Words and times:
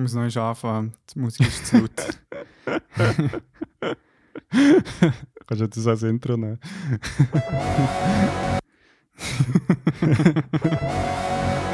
Ich 0.00 0.14
muss 0.14 0.34
noch 0.34 0.42
anfangen. 0.42 0.94
Die 1.12 1.18
Musik 1.18 1.46
ist 1.46 1.66
zu 1.66 1.76
laut. 1.76 1.90
Kannst 5.46 5.60
du 5.60 5.68
das 5.68 5.86
als 5.86 6.02
Intro 6.04 6.38
nehmen? 6.38 6.58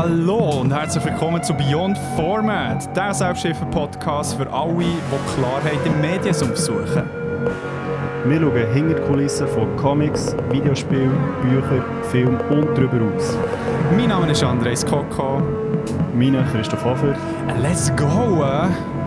Hallo 0.00 0.60
und 0.60 0.72
herzlich 0.72 1.04
willkommen 1.04 1.42
zu 1.42 1.52
Beyond 1.52 1.98
Format, 2.14 2.96
der 2.96 3.12
Selbsthilfe-Podcast 3.12 4.36
für 4.36 4.48
alle, 4.48 4.78
die 4.78 5.34
Klarheit 5.34 5.84
im 5.84 6.00
Mediensumpf 6.00 6.56
suchen. 6.56 7.02
Wir 8.24 8.40
schauen 8.40 8.72
hinter 8.74 8.94
die 8.94 9.02
Kulissen 9.08 9.48
von 9.48 9.74
Comics, 9.76 10.36
Videospielen, 10.52 11.18
Büchern, 11.42 11.82
Film 12.12 12.38
und 12.48 12.78
darüber 12.78 13.12
aus. 13.12 13.36
Mein 13.96 14.10
Name 14.10 14.30
ist 14.30 14.44
Andres 14.44 14.86
Koko. 14.86 15.42
Mein 16.14 16.46
Christoph 16.52 16.84
Hofer. 16.84 17.16
Let's 17.60 17.90
go! 17.96 18.44
Äh? 18.44 18.97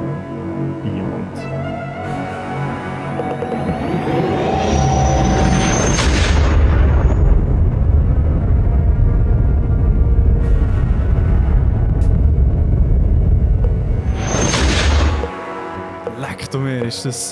Ist 16.92 17.06
das 17.06 17.30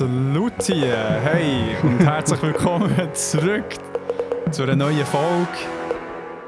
hier. 0.66 1.20
Hey 1.22 1.76
und 1.84 2.00
herzlich 2.00 2.42
willkommen 2.42 2.96
zurück 3.14 3.66
zu 4.52 4.64
einer 4.64 4.78
neuen 4.78 5.06
Folge. 5.06 5.50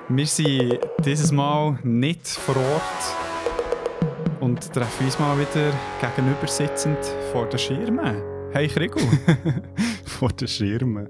Wir 0.07 0.25
sind 0.25 0.79
dieses 1.03 1.29
Mal 1.29 1.77
nicht 1.83 2.25
vor 2.25 2.55
Ort 2.55 4.39
und 4.39 4.61
treffen 4.71 5.05
uns 5.05 5.19
mal 5.19 5.37
wieder 5.37 5.73
gegenüber 5.99 6.47
sitzend 6.47 6.99
vor 7.33 7.49
den 7.49 7.59
Schirmen. 7.59 8.15
Hey 8.53 8.69
Krigu. 8.69 8.99
Vor 10.05 10.29
den 10.29 10.47
Schirmen. 10.47 11.09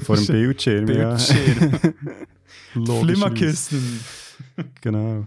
Vor 0.00 0.16
dem 0.16 0.26
Bildschirm, 0.26 0.86
Bildschirm. 0.86 1.70
ja. 2.74 2.94
Flimmerkissen. 3.00 4.00
Genau. 4.80 5.26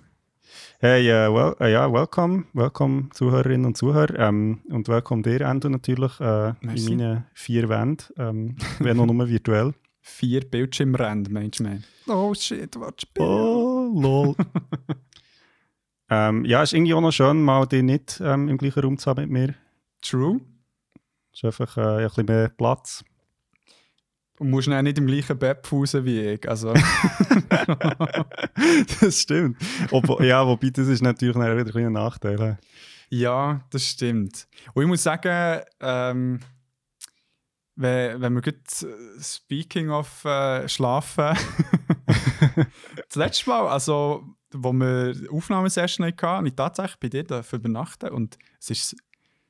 Hey, 0.83 1.07
äh, 1.11 1.31
well, 1.31 1.55
äh, 1.59 1.73
ja, 1.73 1.93
welcome, 1.93 2.45
welcome 2.53 3.09
Zuhörerinnen 3.13 3.67
und 3.67 3.77
Zuhörer 3.77 4.17
ähm, 4.17 4.61
und 4.67 4.87
welcome 4.87 5.21
dir, 5.21 5.41
Endo, 5.41 5.69
natürlich 5.69 6.19
äh, 6.19 6.55
in 6.59 6.85
meinen 6.87 7.25
vier 7.35 7.69
Wänden, 7.69 8.11
ähm, 8.17 8.55
wenn 8.79 8.99
auch 8.99 9.05
nur 9.05 9.29
virtuell. 9.29 9.75
Vier 10.01 10.41
Bildschirmränder, 10.41 11.29
meinst 11.29 11.59
du, 11.59 11.65
man? 11.65 11.83
Oh 12.07 12.33
shit, 12.33 12.75
what's 12.77 13.05
Oh, 13.19 13.91
lol. 13.93 14.35
ähm, 16.09 16.45
ja, 16.45 16.63
ist 16.63 16.73
irgendwie 16.73 16.95
auch 16.95 17.01
noch 17.01 17.11
schön, 17.11 17.43
mal 17.43 17.67
dich 17.67 17.83
nicht 17.83 18.19
ähm, 18.19 18.49
im 18.49 18.57
gleichen 18.57 18.79
Raum 18.79 18.97
zu 18.97 19.07
haben 19.11 19.21
mit 19.21 19.29
mir. 19.29 19.53
True. 20.01 20.41
Ist 21.31 21.45
einfach 21.45 21.77
äh, 21.77 21.81
ein 21.81 22.07
bisschen 22.07 22.25
mehr 22.25 22.49
Platz. 22.49 23.03
Und 24.41 24.49
musst 24.49 24.67
dann 24.67 24.85
nicht 24.85 24.97
im 24.97 25.05
gleichen 25.05 25.37
Bett 25.37 25.61
pausen 25.61 26.03
wie 26.03 26.19
ich. 26.19 26.49
Also, 26.49 26.73
das 28.99 29.21
stimmt. 29.21 29.61
Ob, 29.91 30.19
ja, 30.19 30.47
wobei 30.47 30.71
das 30.71 30.87
ist 30.87 31.03
natürlich 31.03 31.35
wieder 31.35 31.57
ein 31.57 31.65
kleiner 31.65 31.91
Nachteil. 31.91 32.57
ja, 33.11 33.61
das 33.69 33.85
stimmt. 33.85 34.47
Und 34.73 34.81
ich 34.81 34.87
muss 34.87 35.03
sagen, 35.03 35.61
ähm, 35.79 36.39
wenn, 37.75 38.19
wenn 38.19 38.33
wir 38.33 38.41
gut 38.41 38.55
äh, 38.81 39.21
speaking 39.21 39.91
of 39.91 40.25
äh, 40.25 40.67
Schlafen, 40.67 41.37
das 43.07 43.15
letzte 43.15 43.47
Mal, 43.47 43.67
also, 43.67 44.23
wo 44.53 44.73
wir 44.73 45.13
Aufnahmesession 45.31 46.07
hatten, 46.07 46.25
habe 46.25 46.47
ich 46.47 46.55
tatsächlich 46.55 46.99
bei 46.99 47.09
dir 47.09 47.25
dürfen 47.25 47.59
übernachten 47.59 48.09
und 48.09 48.39
es 48.59 48.71
ist, 48.71 48.95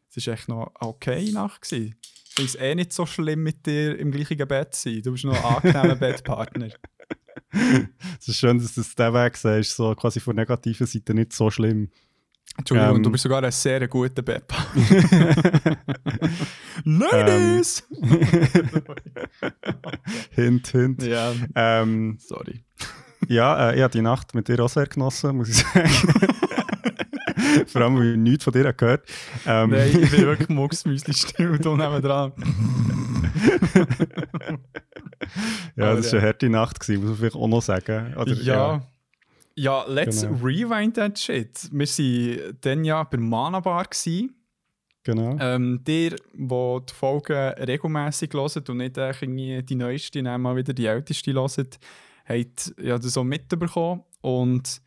es 0.10 0.18
ist 0.18 0.28
echt 0.28 0.50
noch 0.50 0.70
eine 0.76 0.90
okay 0.90 1.32
Nacht. 1.32 1.62
Gewesen. 1.62 1.96
Finde 2.34 2.48
es 2.50 2.56
eh 2.56 2.76
nicht 2.76 2.94
so 2.94 3.06
schlimm, 3.06 3.44
mit 3.44 3.66
dir 3.66 3.98
im 4.00 4.12
gleichen 4.12 4.38
Bett 4.48 4.74
zu 4.76 4.90
sein. 4.90 5.02
Du 5.04 5.12
bist 5.12 5.26
noch 5.26 5.36
ein 5.36 5.44
angenehmer 5.74 5.96
Bettpartner. 5.98 6.70
Es 8.20 8.28
ist 8.28 8.38
schön, 8.40 8.58
dass 8.60 8.74
du 8.74 8.82
das 8.82 8.96
den 8.96 9.14
Weg 9.14 9.36
sagst, 9.36 9.76
so 9.76 9.94
quasi 9.96 10.20
von 10.22 10.36
negativen 10.36 10.88
Seite 10.88 11.14
nicht 11.14 11.34
so 11.34 11.50
schlimm. 11.52 11.90
Entschuldigung, 12.58 12.98
Ähm. 12.98 13.04
du 13.04 13.12
bist 13.12 13.24
sogar 13.24 13.44
ein 13.44 13.52
sehr 13.52 13.86
guter 13.88 14.22
Bettpartner. 14.22 14.84
Ladies! 16.86 17.84
hint, 20.32 20.68
hint. 20.70 21.04
ja, 21.04 21.34
Ähm, 21.56 22.18
sorry. 22.20 22.64
ja, 23.28 23.72
äh, 23.72 23.76
ich 23.78 23.82
habe 23.82 23.92
die 23.92 24.02
Nacht 24.02 24.34
mit 24.36 24.48
dir 24.48 24.60
auch 24.62 24.70
sehr 24.70 24.86
genossen, 24.88 25.36
muss 25.38 25.50
ich 25.50 25.58
sagen. 25.58 25.90
Vor 27.68 27.82
allem, 27.82 27.98
weil 27.98 28.12
ich 28.12 28.18
nichts 28.18 28.44
von 28.44 28.54
dir 28.54 28.72
gehört 28.74 29.04
ähm, 29.46 29.70
Nein, 29.72 29.88
ich 30.02 30.12
bin 30.12 30.22
wirklich 30.22 30.50
Mucksmüsli 30.50 31.14
still 31.14 31.58
da 31.60 31.76
nebenan. 31.76 32.34
Ja, 35.76 35.96
das 35.96 36.06
war 36.06 36.12
Aber, 36.12 36.18
eine 36.18 36.22
harte 36.22 36.50
Nacht, 36.50 36.80
gewesen, 36.80 37.02
muss 37.02 37.10
man 37.12 37.18
vielleicht 37.20 37.36
auch 37.36 37.48
noch 37.48 37.62
sagen. 37.62 38.14
Oder, 38.16 38.34
Ja. 38.34 38.82
Ja, 39.56 39.84
let's 39.88 40.22
Genau. 40.22 40.38
rewind 40.44 40.96
that 40.96 41.20
shit. 41.20 41.70
Wir 41.72 41.86
waren 41.86 42.58
dann 42.62 42.86
ja 42.86 43.04
bei 43.04 43.18
Mana 43.18 43.60
Bar. 43.60 43.84
Gewesen. 43.86 44.34
genau. 45.04 45.36
Ähm, 45.40 45.82
der, 45.84 46.12
der 46.34 46.80
die 46.80 46.94
Folgen 46.94 47.34
regelmäßig 47.34 48.34
hört 48.34 48.70
und 48.70 48.78
nicht 48.78 48.98
äh, 48.98 49.62
die 49.62 49.76
neueste, 49.76 50.22
mal 50.24 50.56
wieder 50.56 50.74
die 50.74 50.86
älteste 50.86 51.34
hört, 51.34 51.80
hat 52.26 52.74
ja 52.82 52.98
das 52.98 53.14
so 53.14 53.24
mitbekommen. 53.26 54.04
Und 54.22 54.82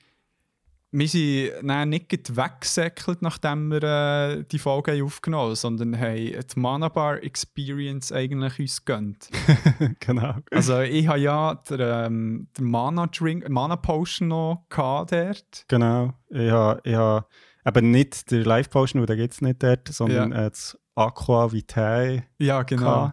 wir 0.96 1.08
sind 1.08 1.88
nicht 1.88 2.36
weggesäckelt, 2.36 3.20
nachdem 3.20 3.70
wir 3.72 3.82
äh, 3.82 4.44
die 4.44 4.60
Folge 4.60 4.92
haben 4.92 5.02
aufgenommen 5.02 5.48
haben, 5.48 5.54
sondern 5.56 5.98
haben 5.98 6.16
die 6.16 6.60
Mana 6.60 6.88
Bar 6.88 7.20
Experience 7.24 8.12
eigentlich 8.12 8.60
uns 8.60 8.84
gegönnt. 8.84 9.28
genau. 9.98 10.36
Also 10.52 10.80
ich 10.80 11.08
habe 11.08 11.18
ja 11.18 11.54
den, 11.68 11.80
ähm, 11.80 12.48
den 12.56 12.66
Mana 12.66 13.08
Drink, 13.08 13.48
Mana 13.48 13.74
Potion 13.74 14.28
noch 14.28 14.66
gehabt 14.68 15.10
dort. 15.10 15.64
Genau. 15.66 16.12
Ich 16.28 16.50
habe, 16.50 16.80
ich 16.84 16.94
habe 16.94 17.26
eben 17.66 17.90
nicht 17.90 18.30
den 18.30 18.44
Live-Potion, 18.44 19.00
weil 19.00 19.06
den 19.06 19.18
gibt 19.18 19.34
es 19.34 19.40
nicht 19.40 19.62
dort, 19.64 19.88
sondern 19.88 20.30
Ja. 20.30 20.46
äh, 20.46 20.50
das 20.50 20.78
Aqua 20.94 21.50
Vitae. 21.50 22.22
Ja, 22.38 22.62
genau. 22.62 23.12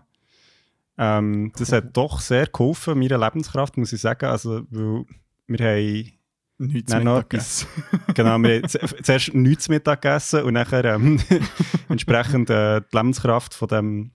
Ähm, 1.00 1.52
das 1.58 1.72
hat 1.72 1.98
doch 1.98 2.20
sehr 2.20 2.46
geholfen, 2.46 3.00
meiner 3.00 3.18
Lebenskraft, 3.18 3.76
muss 3.78 3.92
ich 3.92 4.02
sagen. 4.02 4.26
Also, 4.28 4.62
weil 4.70 5.06
wir 5.48 5.66
haben 5.66 6.12
Nichts 6.62 6.92
Nein, 6.92 7.04
Mittag 7.06 7.34
etwas. 7.34 7.68
genau, 8.14 8.38
wir 8.38 8.62
haben 8.62 9.04
zuerst 9.04 9.34
nichts 9.34 9.68
Mittag 9.68 10.04
gegessen 10.04 10.44
und 10.44 10.54
nachher 10.54 10.86
ähm, 10.86 11.20
entsprechend 11.90 12.50
äh, 12.52 12.82
die 12.82 12.98
Lebenskraft 12.98 13.54
von 13.56 13.68
dem 13.68 14.12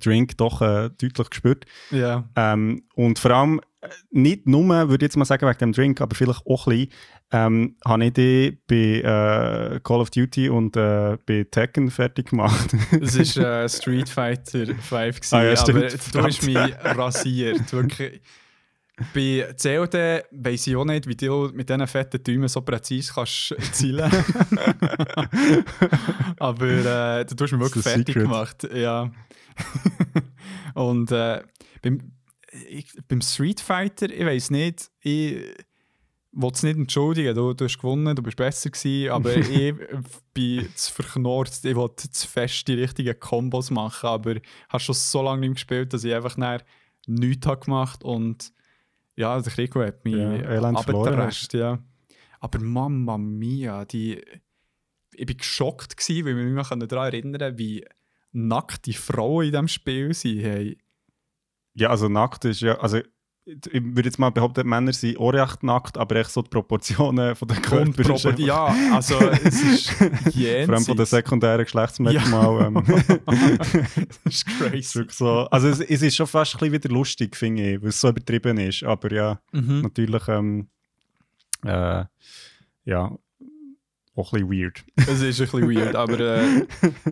Drink 0.00 0.36
doch 0.38 0.62
äh, 0.62 0.90
deutlich 0.90 1.30
gespürt. 1.30 1.66
Ja. 1.90 2.28
Ähm, 2.36 2.84
und 2.94 3.18
vor 3.18 3.30
allem 3.32 3.60
äh, 3.80 3.88
nicht 4.10 4.46
nur, 4.46 4.66
würde 4.66 4.94
ich 5.04 5.08
jetzt 5.08 5.16
mal 5.16 5.24
sagen, 5.24 5.46
wegen 5.46 5.58
dem 5.58 5.72
Drink, 5.72 6.00
aber 6.00 6.14
vielleicht 6.14 6.46
auch 6.46 6.66
ein 6.66 6.70
bisschen, 6.70 6.92
ähm, 7.30 7.76
habe 7.84 8.04
ich 8.06 8.12
die 8.14 8.58
bei 8.66 9.74
äh, 9.76 9.80
Call 9.80 10.00
of 10.00 10.10
Duty 10.10 10.48
und 10.48 10.76
äh, 10.76 11.18
bei 11.26 11.46
Tekken 11.50 11.90
fertig 11.90 12.30
gemacht. 12.30 12.74
Es 12.92 13.36
war 13.36 13.64
äh, 13.64 13.68
Street 13.68 14.08
Fighter 14.08 14.66
5, 14.66 15.20
gewesen, 15.20 15.34
Ah 15.34 15.44
ja, 15.44 15.60
aber 15.60 15.72
du 16.12 16.22
hast 16.22 16.42
mich 16.44 16.56
rasiert. 16.56 17.72
Wirklich. 17.72 18.22
Bei 19.14 19.54
COD 19.60 20.24
weiss 20.32 20.66
ich 20.66 20.74
auch 20.74 20.84
nicht, 20.84 21.06
wie 21.06 21.14
du 21.14 21.50
mit 21.54 21.68
diesen 21.68 21.86
fetten 21.86 22.22
Däumen 22.22 22.48
so 22.48 22.62
präzise 22.62 23.12
kannst 23.14 23.54
zielen 23.72 24.10
Aber 26.38 26.66
äh, 26.66 27.24
du 27.24 27.44
hast 27.44 27.52
mich 27.52 27.60
wirklich 27.60 27.84
fertig 27.84 28.14
Secret. 28.14 28.22
gemacht. 28.24 28.68
Ja. 28.74 29.10
Und 30.74 31.12
äh, 31.12 31.42
beim, 31.82 32.12
ich, 32.68 32.86
beim 33.06 33.20
Street 33.20 33.60
Fighter, 33.60 34.10
ich 34.10 34.24
weiß 34.24 34.50
nicht, 34.50 34.90
ich 35.00 35.44
will 36.32 36.50
es 36.52 36.62
nicht 36.62 36.76
entschuldigen, 36.76 37.34
du, 37.34 37.52
du 37.52 37.64
hast 37.64 37.78
gewonnen, 37.78 38.14
du 38.14 38.22
bist 38.22 38.36
besser 38.36 38.70
gewesen, 38.70 39.10
aber 39.10 39.36
ich 39.36 39.74
bin 40.34 40.68
zu 40.74 40.92
verknurrt, 40.92 41.60
ich 41.62 41.74
wollte 41.74 42.10
zu 42.10 42.26
fest 42.26 42.66
die 42.68 42.74
richtigen 42.74 43.18
Kombos 43.18 43.70
machen, 43.70 44.08
aber 44.08 44.36
ich 44.36 44.42
habe 44.68 44.80
schon 44.80 44.94
so 44.94 45.22
lange 45.22 45.40
nicht 45.40 45.54
gespielt, 45.54 45.92
dass 45.92 46.04
ich 46.04 46.14
einfach 46.14 46.36
nachher 46.36 46.64
nichts 47.06 47.46
habe 47.46 47.64
gemacht 47.64 48.04
und 48.04 48.52
ja, 49.18 49.40
der 49.40 49.52
Krieg 49.52 49.74
hat 49.74 50.04
mich 50.04 50.14
Ja, 50.14 50.32
elend 50.32 50.80
verloren 50.80 51.08
abgetrascht, 51.08 51.52
ja. 51.54 51.78
Aber 52.40 52.60
Mamma 52.60 53.18
Mia, 53.18 53.84
die, 53.84 54.22
ich 55.12 55.28
war 55.28 55.34
geschockt, 55.34 55.96
gewesen, 55.96 56.24
weil 56.24 56.38
ich 56.38 56.52
mich 56.52 56.54
noch 56.54 56.86
daran 56.86 57.12
erinnern 57.12 57.40
kann, 57.40 57.58
wie 57.58 57.84
nackte 58.30 58.92
Frauen 58.92 59.46
in 59.46 59.50
diesem 59.50 59.68
Spiel 59.68 60.14
sind. 60.14 60.40
Hey, 60.40 60.78
ja, 61.74 61.90
also 61.90 62.08
nackt 62.08 62.44
ist 62.44 62.60
ja, 62.60 62.78
also 62.78 63.00
ich 63.48 63.82
würde 63.82 64.02
jetzt 64.08 64.18
mal 64.18 64.30
behaupten, 64.30 64.68
Männer 64.68 64.92
sind 64.92 65.16
auch 65.18 65.30
recht 65.30 65.62
nackt, 65.62 65.96
aber 65.96 66.16
echt 66.16 66.30
so 66.30 66.42
die 66.42 66.50
Proportionen 66.50 67.34
von 67.34 67.48
ist 67.48 67.58
Unpropo- 67.66 68.26
einfach- 68.28 68.38
ja, 68.38 68.74
also 68.94 69.18
es 69.20 69.62
ist 69.62 69.90
Vor 69.90 70.04
allem 70.06 70.30
von 70.34 70.66
den 70.68 70.86
jenseits. 70.86 71.10
sekundären 71.10 71.64
Geschlechtsmerkmalen. 71.64 72.76
Ähm, 72.76 72.84
das 73.26 74.34
ist 74.34 74.46
crazy. 74.58 75.06
so. 75.10 75.46
Also 75.50 75.68
es, 75.68 75.80
es 75.80 76.02
ist 76.02 76.16
schon 76.16 76.26
fast 76.26 76.54
ein 76.54 76.58
bisschen 76.58 76.72
wieder 76.74 76.88
lustig, 76.94 77.36
finde 77.36 77.74
ich, 77.74 77.82
weil 77.82 77.88
es 77.88 78.00
so 78.00 78.08
übertrieben 78.10 78.58
ist. 78.58 78.84
Aber 78.84 79.10
ja, 79.12 79.40
Mhm. 79.52 79.80
natürlich, 79.80 80.28
ähm, 80.28 80.68
äh, 81.64 82.04
ja, 82.84 83.12
auch 84.14 84.32
ein 84.32 84.48
bisschen 84.48 84.50
weird. 84.50 84.84
Es 84.96 85.20
ist 85.22 85.40
ein 85.40 85.46
bisschen 85.46 85.70
weird, 85.76 85.94
aber 85.94 86.18
äh, 86.20 86.66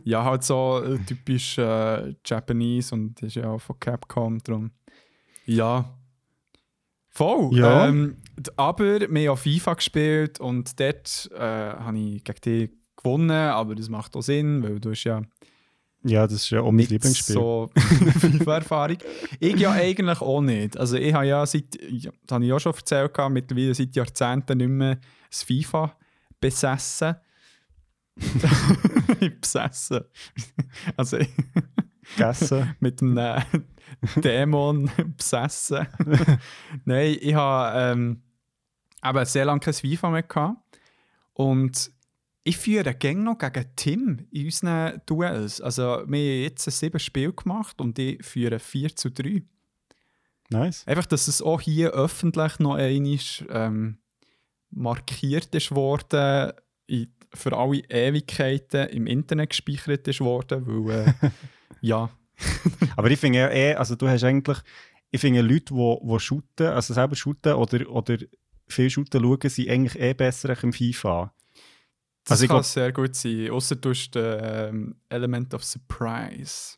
ja, 0.05 0.25
halt 0.25 0.43
so 0.45 0.83
äh, 0.85 0.99
typisch 1.07 1.57
äh, 1.59 2.15
Japanese 2.25 2.95
und 2.95 3.23
ist 3.23 3.37
ja 3.37 3.49
auch 3.49 3.61
von 3.61 3.79
Capcom 3.81 4.39
drum. 4.39 4.71
Ja. 5.47 5.93
Voll. 7.17 7.57
Ja. 7.57 7.89
Ähm, 7.89 8.19
aber 8.59 9.01
wir 9.11 9.31
haben 9.31 9.39
FIFA 9.39 9.73
gespielt 9.73 10.39
und 10.39 10.79
dort 10.79 11.31
äh, 11.35 11.41
habe 11.41 11.99
ich 11.99 12.23
gegen 12.23 12.41
dich 12.43 12.71
gewonnen, 12.95 13.31
aber 13.31 13.75
das 13.75 13.89
macht 13.89 14.15
auch 14.17 14.21
Sinn, 14.21 14.63
weil 14.63 14.79
du 14.79 14.91
hast 14.91 15.05
ja 15.05 15.23
Ja, 16.05 16.27
das 16.27 16.35
ist 16.35 16.51
ja 16.51 16.61
auch 16.61 16.71
mein 16.71 16.85
Lieblingsspiel. 16.85 17.35
so 17.35 17.71
FIFA-Erfahrung. 18.21 18.99
ich 19.41 19.59
ja 19.59 19.73
eigentlich 19.73 20.21
auch 20.21 20.43
nicht. 20.43 20.77
Also 20.77 20.97
ich 20.99 21.15
habe 21.15 21.27
ja 21.27 21.47
seit, 21.47 21.81
ja, 21.89 22.11
das 22.27 22.35
habe 22.35 22.45
ich 22.45 22.53
auch 22.53 22.61
schon 22.61 22.75
erzählt, 22.75 23.17
mittlerweile 23.31 23.75
seit 23.75 23.97
Jahrzehnten 23.97 24.59
nicht 24.59 24.69
mehr 24.69 24.99
das 25.31 25.43
FIFA 25.43 25.97
besessen. 26.39 27.17
besessen. 29.41 30.05
Also 30.99 31.17
Gegessen. 32.17 32.75
mit 32.81 33.03
einem 33.03 33.43
Dämon 34.17 34.91
besessen. 35.17 35.87
Nein, 36.85 37.17
ich 37.21 37.35
habe 37.35 37.79
ähm, 37.79 38.23
eben 39.05 39.25
sehr 39.25 39.45
lange 39.45 39.61
kein 39.61 39.75
FIFA 39.75 40.11
mehr 40.11 40.23
gehabt. 40.23 40.59
Und 41.33 41.91
ich 42.45 42.57
führe 42.57 42.95
gäng 42.95 43.25
noch 43.25 43.39
gegen 43.39 43.67
Tim 43.75 44.27
in 44.31 44.45
unseren 44.45 45.03
Duells. 45.05 45.61
Also 45.61 45.83
wir 45.83 45.93
haben 45.97 46.15
jetzt 46.15 46.69
ein 46.69 46.71
sieben 46.71 46.99
Spiel 47.01 47.33
gemacht 47.33 47.81
und 47.81 47.99
ich 47.99 48.25
führe 48.25 48.59
4 48.59 48.95
zu 48.95 49.11
3. 49.11 49.43
Nice. 50.51 50.87
Einfach, 50.87 51.07
dass 51.07 51.27
es 51.27 51.43
auch 51.43 51.61
hier 51.61 51.91
öffentlich 51.91 52.59
noch 52.61 52.77
einmal 52.77 53.19
ähm, 53.51 53.99
markiert 54.71 55.55
ist 55.55 55.75
worden, 55.75 56.53
in, 56.87 57.13
für 57.35 57.57
alle 57.57 57.79
Ewigkeiten 57.89 58.89
im 58.91 59.07
Internet 59.07 59.51
gespeichert 59.51 60.07
ist 60.07 60.21
worden, 60.21 60.65
weil 60.67 61.09
äh, 61.09 61.31
ja, 61.87 62.11
Aber 62.97 63.11
ich 63.11 63.19
finde 63.19 63.39
ja 63.39 63.51
eh, 63.51 63.75
also 63.75 63.95
du 63.97 64.09
hast 64.09 64.25
eigentlich, 64.25 64.59
ich 65.11 65.21
finde 65.21 65.41
Leute, 65.41 65.73
die, 65.75 65.99
die 66.03 66.21
shooten, 66.21 66.67
also 66.67 66.93
selber 66.95 67.17
shooten 67.17 67.55
oder, 67.55 67.89
oder 67.91 68.19
viel 68.69 68.91
shooten 68.91 69.23
schauen, 69.23 69.49
sind 69.51 69.69
eigentlich 69.69 69.99
eh 70.01 70.15
besser 70.15 70.63
im 70.63 70.73
FIFA. 70.73 71.33
das 72.25 72.33
Also 72.33 72.47
kann 72.47 72.57
glaub- 72.57 72.65
sehr 72.65 72.93
gut 72.93 73.15
sein. 73.15 73.51
Außer 73.51 73.77
du 73.77 73.91
hast 73.91 74.11
den 74.11 74.39
ähm, 74.43 74.97
Element 75.09 75.55
of 75.55 75.65
Surprise. 75.65 76.77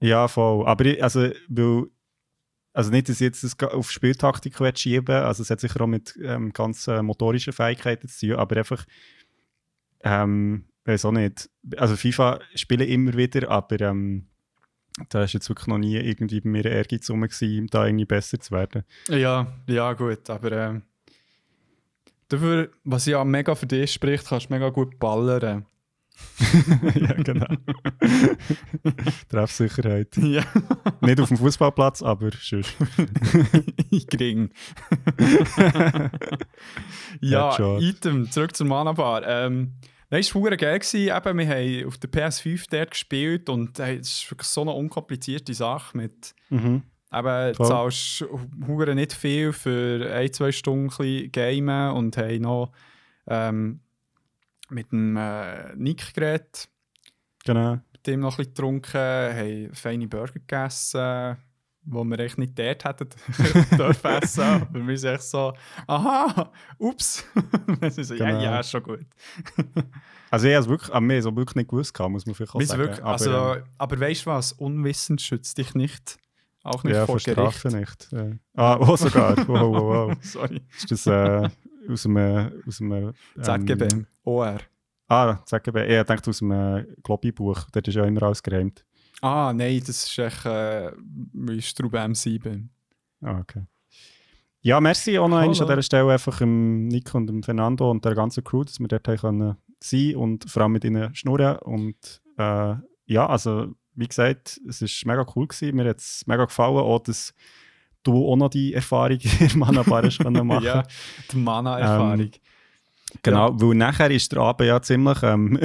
Ja, 0.00 0.26
voll. 0.28 0.66
Aber 0.66 0.84
ich, 0.86 1.02
also, 1.02 1.30
weil, 1.48 1.84
also 2.72 2.90
nicht, 2.90 3.08
dass 3.08 3.16
ich 3.20 3.26
jetzt 3.26 3.44
das 3.44 3.58
auf 3.70 3.90
Spieltaktik 3.90 4.56
schieben 4.78 5.16
also 5.16 5.42
es 5.42 5.50
hat 5.50 5.60
sicher 5.60 5.80
auch 5.82 5.86
mit 5.86 6.18
ähm, 6.22 6.52
ganz 6.52 6.88
äh, 6.88 7.02
motorischen 7.02 7.52
Fähigkeiten 7.52 8.08
zu 8.08 8.28
tun, 8.28 8.36
aber 8.36 8.56
einfach, 8.56 8.84
ähm, 10.02 10.64
weiß 10.84 11.04
auch 11.04 11.12
nicht. 11.12 11.50
Also 11.76 11.96
FIFA 11.96 12.40
spiele 12.54 12.86
immer 12.86 13.12
wieder, 13.14 13.50
aber 13.50 13.80
ähm, 13.82 14.29
da 15.08 15.22
ist 15.22 15.32
jetzt 15.32 15.48
wirklich 15.48 15.66
noch 15.66 15.78
nie 15.78 15.96
irgendwie 15.96 16.40
bei 16.40 16.48
mir 16.48 16.64
Ehrgeiz 16.64 17.08
rum, 17.10 17.22
gewesen, 17.22 17.66
da 17.68 17.86
irgendwie 17.86 18.04
besser 18.04 18.38
zu 18.38 18.52
werden. 18.52 18.84
Ja, 19.08 19.46
ja, 19.66 19.92
gut, 19.94 20.28
aber 20.28 20.52
ähm, 20.52 20.82
dafür, 22.28 22.70
was 22.84 23.06
ja 23.06 23.24
mega 23.24 23.54
für 23.54 23.66
dich 23.66 23.92
spricht, 23.92 24.26
kannst 24.28 24.50
du 24.50 24.54
mega 24.54 24.70
gut 24.70 24.98
ballern. 24.98 25.66
ja, 26.94 27.12
genau. 27.14 27.46
Treffsicherheit. 29.28 30.16
ja, 30.16 30.42
Nicht 31.00 31.20
auf 31.20 31.28
dem 31.28 31.38
Fußballplatz, 31.38 32.02
aber 32.02 32.28
ich 33.90 34.06
krieg. 34.06 34.50
ja, 37.20 37.50
Headshot. 37.50 37.82
Item, 37.82 38.30
zurück 38.30 38.54
zur 38.54 38.66
Mana-Bar. 38.66 39.26
Ähm, 39.26 39.72
Nein, 40.10 40.20
es 40.20 40.34
war 40.34 40.56
geil. 40.56 40.78
Gewesen. 40.78 41.16
Eben, 41.16 41.38
wir 41.38 41.48
haben 41.48 41.86
auf 41.86 41.98
der 41.98 42.10
PS5 42.10 42.66
dort 42.68 42.90
gespielt 42.90 43.48
und 43.48 43.78
hey, 43.78 43.98
es 43.98 44.22
ist 44.22 44.30
wirklich 44.30 44.48
so 44.48 44.62
eine 44.62 44.72
unkomplizierte 44.72 45.54
Sache 45.54 45.96
mit 45.96 46.34
Mhm. 46.48 46.82
Eben, 47.12 47.52
du 47.54 47.64
zahlst 47.64 48.24
hure 48.68 48.94
nicht 48.94 49.12
viel 49.12 49.52
für 49.52 50.12
ein, 50.14 50.32
zwei 50.32 50.52
Stunden 50.52 51.32
gamen 51.32 51.92
und 51.96 52.16
haben 52.16 52.42
noch 52.42 52.72
ähm, 53.26 53.80
mit 54.68 54.92
dem 54.92 55.16
äh, 55.16 55.74
Nick 55.76 56.14
geredet, 56.14 56.68
Genau. 57.44 57.78
mit 57.92 58.06
dem 58.06 58.20
noch 58.20 58.34
ein 58.34 58.36
bisschen 58.36 58.54
getrunken, 58.54 58.94
haben 59.00 59.70
feine 59.74 60.06
Burger 60.06 60.34
gegessen, 60.34 61.36
die 61.82 61.92
wir 61.92 62.18
echt 62.20 62.38
nicht 62.38 62.58
dort 62.58 62.84
hätten 62.84 63.08
dürfen 63.76 64.10
essen. 64.10 64.42
Aber 64.42 64.86
wir 64.86 64.98
sind 64.98 65.14
echt 65.14 65.22
so, 65.22 65.52
aha, 65.86 66.50
ups. 66.78 67.24
wir 67.80 67.90
sind 67.90 68.04
so, 68.04 68.14
ja, 68.14 68.26
Genau. 68.26 68.42
ja, 68.42 68.60
ist 68.60 68.70
schon 68.70 68.82
gut. 68.82 69.06
Also 70.32 70.46
ich 70.46 70.54
habe 70.54 70.62
es 70.62 70.68
wirklich, 70.68 70.94
aber 70.94 71.08
wir 71.08 71.16
haben 71.16 71.28
es 71.28 71.36
wirklich 71.36 71.56
nicht 71.56 71.70
gewusst, 71.70 71.98
muss 71.98 72.24
man 72.24 72.36
vielleicht 72.36 72.54
auch 72.54 72.60
sagen. 72.60 72.80
wirklich, 72.80 73.00
aber, 73.00 73.10
also, 73.10 73.54
ähm, 73.54 73.64
aber 73.78 73.98
weißt 73.98 74.26
du 74.26 74.30
was, 74.30 74.52
Unwissen 74.52 75.18
schützt 75.18 75.58
dich 75.58 75.74
nicht. 75.74 76.18
Auch 76.62 76.84
nicht 76.84 76.94
ja, 76.94 77.04
vor 77.04 77.18
Gericht. 77.18 77.64
Nicht. 77.64 78.08
Ja. 78.12 78.30
Ah, 78.54 78.76
oh, 78.76 78.94
sogar. 78.94 79.36
Wow, 79.48 79.74
wow, 79.74 80.08
wow. 80.08 80.16
Sorry. 80.20 80.60
Ist 80.76 80.88
das 80.88 81.06
äh, 81.06 81.48
aus 81.90 82.06
einem... 82.06 82.62
Aus 82.64 82.80
einem 82.80 83.12
ähm, 83.36 83.42
ZGB, 83.42 83.88
OR. 84.22 84.58
Ah, 85.08 85.38
ZGB. 85.44 85.98
Ich 85.98 86.06
dachte 86.06 86.30
aus 86.30 86.42
einem 86.42 86.86
Globi-Buch. 87.02 87.66
Dort 87.72 87.88
ist 87.88 87.94
ja 87.94 88.04
immer 88.04 88.22
alles 88.22 88.40
geräumt. 88.42 88.84
Ah, 89.20 89.52
nein, 89.54 89.80
das 89.80 90.04
ist 90.04 90.18
echt 90.18 90.46
äh, 90.46 90.92
wie 91.32 91.60
Straube 91.60 91.98
M7. 91.98 92.68
Ah, 93.22 93.38
okay. 93.38 93.64
Ja, 94.62 94.80
merci 94.80 95.18
auch 95.18 95.28
noch 95.28 95.38
an 95.38 95.52
dieser 95.52 95.82
Stelle 95.82 96.12
einfach 96.12 96.38
dem 96.38 96.88
Nico 96.88 97.16
und 97.16 97.26
dem 97.26 97.42
Fernando 97.42 97.90
und 97.90 98.04
der 98.04 98.14
ganzen 98.14 98.44
Crew, 98.44 98.64
dass 98.64 98.78
wir 98.78 98.88
dort 98.88 99.08
haben 99.08 99.16
können 99.16 99.56
sein 99.82 100.16
und 100.16 100.50
vor 100.50 100.62
allem 100.62 100.72
mit 100.72 100.84
ihnen 100.84 101.14
schnurren. 101.14 101.56
Und 101.58 102.20
äh, 102.36 102.74
ja, 103.06 103.26
also 103.26 103.74
wie 103.94 104.08
gesagt, 104.08 104.60
es 104.68 104.82
war 104.82 105.16
mega 105.16 105.32
cool. 105.34 105.46
Gewesen. 105.46 105.76
Mir 105.76 105.88
hat 105.88 105.98
es 105.98 106.26
mega 106.26 106.44
gefallen, 106.44 106.76
auch 106.76 106.98
dass 107.00 107.34
du 108.02 108.30
auch 108.30 108.36
noch 108.36 108.50
die 108.50 108.74
Erfahrung 108.74 109.18
in 109.40 109.64
hast 109.64 110.18
können 110.18 110.46
machen 110.46 110.64
ja, 110.64 110.82
die 111.32 111.36
Mana-Erfahrung. 111.36 112.30
Genau, 113.22 113.60
weil 113.60 113.74
nachher 113.74 114.10
ist 114.10 114.30
der 114.32 114.40
Abend 114.40 114.68
ja 114.68 114.80
ziemlich 114.80 115.22
ähm, 115.22 115.58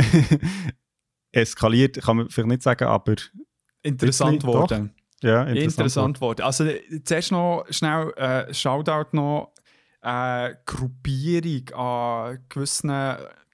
eskaliert, 1.32 2.02
kann 2.02 2.18
man 2.18 2.30
vielleicht 2.30 2.48
nicht 2.48 2.64
sagen, 2.64 2.86
aber 2.86 3.16
interessant 3.86 4.42
geworden. 4.42 4.94
ja, 5.22 5.44
interessant. 5.44 5.72
Interessant 5.72 6.16
geworden. 6.16 6.42
Also, 6.42 6.66
zuerst 7.04 7.32
noch 7.32 7.66
schnell 7.70 8.12
äh, 8.18 8.54
Shoutout 8.54 9.16
noch 9.16 9.54
äh, 10.02 10.54
Gruppierung 10.66 11.70
an 11.74 12.40
gewissen 12.50 12.92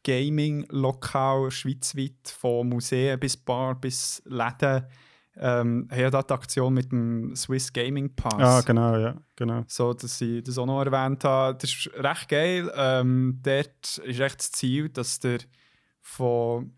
Gaming-Lokalen 0.03 1.51
schweizweit, 1.51 2.35
von 2.37 2.69
Museen 2.69 3.19
bis 3.19 3.37
Bar 3.37 3.75
bis 3.75 4.21
Läden. 4.25 4.85
Ähm, 5.37 5.87
da 5.89 6.21
die 6.21 6.33
Aktion 6.33 6.73
mit 6.73 6.91
dem 6.91 7.35
Swiss 7.35 7.71
Gaming 7.71 8.13
Pass. 8.15 8.33
Ja, 8.37 8.61
genau, 8.61 8.97
ja, 8.97 9.15
genau. 9.35 9.63
So, 9.67 9.93
dass 9.93 10.19
ich 10.19 10.43
das 10.43 10.57
auch 10.57 10.65
noch 10.65 10.83
erwähnt 10.83 11.23
habe. 11.23 11.57
Das 11.57 11.69
ist 11.69 11.89
recht 11.95 12.27
geil. 12.27 12.71
Ähm, 12.75 13.39
dort 13.41 13.97
ist 13.99 14.19
echt 14.19 14.39
das 14.39 14.51
Ziel, 14.51 14.89
dass 14.89 15.19
der 15.19 15.39
von 16.01 16.73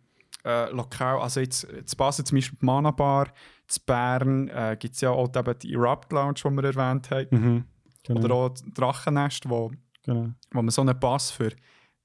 äh, 0.45 0.69
lokal, 0.71 1.19
also 1.19 1.39
jetzt 1.39 1.67
zu 1.85 1.95
Basel 1.97 2.25
zum 2.25 2.37
Beispiel 2.37 2.57
die 2.61 2.65
Mana 2.65 2.91
Bar, 2.91 3.27
zu 3.67 3.79
Bern 3.85 4.49
äh, 4.49 4.75
gibt 4.79 4.95
es 4.95 5.01
ja 5.01 5.09
auch 5.11 5.29
eben 5.35 5.59
die 5.59 5.73
Erupt 5.73 6.11
Lounge, 6.11 6.33
die 6.43 6.49
wir 6.49 6.63
erwähnt 6.65 7.09
haben. 7.11 7.27
Mhm. 7.31 7.65
genau, 8.03 8.21
Oder 8.25 8.35
auch 8.35 8.53
Drachennest, 8.73 9.49
wo, 9.49 9.71
genau. 10.03 10.29
wo 10.51 10.61
man 10.61 10.69
so 10.69 10.81
einen 10.81 10.99
Pass 10.99 11.31
für 11.31 11.51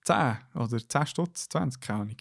10 0.05 0.39
oder 0.55 0.79
10 0.89 1.07
Stutz, 1.07 1.49
20, 1.49 1.81
keine 1.81 2.01
Ahnung, 2.03 2.17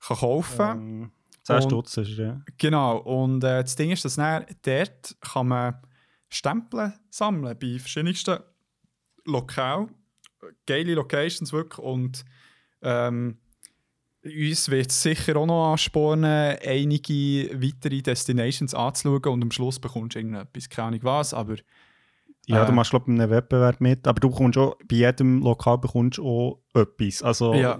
kann 0.00 0.16
kaufen 0.16 0.60
Ähm, 0.70 1.12
10 1.42 1.56
Und- 1.56 1.62
Stutz 1.62 1.96
ist 1.96 2.10
ja. 2.18 2.40
Genau, 2.56 2.98
und 2.98 3.42
äh, 3.42 3.62
das 3.62 3.74
Ding 3.74 3.90
ist, 3.90 4.04
dass 4.04 4.14
dann 4.16 4.46
dort 4.62 5.16
kann 5.20 5.48
man 5.48 5.82
Stempel 6.28 6.92
sammeln 7.10 7.58
bei 7.58 7.78
verschiedensten 7.78 8.38
Lokalen. 9.24 9.94
Geile 10.66 10.94
Locations 10.94 11.52
wirklich 11.52 11.78
und 11.84 12.24
ähm, 12.82 13.38
uns 14.28 14.70
wird 14.70 14.90
es 14.90 15.02
sicher 15.02 15.36
auch 15.36 15.46
noch 15.46 15.72
anspornen, 15.72 16.56
einige 16.64 17.50
weitere 17.62 18.02
Destinations 18.02 18.74
anzuschauen 18.74 19.34
und 19.34 19.42
am 19.42 19.50
Schluss 19.50 19.78
bekommst 19.78 20.14
du 20.14 20.20
irgendetwas, 20.20 20.68
keine 20.68 20.88
Ahnung 20.88 21.00
was, 21.02 21.34
aber 21.34 21.56
Ja, 22.46 22.62
Äh. 22.62 22.66
du 22.66 22.72
machst, 22.72 22.90
glaube 22.90 23.12
ich, 23.12 23.20
einen 23.20 23.30
Wettbewerb 23.30 23.80
mit, 23.80 24.06
aber 24.08 24.20
du 24.20 24.30
bekommst 24.30 24.56
auch, 24.58 24.76
bei 24.88 24.96
jedem 24.96 25.42
Lokal 25.42 25.76
bekommst 25.78 26.16
du 26.18 26.24
auch 26.26 26.62
etwas. 26.74 27.22
Also, 27.22 27.52
Ja. 27.54 27.78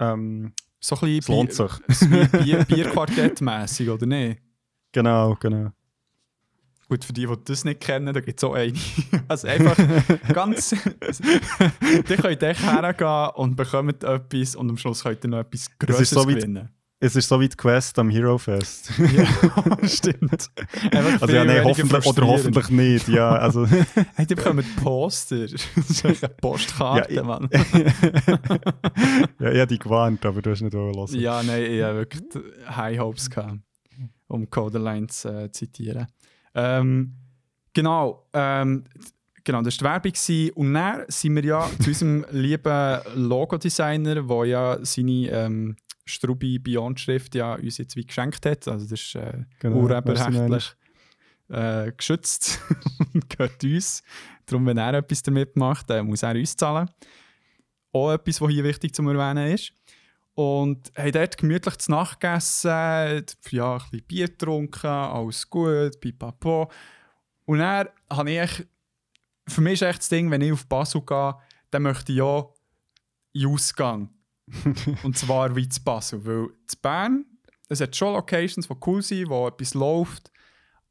ähm, 0.00 0.52
so 0.80 0.96
ein 0.96 1.16
bisschen 1.18 2.28
Bier, 2.44 2.64
Bierquartett-mässig, 2.68 3.88
oder 3.88 4.04
nicht? 4.06 4.40
Genau, 4.92 5.34
genau. 5.40 5.70
Gut, 6.88 7.04
für 7.04 7.12
die, 7.12 7.26
die 7.26 7.34
das 7.44 7.64
nicht 7.64 7.80
kennen, 7.80 8.14
da 8.14 8.20
gibt 8.20 8.38
es 8.38 8.44
auch 8.44 8.54
eine. 8.54 8.72
Also 9.28 9.48
einfach 9.48 9.76
ganz. 10.32 10.70
die 12.08 12.16
könnt 12.16 12.42
echt 12.42 12.62
hergehen 12.62 13.30
und 13.34 13.56
bekommt 13.56 14.04
etwas 14.04 14.54
und 14.54 14.70
am 14.70 14.76
Schluss 14.76 15.02
könnt 15.02 15.24
ihr 15.24 15.30
noch 15.30 15.38
etwas 15.40 15.66
Größeres 15.78 16.10
so 16.10 16.24
gewinnen. 16.24 16.68
Es 16.98 17.14
ist 17.14 17.28
so 17.28 17.38
wie 17.40 17.48
die 17.48 17.56
Quest 17.56 17.98
am 17.98 18.08
Hero 18.08 18.38
Fest. 18.38 18.90
Ja, 18.98 19.26
stimmt. 19.86 20.48
Also 20.92 21.34
ja, 21.34 21.44
nein, 21.44 21.62
hoffentlich, 21.64 22.06
oder 22.06 22.26
hoffentlich 22.26 22.70
nicht. 22.70 23.08
Ja, 23.08 23.32
also, 23.36 23.66
Hey, 24.14 24.24
die 24.26 24.34
bekommen 24.34 24.64
Poster. 24.82 25.46
Das 25.46 25.52
ist 25.76 26.04
echt 26.06 26.24
eine 26.24 26.34
Postkarte, 26.40 27.12
Ja, 27.12 27.20
ich- 27.20 27.26
Mann. 27.26 27.50
ja, 29.38 29.50
ich 29.52 29.58
habe 29.60 29.66
dich 29.66 29.80
gewarnt, 29.80 30.24
aber 30.24 30.40
du 30.40 30.50
hast 30.50 30.62
nicht 30.62 30.72
hören. 30.74 31.06
Ja, 31.10 31.42
nein, 31.42 31.62
ich 31.64 31.82
hatte 31.82 31.96
wirklich 31.96 32.22
High 32.68 32.98
Hopes, 32.98 33.28
gehabt, 33.28 33.58
um 34.28 34.48
Coderline 34.48 35.06
zu 35.08 35.28
äh, 35.28 35.50
zitieren. 35.52 36.06
Ähm, 36.56 37.12
genau, 37.74 38.26
ähm, 38.32 38.84
genau, 39.44 39.62
das 39.62 39.80
war 39.82 40.00
die 40.00 40.12
Werbung. 40.12 40.56
Und 40.56 40.74
dann 40.74 41.04
sind 41.08 41.34
wir 41.36 41.44
ja 41.44 41.70
zu 41.80 41.90
unserem 41.90 42.26
lieben 42.32 43.00
Logo-Designer, 43.14 44.22
der 44.22 44.46
ja 44.46 44.78
seine 44.84 45.30
ähm, 45.30 45.76
Strubi 46.06 46.58
Beyond-Schrift 46.58 47.34
ja 47.34 47.54
uns 47.54 47.78
jetzt 47.78 47.94
wie 47.96 48.06
geschenkt 48.06 48.46
hat. 48.46 48.66
Also 48.66 48.88
das 48.88 49.00
ist 49.00 49.14
äh, 49.16 49.44
Genau, 49.58 49.76
urheberrechtlich 49.76 50.74
äh, 51.48 51.92
geschützt 51.92 52.60
und 53.14 53.28
gehört 53.28 53.62
uns. 53.62 54.02
Darum, 54.46 54.66
wenn 54.66 54.78
er 54.78 54.94
etwas 54.94 55.22
damit 55.22 55.56
macht, 55.56 55.90
äh, 55.90 56.02
muss 56.02 56.22
er 56.22 56.34
uns 56.34 56.56
zahlen. 56.56 56.88
Auch 57.92 58.12
etwas, 58.12 58.40
was 58.40 58.50
hier 58.50 58.64
wichtig 58.64 58.94
zu 58.94 59.02
erwähnen 59.02 59.52
ist. 59.52 59.72
Und 60.36 60.92
haben 60.98 61.12
dort 61.12 61.38
gemütlich 61.38 61.78
zu 61.78 61.90
Nacht 61.92 62.20
gegessen, 62.20 62.68
ja, 62.68 63.14
ein 63.14 63.24
bisschen 63.24 64.06
Bier 64.06 64.28
getrunken, 64.28 64.86
alles 64.86 65.48
gut, 65.48 65.98
pipapo. 65.98 66.70
Und 67.46 67.60
dann 67.60 67.88
habe 68.10 68.30
ich, 68.30 68.66
für 69.48 69.62
mich 69.62 69.74
ist 69.74 69.82
echt 69.82 70.00
das 70.00 70.10
Ding, 70.10 70.30
wenn 70.30 70.42
ich 70.42 70.52
auf 70.52 70.66
Basel 70.66 71.00
gehe, 71.00 71.36
dann 71.70 71.82
möchte 71.82 72.12
ich 72.12 72.18
ja 72.18 72.46
in 73.32 73.46
Ausgang. 73.46 74.10
Und 75.02 75.16
zwar 75.16 75.56
wie 75.56 75.70
zu 75.70 75.82
Basel. 75.82 76.22
Weil 76.26 76.50
zu 76.66 76.76
Bern, 76.82 77.24
es 77.70 77.80
hat 77.80 77.96
schon 77.96 78.12
Locations, 78.12 78.68
die 78.68 78.74
cool 78.86 79.00
sind, 79.00 79.30
wo 79.30 79.48
etwas 79.48 79.72
läuft. 79.72 80.30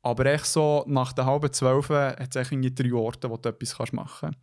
Aber 0.01 0.25
echt 0.25 0.47
so 0.47 0.83
nach 0.87 1.13
der 1.13 1.27
halben 1.27 1.53
zwölf 1.53 1.89
hat 1.89 2.35
es 2.35 2.51
irgendwie 2.51 2.73
drei 2.73 2.93
Orte, 2.93 3.29
wo 3.29 3.37
du 3.37 3.49
etwas 3.49 3.91
machen 3.93 4.31
kannst. 4.31 4.39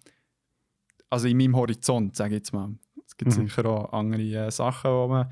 Also 1.10 1.26
in 1.26 1.38
meinem 1.38 1.56
Horizont, 1.56 2.14
sage 2.14 2.36
ich 2.36 2.40
jetzt 2.40 2.52
mal. 2.52 2.70
Es 3.12 3.16
gibt 3.18 3.36
Mhm. 3.36 3.46
sicher 3.48 3.66
auch 3.66 3.92
andere 3.92 4.22
äh, 4.22 4.50
Sachen, 4.50 4.90
wo 4.90 5.06
man 5.06 5.28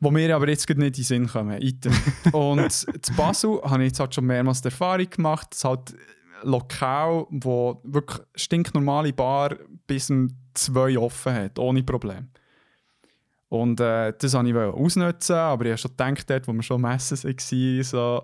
wo 0.00 0.12
mir 0.12 0.36
aber 0.36 0.48
jetzt 0.48 0.68
nicht 0.68 0.78
in 0.78 0.92
den 0.92 1.02
Sinn 1.02 1.26
kommen. 1.26 1.58
Und 2.32 2.70
zu 2.70 3.14
Basel 3.16 3.60
habe 3.64 3.82
ich 3.82 3.88
jetzt 3.88 4.00
halt 4.00 4.14
schon 4.14 4.26
mehrmals 4.26 4.60
die 4.60 4.68
Erfahrung 4.68 5.10
gemacht, 5.10 5.48
dass 5.50 5.64
halt 5.64 5.96
Lokal, 6.44 7.26
wo 7.30 7.80
wirklich 7.82 8.20
stinknormale 8.36 9.12
Bar 9.12 9.56
bis 9.88 10.08
um 10.10 10.28
zwei 10.54 10.96
offen 10.98 11.34
hat, 11.34 11.58
ohne 11.58 11.82
Problem. 11.82 12.28
Und 13.48 13.80
äh, 13.80 14.12
das 14.16 14.34
wollte 14.34 14.50
ich 14.50 14.56
ausnutzen, 14.56 15.34
aber 15.34 15.64
ich 15.64 15.70
habe 15.72 15.78
schon 15.78 15.90
gedacht, 15.96 16.30
dort, 16.30 16.46
wo 16.46 16.52
wir 16.52 16.62
schon 16.62 16.84
am 16.84 16.92
Essen 16.92 17.18
waren, 17.24 17.82
so, 17.82 18.22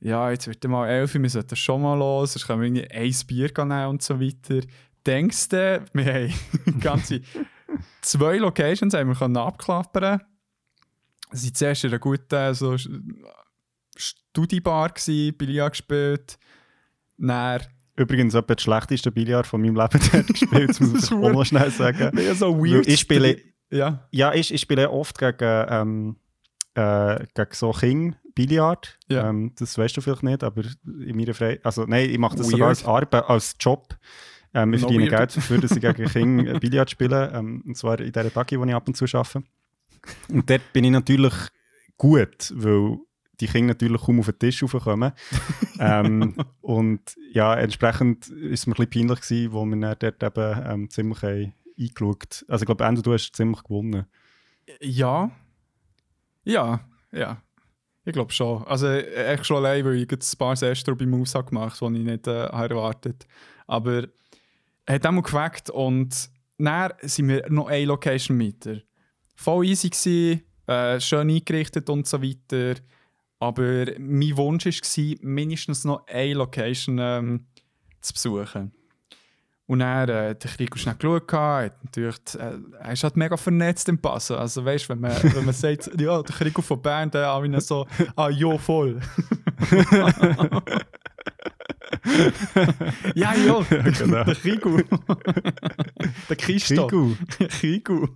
ja, 0.00 0.30
jetzt 0.30 0.48
wird 0.48 0.64
mal 0.64 0.88
elf, 0.88 1.14
wir 1.14 1.30
sollten 1.30 1.54
schon 1.54 1.82
mal 1.82 1.96
los, 1.96 2.32
sonst 2.32 2.46
können 2.48 2.62
wir 2.62 2.66
irgendwie 2.66 2.90
ein 2.90 3.26
Bier 3.28 3.50
nehmen 3.58 3.86
und 3.86 4.02
so 4.02 4.18
weiter. 4.20 4.66
Denkst 5.06 5.50
du, 5.50 5.84
wir 5.92 6.04
haben 6.14 6.34
ganze 6.80 7.20
zwei 8.02 8.36
Locations 8.36 8.94
haben 8.94 9.08
wir 9.08 9.16
können 9.16 9.36
abklappern. 9.36 10.20
Sie 11.32 11.48
waren 11.48 11.54
zuerst 11.54 11.84
in 11.84 11.90
einer 11.90 11.98
guten 11.98 12.54
so, 12.54 12.76
Studibar, 13.96 14.90
gewesen, 14.90 15.36
Billard 15.36 15.72
gespielt. 15.72 16.38
Dann 17.18 17.62
Übrigens 17.96 18.34
etwa 18.34 18.54
das 18.54 18.62
schlechteste 18.62 19.12
Billard 19.12 19.46
von 19.46 19.60
meinem 19.60 19.76
Leben 19.76 20.00
dort 20.12 20.26
gespielt, 20.26 20.70
das 20.70 20.80
muss 20.80 21.04
ich 21.10 21.12
auch 21.12 21.32
noch 21.32 21.44
schnell 21.44 21.70
sagen. 21.70 22.18
ja, 22.18 22.34
so 22.34 22.58
weird. 22.58 22.86
ich 22.86 23.00
spiele, 23.00 23.38
Ja, 23.70 24.06
ja, 24.10 24.32
ich, 24.32 24.52
ich 24.52 24.60
spiele 24.62 24.90
oft 24.90 25.18
gegen, 25.18 25.66
ähm, 25.68 26.16
äh, 26.74 27.24
gegen 27.34 27.52
so 27.52 27.70
King 27.72 28.16
Billard. 28.34 28.98
Ja. 29.08 29.28
Ähm, 29.28 29.52
das 29.58 29.76
weißt 29.76 29.96
du 29.96 30.00
vielleicht 30.00 30.22
nicht, 30.22 30.42
aber 30.42 30.62
in 30.86 31.16
meiner 31.16 31.34
Freizeit, 31.34 31.64
also 31.66 31.84
nein, 31.84 32.08
ich 32.08 32.18
mache 32.18 32.36
das 32.36 32.46
Weird. 32.46 32.52
sogar 32.52 32.68
als 32.68 32.84
Arbeit, 32.84 33.28
als 33.28 33.56
Job. 33.60 33.94
Ähm, 34.54 34.74
ich 34.74 34.82
No 34.82 34.88
verdiene 34.88 35.10
weird. 35.10 35.18
Geld 35.18 35.36
dafür, 35.36 35.58
dass 35.58 35.70
ich 35.70 35.80
gegen 35.80 36.04
King 36.12 36.46
äh, 36.46 36.58
Billard 36.58 36.90
spiele, 36.90 37.32
ähm, 37.34 37.62
und 37.66 37.76
zwar 37.76 37.98
in 38.00 38.12
dieser 38.12 38.32
Tagi, 38.32 38.58
wo 38.58 38.64
ich 38.64 38.74
ab 38.74 38.86
und 38.86 38.96
zu 38.96 39.04
arbeite. 39.04 39.42
Und 40.28 40.50
dort 40.50 40.72
bin 40.72 40.84
ich 40.84 40.90
natürlich 40.90 41.34
gut, 41.96 42.52
weil 42.54 42.98
die 43.40 43.46
Kinder 43.46 43.74
natürlich 43.74 44.02
kaum 44.02 44.20
auf 44.20 44.26
den 44.26 44.38
Tisch 44.38 44.62
raufkommen. 44.62 45.12
ähm, 45.78 46.36
und 46.60 47.00
ja, 47.32 47.54
entsprechend 47.54 48.28
ist 48.28 48.60
es 48.60 48.66
mir 48.66 48.74
ein 48.74 48.86
bisschen 48.88 49.08
peinlich 49.08 49.20
gewesen, 49.20 49.52
wo 49.52 49.64
wir 49.64 49.94
dort 49.96 50.22
eben 50.22 50.62
ähm, 50.66 50.90
ziemlich 50.90 51.22
haben 51.22 51.54
eingeschaut 51.78 52.44
Also 52.48 52.62
ich 52.62 52.66
glaube, 52.66 52.84
Endo, 52.84 53.02
du 53.02 53.12
hast 53.12 53.34
ziemlich 53.34 53.62
gewonnen. 53.62 54.06
Ja. 54.80 55.30
Ja, 56.44 56.80
ja. 57.10 57.42
Ich 58.04 58.12
glaube 58.12 58.32
schon. 58.32 58.64
Also 58.64 58.88
echt 58.88 59.46
schon 59.46 59.58
allein, 59.58 59.84
weil 59.84 59.94
ich 59.94 60.10
ein 60.10 60.38
paar 60.38 60.56
Sestro 60.56 60.94
bei 60.94 61.06
Maus 61.06 61.34
habe 61.34 61.48
gemacht 61.48 61.80
habe, 61.80 61.92
die 61.92 62.00
ich 62.00 62.06
nicht 62.06 62.26
äh, 62.26 62.48
habe 62.48 62.74
erwartet 62.74 63.26
Aber 63.66 64.08
hat 64.92 65.06
einmal 65.06 65.22
geweckt 65.22 65.70
und 65.70 66.30
dann 66.58 66.92
sind 67.02 67.28
wir 67.28 67.50
noch 67.50 67.68
eine 67.68 67.86
Location 67.86 68.40
weiter. 68.40 68.80
Voll 69.34 69.66
easy 69.66 69.88
gewesen, 69.88 70.42
äh, 70.66 71.00
schön 71.00 71.30
eingerichtet 71.30 71.88
und 71.90 72.06
so 72.06 72.22
weiter. 72.22 72.80
Aber 73.40 73.86
mein 73.98 74.36
Wunsch 74.36 74.66
war, 74.66 75.16
mindestens 75.22 75.84
noch 75.84 76.06
eine 76.06 76.34
Location 76.34 76.98
ähm, 77.00 77.46
zu 78.00 78.12
besuchen. 78.12 78.72
Und 79.66 79.78
dann 79.78 80.08
äh, 80.08 80.34
der 80.34 80.50
Krieg 80.50 80.76
schnell 80.78 80.96
geschaut, 80.96 81.26
gehabt, 81.26 81.64
hat 81.64 81.84
natürlich, 81.84 82.16
äh, 82.38 82.58
er 82.80 82.92
ist 82.92 83.04
halt 83.04 83.16
mega 83.16 83.36
vernetzt 83.36 83.88
im 83.88 83.98
Passen. 83.98 84.36
Also 84.36 84.64
weißt 84.64 84.88
wenn 84.90 85.00
man, 85.00 85.12
wenn 85.22 85.44
man 85.44 85.54
sagt, 85.54 85.90
ja, 86.00 86.22
der 86.22 86.34
Krieg 86.34 86.62
von 86.62 86.82
Bern, 86.82 87.10
dann 87.10 87.26
habe 87.26 87.48
ich 87.48 87.60
so, 87.62 87.86
ah, 88.14 88.28
ja, 88.28 88.58
voll. 88.58 89.00
ja, 93.14 93.34
ja, 93.34 93.60
Genau. 93.68 94.24
der 94.24 94.34
Krigu. 94.34 94.80
der 96.28 96.36
Christoph. 96.36 96.90
Krigu. 96.90 97.14
Krigu. 97.48 98.08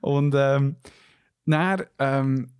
Und 0.00 0.34
ähm, 0.36 0.76
dann 1.46 1.82
ähm, 1.98 2.50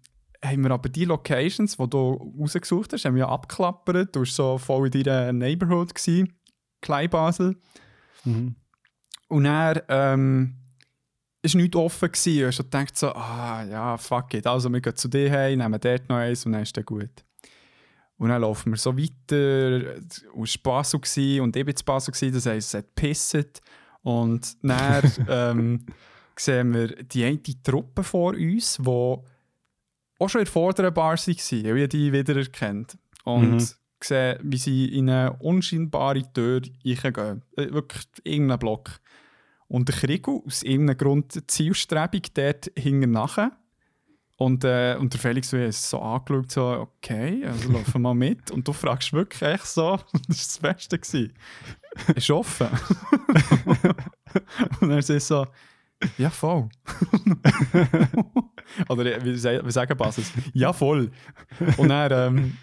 haben 0.44 0.62
wir 0.62 0.70
aber 0.70 0.88
die 0.88 1.04
Locations, 1.04 1.76
die 1.76 1.90
du 1.90 2.34
rausgesucht 2.40 2.92
hast, 2.92 3.04
haben 3.04 3.16
wir 3.16 3.28
abgeklappert. 3.28 4.14
Du 4.14 4.20
warst 4.20 4.34
so 4.34 4.58
voll 4.58 4.86
in 4.94 5.02
deiner 5.02 5.32
Neighborhood, 5.32 5.94
gewesen, 5.94 6.32
Kleinbasel. 6.80 7.56
Mhm. 8.24 8.54
Und 9.28 9.44
dann 9.44 9.80
ähm, 9.88 10.54
ist 11.42 11.54
nichts 11.54 11.76
offen 11.76 12.10
gewesen. 12.12 12.40
Du 12.40 12.46
hast 12.46 12.56
schon 12.56 12.66
gedacht 12.66 12.96
so, 12.96 13.08
ah 13.14 13.64
ja, 13.64 13.96
fuck 13.96 14.34
it. 14.34 14.46
Also 14.46 14.70
wir 14.70 14.80
gehen 14.80 14.96
zu 14.96 15.08
dir 15.08 15.30
heim, 15.30 15.58
nehmen 15.58 15.80
dort 15.80 16.08
noch 16.08 16.16
eins 16.16 16.44
und 16.46 16.52
dann 16.52 16.62
ist 16.62 16.76
dann 16.76 16.84
gut. 16.84 17.24
Und 18.24 18.30
dann 18.30 18.40
laufen 18.40 18.72
wir 18.72 18.78
so 18.78 18.96
weiter. 18.96 19.98
Es 20.10 20.24
war 20.32 20.78
Basel 20.78 20.98
gewesen, 20.98 21.42
und 21.42 21.54
ich 21.56 21.66
war 21.66 21.76
zu 21.76 21.84
Basel, 21.84 22.12
gewesen, 22.12 22.32
das 22.32 22.46
heisst, 22.46 22.68
es 22.68 22.78
hat 22.78 22.96
gepisst. 22.96 23.60
Und 24.02 24.56
dann 24.62 25.12
ähm, 25.28 25.86
sehen 26.34 26.72
wir 26.72 26.88
die 26.88 27.22
eine 27.22 27.38
Truppe 27.62 28.02
vor 28.02 28.32
uns, 28.32 28.78
die 28.78 28.88
auch 28.88 30.28
schon 30.28 30.40
in 30.40 30.44
der 30.46 30.52
vorderen 30.52 30.94
Bar 30.94 31.18
waren, 31.18 31.64
weil 31.64 31.76
ich 31.82 31.88
die 31.90 32.12
wiedererkennt. 32.14 32.96
Und 33.24 33.50
Mhm. 33.50 33.68
sehe, 34.02 34.38
wie 34.42 34.56
sie 34.56 34.86
in 34.96 35.10
eine 35.10 35.34
unscheinbare 35.34 36.22
Tür 36.32 36.62
reingehen. 36.82 37.42
Äh, 37.58 37.72
wirklich 37.72 38.06
irgendeinen 38.22 38.58
Block. 38.58 39.00
Und 39.68 39.90
der 39.90 39.96
Krigo 39.96 40.42
aus 40.46 40.62
irgendeinem 40.62 40.96
Grund 40.96 41.50
Zielstrebung 41.50 42.22
dort 42.32 42.72
hinten 42.74 43.10
nachher. 43.10 43.52
Und, 44.36 44.64
äh, 44.64 44.96
und 44.98 45.12
der 45.12 45.20
Felix 45.20 45.50
so, 45.50 45.58
hat 45.58 45.64
es 45.64 45.90
so 45.90 46.00
angeschaut, 46.00 46.50
so, 46.50 46.88
okay, 46.96 47.44
also 47.46 47.70
laufen 47.70 47.92
wir 47.94 48.00
mal 48.00 48.14
mit. 48.14 48.50
Und 48.50 48.66
du 48.66 48.72
fragst 48.72 49.12
wirklich 49.12 49.42
echt 49.42 49.66
so, 49.66 49.98
das 50.28 50.62
war 50.62 50.72
das 50.72 50.88
Beste. 50.88 50.98
Gewesen. 50.98 51.32
Ist 52.16 52.30
offen. 52.30 52.68
und 54.80 54.90
er 54.90 55.02
sagt 55.02 55.22
so, 55.22 55.46
ja, 56.18 56.30
voll. 56.30 56.68
Oder 58.88 59.24
wie 59.24 59.36
sagen 59.36 59.96
Basis? 59.96 60.32
Ja, 60.52 60.72
voll. 60.72 61.10
Und 61.76 61.88
dann 61.88 62.12
ähm, 62.12 62.56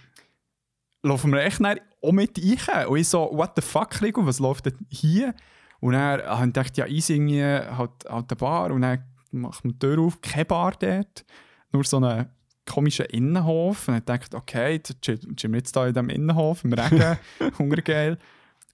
laufen 1.04 1.32
wir 1.32 1.44
echt 1.44 1.62
auch 2.02 2.12
mit 2.12 2.38
rein. 2.68 2.88
Und 2.88 2.98
ich 2.98 3.08
so, 3.08 3.30
what 3.32 3.54
the 3.56 3.62
fuck, 3.62 4.02
Rico, 4.02 4.26
was 4.26 4.40
läuft 4.40 4.66
denn 4.66 4.78
hier? 4.90 5.34
Und 5.80 5.96
habe 5.96 6.22
ich 6.22 6.42
gedacht, 6.42 6.78
ja, 6.78 6.86
easy 6.86 7.14
irgendwie 7.14 7.44
halt, 7.44 7.92
halt 8.08 8.30
eine 8.30 8.38
Bar. 8.38 8.72
Und 8.72 8.82
dann 8.82 9.04
macht 9.32 9.64
man 9.64 9.74
die 9.74 9.80
Tür 9.80 10.00
auf, 10.00 10.22
keine 10.22 10.46
Bar 10.46 10.74
dort. 10.78 11.26
Nur 11.72 11.84
so 11.84 11.98
einen 11.98 12.30
komischen 12.66 13.06
Innenhof. 13.08 13.88
Und 13.88 13.96
dann 13.96 14.06
dachte 14.06 14.28
ich, 14.32 14.38
okay, 14.38 14.74
jetzt 14.74 15.02
chillen 15.02 15.36
wir 15.38 15.58
jetzt 15.58 15.76
hier 15.76 15.88
in 15.88 15.94
diesem 15.94 16.10
Innenhof 16.10 16.64
im 16.64 16.74
Regen, 16.74 17.18
hungergeil. 17.60 18.18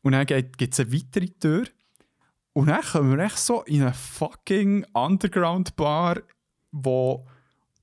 Und 0.01 0.13
dann 0.13 0.25
gibt 0.25 0.73
es 0.73 0.79
eine 0.79 0.93
weitere 0.93 1.27
Tür. 1.27 1.65
Und 2.53 2.67
dann 2.67 2.81
kommen 2.81 3.15
wir 3.15 3.23
echt 3.25 3.37
so 3.37 3.61
in 3.63 3.83
eine 3.83 3.93
fucking 3.93 4.85
Underground-Bar, 4.93 6.21
wo 6.71 7.27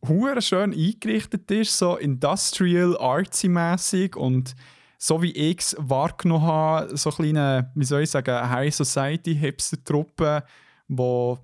hure 0.06 0.42
schön 0.42 0.72
eingerichtet 0.72 1.50
ist, 1.50 1.78
so 1.78 1.96
industrial, 1.96 2.96
artsy-mässig 2.98 4.16
und 4.16 4.54
so 4.98 5.22
wie 5.22 5.32
ich 5.32 5.58
es 5.60 5.76
wahrgenommen 5.78 6.46
habe, 6.46 6.96
so 6.96 7.10
kleine, 7.10 7.70
wie 7.74 7.84
soll 7.84 8.02
ich 8.02 8.10
sagen, 8.10 8.48
High 8.48 8.74
Society 8.74 9.36
Hipster-Truppe, 9.36 10.44
die 10.88 11.34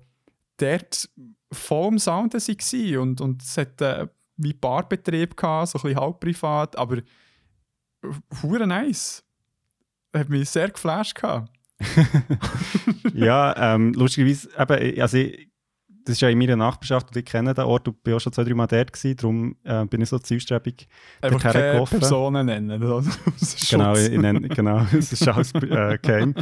dort 0.57 1.09
voll 1.51 1.89
im 1.89 1.99
Sound 1.99 2.33
waren 2.33 2.97
und, 2.99 3.21
und 3.21 3.43
es 3.43 3.57
hat 3.57 3.81
äh, 3.81 4.07
wie 4.37 4.53
Barbetrieb 4.53 5.37
gehabt, 5.37 5.69
so 5.69 5.79
ein 5.79 5.81
bisschen 5.83 5.99
halb 5.99 6.19
privat, 6.19 6.77
aber 6.77 6.97
hure 8.41 8.67
nice. 8.67 9.23
Hat 10.13 10.29
mich 10.29 10.49
sehr 10.49 10.69
geflasht 10.69 11.15
gehabt. 11.15 11.51
ja, 13.13 13.75
ähm, 13.75 13.93
lustigerweise, 13.93 14.49
eben, 14.57 15.01
also 15.01 15.17
ich, 15.17 15.51
das 16.03 16.13
ist 16.13 16.21
ja 16.21 16.29
in 16.29 16.37
meiner 16.37 16.55
Nachbarschaft 16.55 17.07
und 17.09 17.17
ich 17.17 17.25
kenne 17.25 17.53
den 17.53 17.65
Ort, 17.65 17.87
du 17.87 17.93
bist 17.93 18.15
auch 18.15 18.19
schon 18.19 18.33
zwei, 18.33 18.43
drei 18.43 18.53
Mal 18.53 18.67
dort 18.67 18.91
gewesen, 18.91 19.15
darum 19.15 19.55
äh, 19.63 19.85
bin 19.85 20.01
ich 20.01 20.09
so 20.09 20.19
zielstrebig 20.19 20.87
Einfach 21.21 21.39
keine 21.39 21.83
Personen 21.85 22.47
nennen. 22.47 22.79
genau, 23.69 23.95
ich 23.95 24.17
nenne, 24.17 24.49
genau, 24.49 24.85
es 24.97 25.13
ist 25.13 25.27
alles 25.27 25.53
äh, 25.55 25.97
geheim. 26.01 26.35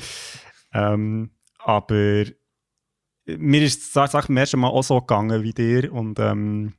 Ähm, 0.74 1.32
aber 1.60 2.26
mir 3.38 3.62
ist 3.62 3.96
es 3.96 4.12
beim 4.12 4.38
ersten 4.38 4.60
Mal 4.60 4.70
auch 4.70 4.84
so 4.84 5.00
gegangen 5.00 5.44
wie 5.44 5.54
dir 5.54 5.92
und 5.94 6.20
ähm, 6.20 6.74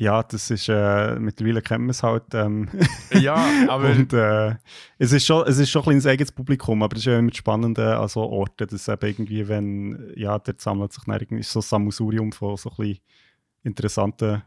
ja, 0.00 0.22
das 0.22 0.50
ist, 0.50 0.68
äh, 0.68 1.18
mittlerweile 1.18 1.60
kennt 1.60 1.80
man 1.80 1.90
es 1.90 2.04
halt. 2.04 2.32
Ähm, 2.32 2.68
ja, 3.12 3.34
aber... 3.68 3.90
und, 3.90 4.12
äh, 4.12 4.54
es, 4.96 5.10
ist 5.10 5.26
schon, 5.26 5.44
es 5.48 5.58
ist 5.58 5.70
schon 5.70 5.82
ein 5.82 5.84
kleines 5.84 6.06
eigenes 6.06 6.30
Publikum, 6.30 6.84
aber 6.84 6.94
es 6.94 7.00
ist 7.00 7.06
ja 7.06 7.18
immer 7.18 7.34
spannend 7.34 7.80
an 7.80 8.06
so 8.06 8.20
Orten, 8.20 8.68
dass 8.68 8.86
eben 8.86 9.06
irgendwie, 9.06 9.48
wenn, 9.48 10.12
ja, 10.14 10.38
dort 10.38 10.60
sammelt 10.60 10.92
sich 10.92 11.02
dann 11.04 11.20
irgendwie 11.20 11.42
so 11.42 11.58
ein 11.58 11.62
Sammelsurium 11.62 12.30
von 12.30 12.56
so 12.56 12.70
ein 12.70 12.76
bisschen 12.76 13.00
interessanten, 13.64 14.42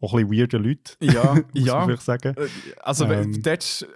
auch 0.00 0.14
ein 0.14 0.28
bisschen 0.28 0.40
weirden 0.40 0.62
Leuten, 0.62 0.92
ja, 1.00 1.34
muss 1.54 1.66
ja. 1.66 1.86
man 1.86 1.96
sagen. 1.96 2.36
Äh, 2.36 2.48
also 2.82 3.04
ähm, 3.06 3.42
dort 3.42 3.88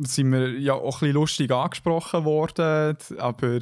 sind 0.00 0.30
wir 0.30 0.60
ja 0.60 0.74
auch 0.74 0.98
ein 0.98 1.08
bisschen 1.08 1.14
lustig 1.14 1.50
angesprochen 1.50 2.24
worden, 2.24 2.96
aber 3.18 3.58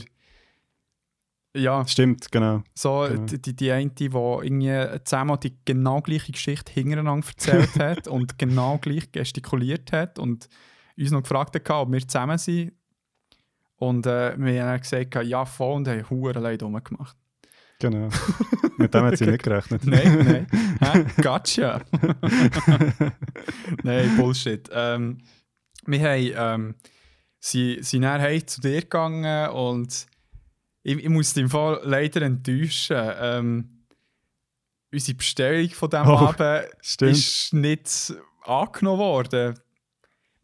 ja. 1.56 1.86
Stimmt, 1.86 2.30
genau. 2.30 2.62
So, 2.74 3.06
genau. 3.08 3.24
Die, 3.24 3.56
die 3.56 3.72
eine, 3.72 3.90
die 3.90 4.04
irgendwie 4.04 5.00
zehnmal 5.04 5.38
die 5.38 5.54
genau 5.64 6.00
gleiche 6.00 6.32
Geschichte 6.32 6.72
hintereinander 6.72 7.26
erzählt 7.26 7.74
hat 7.78 8.08
und 8.08 8.38
genau 8.38 8.78
gleich 8.78 9.10
gestikuliert 9.12 9.92
hat 9.92 10.18
und 10.18 10.48
uns 10.96 11.10
noch 11.10 11.22
gefragt 11.22 11.54
hat, 11.54 11.70
ob 11.70 11.92
wir 11.92 12.06
zusammen 12.06 12.38
sind. 12.38 12.72
Und 13.76 14.06
äh, 14.06 14.34
wir 14.38 14.64
haben 14.64 14.80
gesagt, 14.80 15.14
ja, 15.26 15.44
voll, 15.44 15.76
und 15.76 15.88
haben 15.88 16.08
Huren 16.08 16.42
leid 16.42 16.62
rumgemacht. 16.62 17.16
Genau. 17.78 18.08
Mit 18.78 18.94
dem 18.94 19.04
hat 19.04 19.18
sie 19.18 19.26
nicht 19.26 19.42
gerechnet. 19.42 19.84
nein, 19.86 20.24
nein. 20.24 20.46
Hä? 20.80 21.22
Gotcha. 21.22 21.82
nein, 23.82 24.16
Bullshit. 24.16 24.68
Ähm, 24.72 25.18
wir 25.84 26.00
haben, 26.00 26.32
ähm, 26.36 26.74
sie 27.38 27.78
sind 27.82 28.00
nachher 28.02 28.46
zu 28.46 28.62
dir 28.62 28.80
gegangen 28.80 29.50
und 29.50 30.06
ich, 30.86 31.02
ich 31.02 31.08
muss 31.08 31.34
dich 31.34 31.48
Fall 31.48 31.80
leider 31.82 32.22
enttäuschen. 32.22 32.96
Ähm, 33.20 33.84
unsere 34.92 35.16
Bestellung 35.16 35.68
von 35.70 35.90
diesem 35.90 36.06
oh, 36.08 36.16
Abend 36.16 36.70
stimmt. 36.80 37.12
ist 37.12 37.52
nicht 37.52 38.14
angenommen 38.44 38.98
worden. 39.00 39.58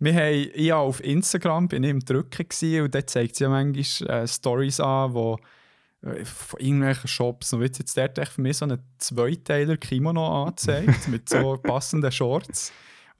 Wir 0.01 0.15
haben, 0.15 0.51
ich 0.53 0.73
auf 0.73 1.03
Instagram 1.05 1.69
bin 1.69 1.85
ich 1.85 1.91
im 1.91 2.01
Drücken 2.01 2.83
und 2.83 2.93
dort 2.93 3.09
zeigt 3.09 3.37
sie 3.37 3.45
ja 3.45 3.51
manchmal 3.51 4.23
äh, 4.23 4.27
Stories 4.27 4.81
an, 4.81 5.15
wo 5.15 5.39
äh, 6.03 6.25
von 6.25 6.59
irgendwelchen 6.59 7.07
Shops. 7.07 7.53
Und 7.53 7.63
jetzt 7.63 7.97
dort 7.97 8.19
echt 8.19 8.33
für 8.33 8.41
mich 8.41 8.57
so 8.57 8.65
einen 8.65 8.83
Zweiteiler 8.99 9.77
Kimono 9.77 10.43
angezeigt 10.43 11.07
mit 11.07 11.29
so 11.29 11.57
passenden 11.57 12.11
Shorts. 12.11 12.73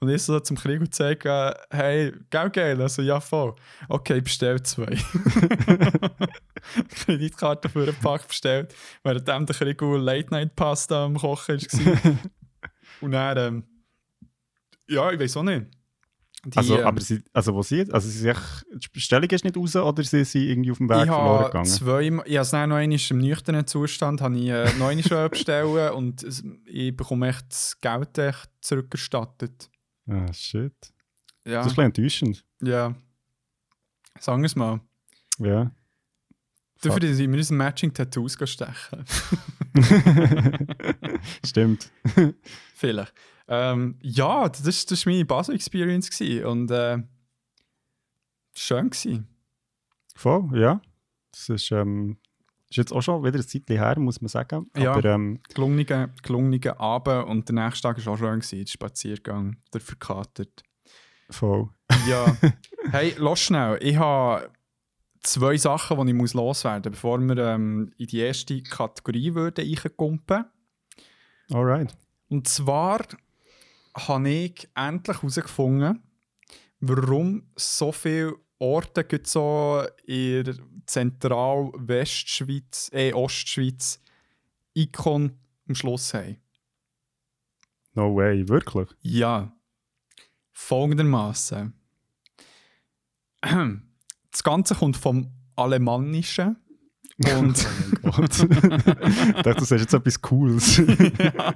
Und 0.03 0.09
ich 0.09 0.23
so 0.23 0.37
zum 0.41 0.57
Krieg 0.57 0.81
und 0.81 0.93
sage, 0.93 1.55
hey, 1.71 2.11
geil, 2.29 2.49
geil. 2.49 2.81
Also 2.81 3.01
ja, 3.01 3.21
voll. 3.21 3.55
Okay, 3.87 4.19
bestell 4.19 4.61
zwei. 4.61 4.97
Kreditkarte 6.89 7.69
für 7.69 7.83
einen 7.83 7.95
Pack 7.95 8.27
bestellt, 8.27 8.75
während 9.01 9.25
der 9.25 9.55
Krieg 9.55 9.79
Late-Night-Pasta 9.81 11.05
am 11.05 11.15
Kochen 11.15 11.61
war. 11.61 12.17
und 12.99 13.11
dann, 13.11 13.37
ähm, 13.37 13.63
ja, 14.89 15.09
ich 15.09 15.21
weiß 15.21 15.37
auch 15.37 15.43
nicht. 15.43 15.67
Die, 16.45 16.57
also, 16.57 16.77
ähm, 16.77 16.85
aber 16.85 16.99
sie, 16.99 17.23
also 17.31 17.53
wo 17.53 17.63
sie, 17.63 17.89
also 17.89 18.09
sie 18.09 18.33
die 18.73 18.87
Bestellung 18.91 19.29
ist 19.29 19.45
nicht 19.45 19.55
raus 19.55 19.77
oder 19.77 20.03
sie 20.03 20.25
sind 20.25 20.41
irgendwie 20.41 20.71
auf 20.71 20.79
dem 20.79 20.89
Weg 20.89 21.05
verloren 21.05 21.45
gegangen? 21.45 21.65
Zwei, 21.65 22.01
ich 22.01 22.11
habe 22.11 22.39
es 22.41 22.51
noch 22.51 22.59
einmal 22.59 22.83
im 22.83 23.17
nüchternen 23.19 23.65
Zustand 23.65 24.19
habe 24.19 24.37
ich, 24.37 24.49
äh, 24.49 24.65
noch 24.77 24.89
einmal 24.89 25.29
bestellen 25.29 25.93
und 25.93 26.25
ich 26.65 26.93
bekomme 26.93 27.29
echt 27.29 27.45
das 27.49 27.79
Geld 27.79 28.17
echt 28.17 28.49
zurückerstattet. 28.59 29.69
Ah, 30.07 30.31
shit. 30.33 30.73
Ja. 31.45 31.63
Das 31.63 31.67
ist 31.67 31.79
ein 31.79 31.91
bisschen 31.91 32.27
enttäuschend. 32.27 32.45
Ja. 32.61 32.95
Sagen 34.19 34.41
wir 34.41 34.47
es 34.47 34.55
mal. 34.55 34.79
Ja. 35.39 35.71
Dafür 36.81 37.13
sind 37.13 37.31
wir 37.31 37.37
unsere 37.37 37.57
Matching-Tattoos 37.57 38.37
stechen. 38.43 39.05
Stimmt. 41.45 41.91
Vielleicht. 42.75 43.13
Ähm, 43.47 43.97
ja, 44.01 44.49
das, 44.49 44.85
das 44.85 45.05
war 45.05 45.13
meine 45.13 45.25
Basel-Experience 45.25 46.21
und 46.45 46.71
äh, 46.71 47.01
schön. 48.55 48.89
Gewesen. 48.89 49.27
Voll, 50.15 50.49
ja. 50.59 50.81
Das 51.31 51.49
ist, 51.49 51.71
ähm, 51.71 52.17
ist 52.73 52.77
jetzt 52.77 52.91
auch 52.91 53.01
schon 53.01 53.23
wieder 53.23 53.37
ein 53.37 53.47
Zeitchen 53.47 53.77
her, 53.77 53.99
muss 53.99 54.19
man 54.19 54.29
sagen. 54.29 54.69
Ja, 54.75 54.93
Aber, 54.93 55.05
ähm, 55.05 55.39
gelungener, 55.53 56.09
gelungener 56.23 56.79
Abend 56.79 57.27
und 57.27 57.47
der 57.47 57.55
nächste 57.55 57.83
Tag 57.83 58.05
war 58.05 58.13
auch 58.13 58.17
schön, 58.17 58.39
gewesen, 58.39 58.65
der 58.65 58.71
Spaziergang, 58.71 59.57
der 59.71 59.81
verkatert. 59.81 60.63
Voll. 61.29 61.69
Ja. 62.07 62.35
hey, 62.91 63.13
los 63.17 63.41
schnell. 63.41 63.77
Ich 63.81 63.95
habe 63.95 64.49
zwei 65.21 65.55
Sachen, 65.57 66.05
die 66.05 66.13
ich 66.13 66.17
muss 66.17 66.33
loswerden 66.33 66.91
muss, 66.91 66.99
bevor 66.99 67.19
wir 67.19 67.37
ähm, 67.37 67.91
in 67.97 68.07
die 68.07 68.19
erste 68.19 68.61
Kategorie 68.63 69.33
würden 69.35 69.65
reinkumpen. 69.65 70.45
Alright. 71.51 71.95
Und 72.29 72.47
zwar 72.47 73.01
habe 73.95 74.29
ich 74.29 74.67
endlich 74.75 75.17
herausgefunden, 75.17 76.01
warum 76.79 77.43
so 77.55 77.91
viele 77.91 78.33
Orte 78.63 79.03
gibt 79.03 79.27
so 79.27 79.83
in 80.05 80.45
der 80.45 80.55
Zentral-Westschweiz, 80.85 82.89
äh, 82.93 83.11
Ostschweiz 83.11 84.01
Icon 84.73 85.33
am 85.67 85.75
Schluss 85.75 86.13
haben. 86.13 86.37
No 87.93 88.15
way, 88.15 88.47
wirklich? 88.47 88.87
Ja. 89.01 89.53
Folgendermaßen. 90.53 91.73
Das 94.31 94.43
Ganze 94.43 94.73
kommt 94.73 94.97
vom 94.97 95.29
Alemannischen. 95.55 96.57
Und 97.37 97.67
oh 98.01 98.03
mein 98.03 98.11
Gott. 98.11 98.39
ich 98.39 99.43
dachte, 99.43 99.59
du 99.59 99.65
sagst 99.65 99.83
jetzt 99.83 99.93
etwas 99.93 100.19
Cooles. 100.19 100.77
ja. 100.77 101.53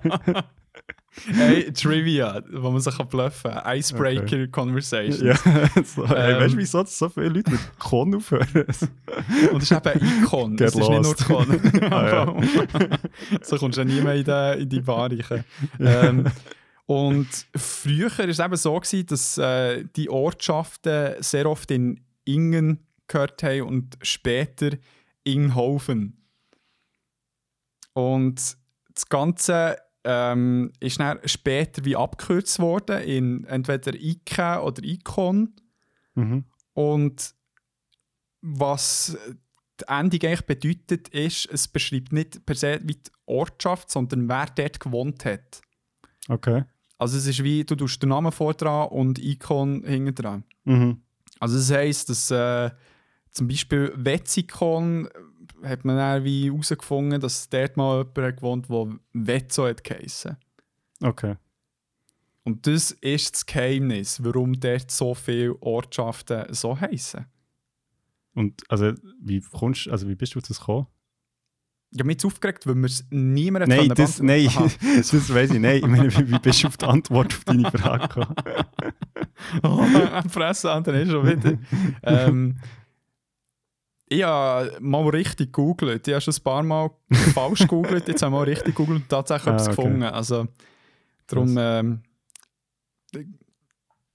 Hey, 1.25 1.71
Trivia, 1.73 2.41
wo 2.51 2.71
man 2.71 2.79
sich 2.79 2.95
bluffen 2.95 3.51
kann. 3.51 3.77
Icebreaker 3.77 4.23
okay. 4.23 4.47
Conversation. 4.47 5.27
Ja, 5.27 5.35
so, 5.83 6.03
ähm, 6.03 6.09
hey, 6.09 6.39
weißt 6.39 6.53
du, 6.53 6.57
wieso 6.57 6.83
so 6.85 7.09
viele 7.09 7.29
Leute 7.29 7.51
mit 7.51 7.79
Con 7.79 8.15
aufhören? 8.15 8.47
Und 9.51 9.63
es 9.63 9.71
ist 9.71 9.85
eben 9.85 10.23
Icon, 10.23 10.55
Get 10.55 10.67
es 10.69 10.75
ist 10.75 10.79
lost. 10.79 11.19
nicht 11.19 11.29
nur 11.29 11.37
Con. 11.37 11.91
ah, 11.91 12.99
so 13.41 13.57
kommst 13.57 13.77
du 13.77 13.81
ja 13.81 13.85
nie 13.85 14.01
mehr 14.01 14.15
in 14.15 14.23
die, 14.23 14.61
in 14.63 14.69
die 14.69 14.81
Bar 14.81 15.09
ähm, 15.79 16.25
Und 16.85 17.27
früher 17.55 18.17
war 18.17 18.27
es 18.27 18.39
eben 18.39 18.55
so, 18.55 18.79
gewesen, 18.79 19.05
dass 19.07 19.37
äh, 19.37 19.83
die 19.95 20.09
Ortschaften 20.09 21.15
sehr 21.19 21.49
oft 21.49 21.71
in 21.71 22.01
Ingen 22.25 22.85
gehört 23.07 23.41
haben 23.43 23.61
und 23.63 23.97
später 24.01 24.71
Inghofen. 25.23 26.17
Und 27.93 28.57
das 28.93 29.09
Ganze 29.09 29.77
ähm, 30.09 30.71
ist 30.79 31.01
dann 31.01 31.19
später 31.25 31.83
wie 31.83 31.97
abgekürzt 31.97 32.59
worden 32.59 33.01
in 33.01 33.43
entweder 33.43 33.93
Ike 33.93 34.61
oder 34.63 34.81
Icon. 34.81 35.53
Mhm. 36.15 36.45
Und 36.73 37.35
was 38.41 39.17
die 39.81 39.87
Endung 39.87 40.21
eigentlich 40.23 40.45
bedeutet, 40.45 41.09
ist, 41.09 41.49
es 41.51 41.67
beschreibt 41.67 42.13
nicht 42.13 42.45
per 42.45 42.55
se 42.55 42.79
wie 42.83 42.93
die 42.93 43.11
Ortschaft, 43.25 43.91
sondern 43.91 44.29
wer 44.29 44.45
dort 44.55 44.79
gewohnt 44.79 45.25
hat. 45.25 45.61
Okay. 46.29 46.63
Also 46.97 47.17
es 47.17 47.27
ist 47.27 47.43
wie, 47.43 47.65
du 47.65 47.75
tust 47.75 48.01
den 48.01 48.09
Namen 48.09 48.31
vor 48.31 48.53
dran 48.53 48.87
und 48.87 49.19
Icon 49.19 49.83
hinten 49.83 50.15
dran. 50.15 50.43
Mhm. 50.63 51.01
Also 51.39 51.57
das 51.57 51.69
heisst, 51.69 52.09
dass 52.09 52.31
äh, 52.31 52.71
zum 53.29 53.49
Beispiel 53.49 53.93
Wetzikon 53.95 55.09
hat 55.63 55.85
man 55.85 55.97
dann 55.97 56.23
wie 56.23 56.49
herausgefunden, 56.49 57.19
dass 57.19 57.49
dort 57.49 57.77
mal 57.77 57.99
jemand 57.99 58.17
hat 58.17 58.37
gewohnt 58.37 58.69
der 58.69 58.99
Wetzo 59.13 59.67
hat 59.67 59.83
geheissen. 59.83 60.37
Okay. 61.01 61.35
Und 62.43 62.65
das 62.65 62.91
ist 62.91 63.33
das 63.33 63.45
Geheimnis, 63.45 64.23
warum 64.23 64.59
dort 64.59 64.89
so 64.89 65.13
viele 65.13 65.61
Ortschaften 65.61 66.45
so 66.53 66.79
heißen. 66.79 67.25
Und 68.33 68.63
also 68.69 68.93
wie 69.21 69.41
kommst 69.41 69.89
also 69.89 70.07
wie 70.07 70.15
bist 70.15 70.35
du 70.35 70.39
das 70.39 70.59
gekommen? 70.59 70.87
Ich 71.91 71.99
habe 71.99 72.07
mich 72.07 72.15
jetzt 72.15 72.25
aufgeregt, 72.25 72.67
weil 72.67 72.75
wir 72.75 72.85
es 72.85 73.05
niemandem 73.09 73.69
Nein, 73.69 73.89
das, 73.95 74.21
nein 74.21 74.45
das 74.95 75.33
weiß 75.33 75.51
ich. 75.51 75.59
Nein, 75.59 75.77
ich 75.77 75.87
meine, 75.87 76.13
wie, 76.13 76.31
wie 76.31 76.39
bist 76.39 76.63
du 76.63 76.67
auf 76.67 76.77
die 76.77 76.85
Antwort 76.85 77.33
auf 77.33 77.43
deine 77.45 77.71
Frage 77.71 78.07
gekommen? 78.07 78.35
oh, 79.63 80.29
Fresse 80.29 80.71
an, 80.71 80.83
dann 80.83 80.95
ist 80.95 81.11
schon 81.11 81.25
wieder. 81.25 81.57
ähm, 82.03 82.57
ich 84.09 84.23
habe 84.23 84.77
mal 84.79 85.07
richtig 85.09 85.53
gegoogelt. 85.53 86.07
Ich 86.07 86.13
habe 86.13 86.21
schon 86.21 86.33
ein 86.33 86.43
paar 86.43 86.63
Mal 86.63 86.89
falsch 87.33 87.59
gegoogelt. 87.61 88.07
Jetzt 88.07 88.21
habe 88.21 88.33
ich 88.35 88.39
mal 88.39 88.43
richtig 88.45 88.75
gegoogelt 88.75 89.01
und 89.03 89.09
tatsächlich 89.09 89.47
Ah, 89.47 89.55
etwas 89.55 89.67
okay. 89.67 89.75
gefunden. 89.75 90.03
Also, 90.03 90.47
darum, 91.27 91.57
ähm, 91.57 92.03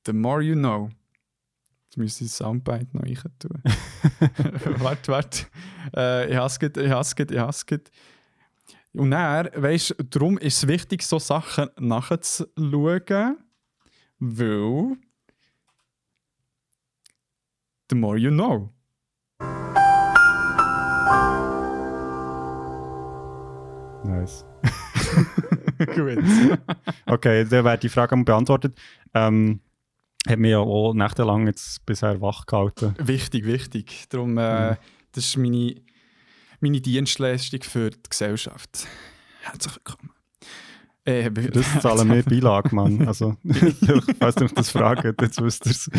the 0.06 0.12
more 0.12 0.42
you 0.42 0.54
know. 0.54 0.88
Jetzt 1.84 1.96
müsste 1.98 2.24
ich 2.24 2.30
das 2.30 2.38
Soundbite 2.38 2.88
noch 2.92 3.02
rein 3.02 3.18
tun. 3.38 3.62
warte, 4.82 5.12
warte. 5.12 5.46
Äh, 5.94 6.30
ich 6.30 6.36
hasse 6.36 6.58
es, 6.66 6.82
ich 6.82 6.90
hasse 6.90 7.14
es, 7.18 7.30
ich 7.30 7.38
hasse 7.38 7.64
es. 7.68 7.80
Und 8.94 9.10
dann, 9.10 9.48
weißt 9.54 9.90
du, 9.98 10.04
darum 10.04 10.38
ist 10.38 10.56
es 10.62 10.68
wichtig, 10.68 11.02
so 11.02 11.18
Sachen 11.18 11.68
nachzuschauen, 11.78 13.36
weil 14.18 14.96
the 17.90 17.96
more 17.96 18.16
you 18.16 18.30
know. 18.30 18.70
Nice. 24.04 24.44
Gut. 25.94 26.18
Okay, 27.06 27.44
dann 27.44 27.64
wäre 27.64 27.78
die 27.78 27.88
Frage 27.88 28.16
beantwortet. 28.24 28.78
Ähm, 29.14 29.60
hat 30.28 30.38
mich 30.38 30.50
ja 30.52 30.58
auch 30.58 30.94
nächtelang 30.94 31.46
jetzt 31.46 31.84
bisher 31.86 32.20
wach 32.20 32.46
gehalten. 32.46 32.94
wichtig, 32.98 33.44
wichtig. 33.46 34.06
Darum, 34.08 34.38
äh, 34.38 34.70
Mhm. 34.72 34.76
das 35.12 35.24
ist 35.26 35.36
meine, 35.36 35.74
meine 36.60 36.80
Dienstleistung 36.80 37.62
für 37.62 37.90
die 37.90 37.98
Gesellschaft. 38.08 38.86
Herzlich 39.42 39.74
willkommen. 39.76 40.10
Äh, 41.04 41.30
das 41.32 41.80
zahlen 41.80 42.08
wir 42.14 42.22
Beilage, 42.22 42.72
Mann. 42.74 43.06
Also, 43.08 43.36
falls 44.20 44.36
ihr 44.36 44.44
euch 44.44 44.52
das 44.54 44.70
fragt, 44.70 45.20
jetzt 45.20 45.42
wisst 45.42 45.66
ihr 45.66 45.72
es. 45.72 45.90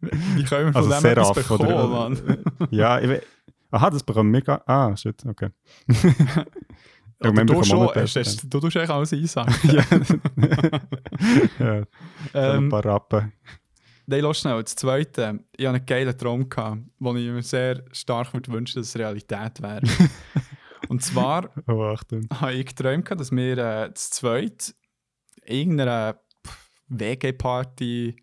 Wie 0.00 0.44
können 0.44 0.66
wir 0.66 0.72
von 0.72 0.76
Also 0.76 0.90
dem 0.90 1.00
sehr 1.00 1.12
etwas 1.12 1.32
bekommen, 1.34 1.66
oder? 1.72 1.88
Mann? 1.88 2.18
Ja, 2.70 3.00
ich 3.00 3.22
Aha, 3.70 3.90
das 3.90 4.02
bekommen 4.02 4.32
wir 4.32 4.42
gar... 4.42 4.62
Ah, 4.68 4.96
shit, 4.96 5.24
okay. 5.26 5.50
Wir 7.18 7.32
du 7.32 7.44
bekommen 7.44 7.64
schon, 7.64 7.94
hast, 7.94 8.16
hast, 8.16 8.44
du 8.52 8.60
tust 8.60 8.76
eigentlich 8.76 8.90
alles 8.90 9.12
einsagen. 9.12 9.54
ja. 9.72 9.84
ja, 11.58 11.74
ein 11.74 11.86
ähm, 12.34 12.68
paar 12.68 12.84
Rappen. 12.84 13.32
Nein, 14.06 14.20
lass 14.20 14.40
schnell. 14.40 14.62
Das 14.62 14.76
Zweite, 14.76 15.40
ich 15.56 15.66
hatte 15.66 15.76
einen 15.76 15.86
geilen 15.86 16.18
Traum, 16.18 16.48
gehabt, 16.48 16.82
den 17.00 17.16
ich 17.16 17.30
mir 17.30 17.42
sehr 17.42 17.82
stark 17.90 18.32
wünschen 18.34 18.80
dass 18.80 18.88
es 18.88 18.98
Realität 18.98 19.60
wäre. 19.62 19.80
Und 20.88 21.02
zwar 21.02 21.50
Oh, 21.66 21.96
habe 22.34 22.52
ich 22.52 22.66
geträumt, 22.66 23.10
dass 23.10 23.32
wir 23.32 23.58
äh, 23.58 23.94
zu 23.94 24.10
zweit 24.10 24.74
irgendeiner 25.44 26.20
WG-Party 26.88 28.14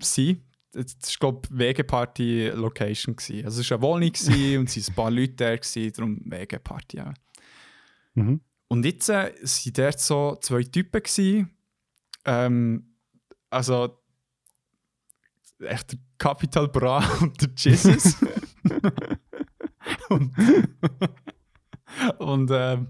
sind. 0.00 0.42
Das 0.76 1.20
war, 1.20 1.32
glaube 1.32 1.48
ich, 1.50 1.58
WG-Party-Location. 1.58 3.16
gewesen. 3.16 3.44
Also 3.44 3.60
es 3.62 3.70
war 3.70 3.78
eine 3.78 3.82
Wohnung 3.82 4.08
und 4.08 4.16
es 4.16 4.28
waren 4.28 4.84
ein 4.88 4.94
paar 4.94 5.10
Leute 5.10 5.32
da, 5.34 5.56
gewesen, 5.56 5.92
darum 5.96 6.20
WG-Party. 6.24 6.96
Ja. 6.98 7.14
Mhm. 8.14 8.40
Und 8.68 8.84
jetzt 8.84 9.08
äh, 9.08 9.32
waren 9.32 9.72
dort 9.74 10.00
so 10.00 10.36
zwei 10.40 10.62
Typen. 10.64 11.02
Gewesen. 11.02 11.50
Ähm, 12.24 12.84
also 13.48 13.98
echt 15.60 15.92
der 15.92 15.98
Capital 16.18 16.68
Bra 16.68 16.98
und 17.20 17.40
der 17.40 17.50
Jesus. 17.54 18.16
und 20.08 20.32
und 22.18 22.50
ähm, 22.52 22.88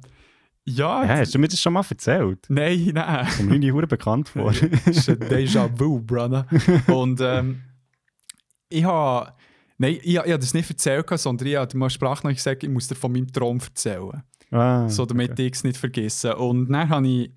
ja, 0.64 1.04
Ja, 1.04 1.18
hast 1.18 1.34
du 1.34 1.38
mir 1.38 1.46
das 1.48 1.60
schon 1.60 1.74
mal 1.74 1.84
erzählt? 1.88 2.46
nein, 2.48 2.90
nein. 2.94 3.26
Kommt 3.36 3.50
mir 3.50 3.60
die 3.60 3.70
Hure 3.72 3.86
bekannt 3.86 4.28
vor. 4.30 4.52
Das 4.84 4.96
ist 4.96 5.08
ein 5.10 5.18
Déjà-vu, 5.20 6.00
Brother. 6.00 6.46
Und 6.88 7.20
ähm, 7.22 7.62
ich 8.68 8.84
habe. 8.84 9.32
Nein, 9.78 9.94
ich, 10.02 10.06
ich 10.06 10.18
habe 10.18 10.38
das 10.38 10.54
nicht 10.54 10.70
erzählt, 10.70 11.06
sondern 11.18 11.46
ich 11.48 11.56
habe 11.56 11.76
mal 11.76 11.90
Sprachnachricht 11.90 12.38
gesagt, 12.38 12.62
ich 12.64 12.70
muss 12.70 12.88
dir 12.88 12.94
von 12.94 13.12
meinem 13.12 13.30
Traum 13.30 13.58
erzählen. 13.60 14.22
ah, 14.50 14.88
so 14.88 15.04
damit 15.04 15.32
okay. 15.32 15.46
ich 15.48 15.52
es 15.54 15.64
nicht 15.64 15.76
vergesse. 15.76 16.34
Und 16.36 16.70
dann 16.72 16.88
habe 16.88 17.06
ich, 17.06 17.30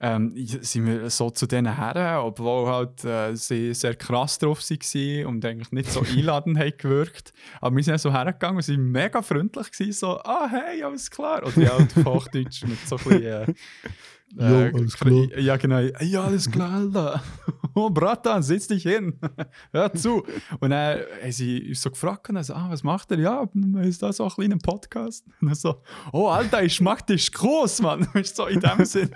ähm, 0.00 0.32
ich- 0.34 0.58
sind 0.62 0.86
wir 0.86 1.10
so 1.10 1.28
zu 1.30 1.46
denen 1.46 1.76
her, 1.76 2.22
obwohl 2.24 2.66
halt 2.70 3.04
äh, 3.04 3.34
sie 3.36 3.74
sehr 3.74 3.94
krass 3.96 4.38
drauf 4.38 4.60
waren 4.60 5.26
und 5.26 5.44
eigentlich 5.44 5.72
nicht 5.72 5.90
so 5.90 6.00
einladend 6.16 6.58
haben 6.58 6.72
gewirkt. 6.78 7.32
Aber 7.60 7.76
wir 7.76 7.84
sind 7.84 8.00
so 8.00 8.10
hergegangen 8.12 8.56
und 8.56 8.62
sie 8.62 8.76
waren 8.76 8.90
mega 8.90 9.20
freundlich, 9.20 9.70
gewesen, 9.70 9.92
so 9.92 10.18
«Ah, 10.24 10.48
hey, 10.50 10.82
alles 10.82 11.10
klar!» 11.10 11.42
Oder 11.46 11.60
ja, 11.60 11.78
halt 11.78 11.96
auf 11.98 12.04
Hochdeutsch 12.04 12.64
mit 12.64 12.78
so 12.88 12.96
ein 12.96 13.04
bisschen... 13.04 13.22
Äh, 13.22 13.54
Jo, 14.36 14.44
äh, 14.44 14.72
alles 14.74 14.96
klar. 14.96 15.38
Ja, 15.38 15.56
genau. 15.56 15.78
Ja, 16.00 16.24
alles 16.24 16.50
klar, 16.50 16.72
Alter. 16.72 17.22
Oh, 17.76 17.90
Bratan, 17.90 18.40
setz 18.40 18.68
dich 18.68 18.84
hin. 18.84 19.18
Hör 19.72 19.92
zu. 19.94 20.24
Und 20.60 20.70
dann 20.70 21.00
haben 21.20 21.32
sie 21.32 21.74
so 21.74 21.90
gefragt, 21.90 22.28
und 22.28 22.36
dann 22.36 22.44
so, 22.44 22.54
ah, 22.54 22.66
was 22.70 22.84
macht 22.84 23.10
er? 23.10 23.18
Ja, 23.18 23.48
ist 23.82 24.00
da 24.00 24.12
so 24.12 24.22
ein 24.22 24.30
kleiner 24.30 24.58
Podcast? 24.58 25.24
Und 25.40 25.48
dann 25.48 25.56
so, 25.56 25.82
oh, 26.12 26.28
Alter, 26.28 26.62
ich 26.62 26.80
mag 26.80 27.04
dich 27.04 27.32
groß, 27.32 27.82
Mann. 27.82 28.06
Ist 28.14 28.36
so 28.36 28.46
in 28.46 28.60
dem 28.60 28.84
Sinn. 28.84 29.10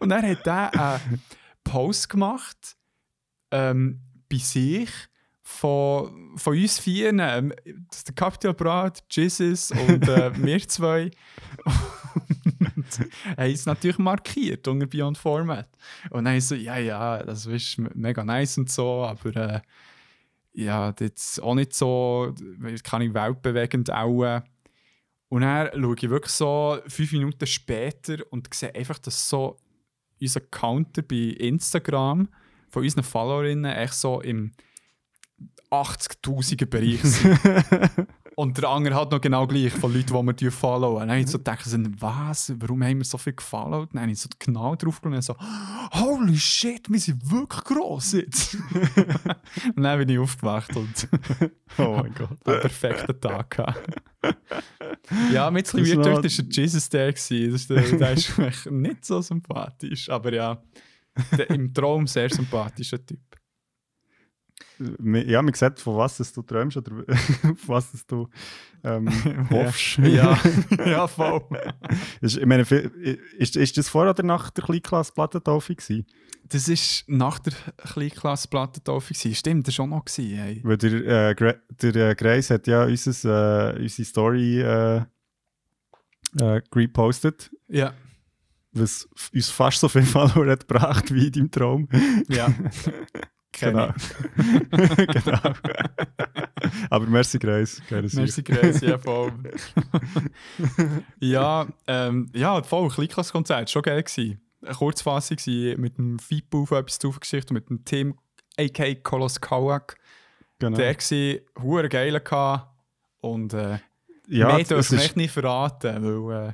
und 0.00 0.10
dann 0.10 0.28
hat 0.28 0.46
er 0.46 1.00
einen 1.00 1.22
Post 1.64 2.10
gemacht 2.10 2.76
ähm, 3.50 4.02
bei 4.30 4.36
sich 4.36 4.90
von, 5.40 6.36
von 6.36 6.52
uns 6.52 6.78
vier. 6.78 7.08
Ähm, 7.08 7.54
das 7.88 7.98
ist 7.98 8.08
der 8.08 8.14
Capital 8.14 8.52
Brat, 8.52 9.02
Jesus 9.10 9.70
und 9.70 10.06
äh, 10.06 10.30
wir 10.36 10.68
zwei. 10.68 11.10
Haben 12.98 13.50
es 13.52 13.66
natürlich 13.66 13.98
markiert 13.98 14.66
unter 14.68 14.86
Beyond 14.86 15.18
Format. 15.18 15.68
Und 16.10 16.24
dann 16.24 16.40
so, 16.40 16.54
ja, 16.54 16.78
ja, 16.78 17.22
das 17.22 17.46
ist 17.46 17.78
me- 17.78 17.90
mega 17.94 18.24
nice 18.24 18.58
und 18.58 18.70
so, 18.70 19.04
aber 19.04 19.36
äh, 19.36 19.60
ja, 20.52 20.92
das 20.92 21.38
auch 21.40 21.54
nicht 21.54 21.74
so, 21.74 22.34
kann 22.82 23.02
ich 23.02 23.14
weltbewegend 23.14 23.92
auch. 23.92 24.24
äh. 24.24 24.40
Und 25.28 25.42
dann 25.42 25.68
schaue 25.80 25.94
ich 25.96 26.08
wirklich 26.10 26.32
so 26.32 26.78
fünf 26.86 27.12
Minuten 27.12 27.46
später 27.46 28.16
und 28.30 28.52
sehe 28.54 28.74
einfach, 28.74 28.98
dass 28.98 29.28
so 29.28 29.58
unser 30.20 30.40
Counter 30.40 31.02
bei 31.02 31.16
Instagram 31.38 32.28
von 32.70 32.82
unseren 32.82 33.04
Followerinnen 33.04 33.70
echt 33.72 33.94
so 33.94 34.20
im 34.20 34.52
80.000er 35.70 36.66
Bereich 36.66 37.02
sind. 37.02 37.38
Und 38.38 38.56
der 38.56 38.68
andere 38.68 38.94
hat 38.94 39.10
noch 39.10 39.20
genau 39.20 39.48
gleich 39.48 39.72
von 39.72 39.92
Leuten, 39.92 40.36
die 40.36 40.42
wir 40.44 40.52
followen. 40.52 41.00
Dann 41.00 41.10
habe 41.10 41.18
ich 41.18 41.26
so 41.26 41.38
gedacht, 41.38 41.64
was, 41.98 42.52
warum 42.60 42.84
haben 42.84 42.98
wir 42.98 43.04
so 43.04 43.18
viel 43.18 43.32
gefollowt? 43.32 43.92
Dann 43.92 44.02
habe 44.02 44.12
ich 44.12 44.20
so 44.20 44.28
genau 44.38 44.76
drauf 44.76 45.00
geschaut 45.00 45.16
und 45.16 45.22
so, 45.22 45.34
holy 45.94 46.36
shit, 46.36 46.88
wir 46.88 47.00
sind 47.00 47.28
wirklich 47.32 47.64
gross 47.64 48.12
jetzt. 48.12 48.54
und 49.74 49.82
dann 49.82 49.98
bin 49.98 50.08
ich 50.10 50.20
aufgewacht 50.20 50.76
und 50.76 51.08
Oh 51.78 51.98
mein 52.00 52.14
Gott. 52.14 52.38
einen 52.46 52.60
perfekten 52.60 53.20
Tag 53.20 53.50
gehabt. 53.50 54.02
ja, 55.32 55.50
mit 55.50 55.74
ein 55.74 55.82
bisschen 55.82 55.98
weird 55.98 56.06
war 56.06 56.22
der 56.22 56.30
Jesus 56.30 56.88
der. 56.88 57.12
gewesen. 57.12 57.50
Das 57.50 57.62
ist 57.62 58.00
der, 58.38 58.48
ist 58.48 58.70
nicht 58.70 59.04
so 59.04 59.20
sympathisch. 59.20 60.08
Aber 60.10 60.32
ja, 60.32 60.62
der, 61.36 61.50
im 61.50 61.74
Traum 61.74 62.06
sehr 62.06 62.30
sympathischer 62.30 63.04
Typ. 63.04 63.18
Ja, 64.78 65.42
man 65.42 65.54
sieht, 65.54 65.80
von 65.80 65.96
was 65.96 66.16
du 66.32 66.42
träumst 66.42 66.76
oder 66.76 67.04
auf 67.08 67.68
was 67.68 68.06
du 68.06 68.28
ähm, 68.84 69.08
hoffst. 69.50 69.98
Ja, 69.98 70.38
ja 70.86 71.06
voll. 71.08 71.42
ist, 72.20 72.36
ich 72.36 72.46
meine, 72.46 72.62
ist, 72.62 73.56
ist 73.56 73.76
das 73.76 73.88
vor 73.88 74.08
oder 74.08 74.22
nach 74.22 74.50
der 74.50 74.64
Kleinklasse 74.64 75.12
Plattentaufe 75.12 75.74
gewesen? 75.74 76.06
Das 76.44 76.68
war 76.68 77.16
nach 77.16 77.38
der 77.40 77.52
Kleinklasse 77.76 78.48
Plattentaufe. 78.48 79.12
gewesen. 79.14 79.34
Stimmt, 79.34 79.66
das 79.66 79.72
war 79.78 79.84
schon 79.84 79.90
noch. 79.90 80.04
Gewesen. 80.04 80.60
Weil 80.62 80.76
der, 80.78 81.30
äh, 81.30 81.34
Gra 81.34 81.54
der 81.82 82.10
äh, 82.10 82.14
Grace 82.14 82.50
hat 82.50 82.66
ja 82.68 82.84
unseres, 82.84 83.24
äh, 83.24 83.80
unsere 83.80 84.06
Story 84.06 84.60
äh, 84.60 85.02
äh, 86.40 86.60
repostet, 86.74 87.50
Ja, 87.66 87.94
was 88.72 89.08
uns 89.34 89.50
fast 89.50 89.80
so 89.80 89.88
viel 89.88 90.02
Follower 90.04 90.46
hat 90.50 90.68
gebracht 90.68 91.12
wie 91.12 91.26
in 91.26 91.32
deinem 91.32 91.50
Traum. 91.50 91.88
ja. 92.28 92.48
Genau. 93.60 93.88
Genau. 94.96 95.54
Aber 96.90 97.06
merci. 97.06 97.38
Geiles 97.38 97.80
Merci, 98.14 98.42
Grace, 98.42 98.80
ja, 98.80 98.98
voll. 98.98 99.32
ja, 101.20 101.66
ähm, 101.86 102.30
ja, 102.34 102.62
voll, 102.62 102.88
Kleinklasskonzert, 102.88 103.70
schon 103.70 103.82
geil 103.82 104.02
gewesen. 104.02 104.40
Eine 104.60 104.74
Kurzfassung 104.74 105.36
gewesen, 105.36 105.80
mit 105.80 105.98
dem 105.98 106.18
Fipu 106.18 106.62
auf 106.62 106.72
etwas 106.72 106.98
draufgeschichtet 106.98 107.50
und 107.50 107.54
mit 107.54 107.70
dem 107.70 107.84
Tim, 107.84 108.18
a.k.a. 108.58 108.94
Kolos 108.96 109.40
Kawak. 109.40 109.96
Genau. 110.58 110.76
Der 110.76 110.94
war 110.96 111.62
hure 111.62 111.88
geil. 111.88 112.20
Und 113.20 113.54
äh, 113.54 113.78
ja, 114.28 114.54
mehr 114.54 114.64
dürfen 114.64 114.98
wir 114.98 115.16
nicht 115.16 115.30
verraten, 115.30 116.26
weil 116.26 116.48
äh, 116.48 116.52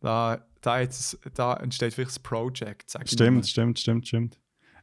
da, 0.00 0.46
da, 0.60 0.80
jetzt, 0.80 1.18
da 1.34 1.54
entsteht 1.54 1.94
vielleicht 1.94 2.18
ein 2.18 2.22
Project, 2.22 2.96
Stimmt, 3.06 3.46
stimmt, 3.46 3.78
stimmt, 3.78 4.06
stimmt. 4.06 4.38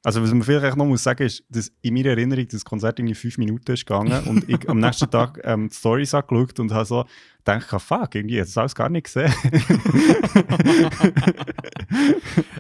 Also 0.06 0.22
was 0.22 0.32
man 0.32 0.44
vielleicht 0.44 0.76
noch 0.76 0.86
muss 0.86 1.04
sagen 1.04 1.24
ist, 1.24 1.46
dass 1.50 1.72
in 1.82 1.94
meiner 1.94 2.10
Erinnerung 2.10 2.46
das 2.50 2.66
Konzert 2.66 3.00
irgendwie 3.00 3.16
fünf 3.16 3.38
Minuten 3.38 3.72
ist 3.72 3.86
gegangen 3.86 4.22
und 4.26 4.50
ich 4.50 4.70
am 4.70 4.80
nächsten 4.80 5.10
Tag 5.10 5.40
ähm, 5.46 5.70
die 5.70 5.76
Storys 5.76 6.14
angeschaut 6.14 6.60
und 6.60 6.74
habe 6.74 6.84
so 6.86 7.06
gedacht, 7.38 7.74
ah, 7.74 7.80
fuck, 7.80 8.14
irgendwie, 8.16 8.36
ich 8.36 8.42
habe 8.42 8.48
das 8.48 8.58
alles 8.58 8.76
gar 8.76 8.90
nicht 8.90 9.06
gesehen. 9.06 9.34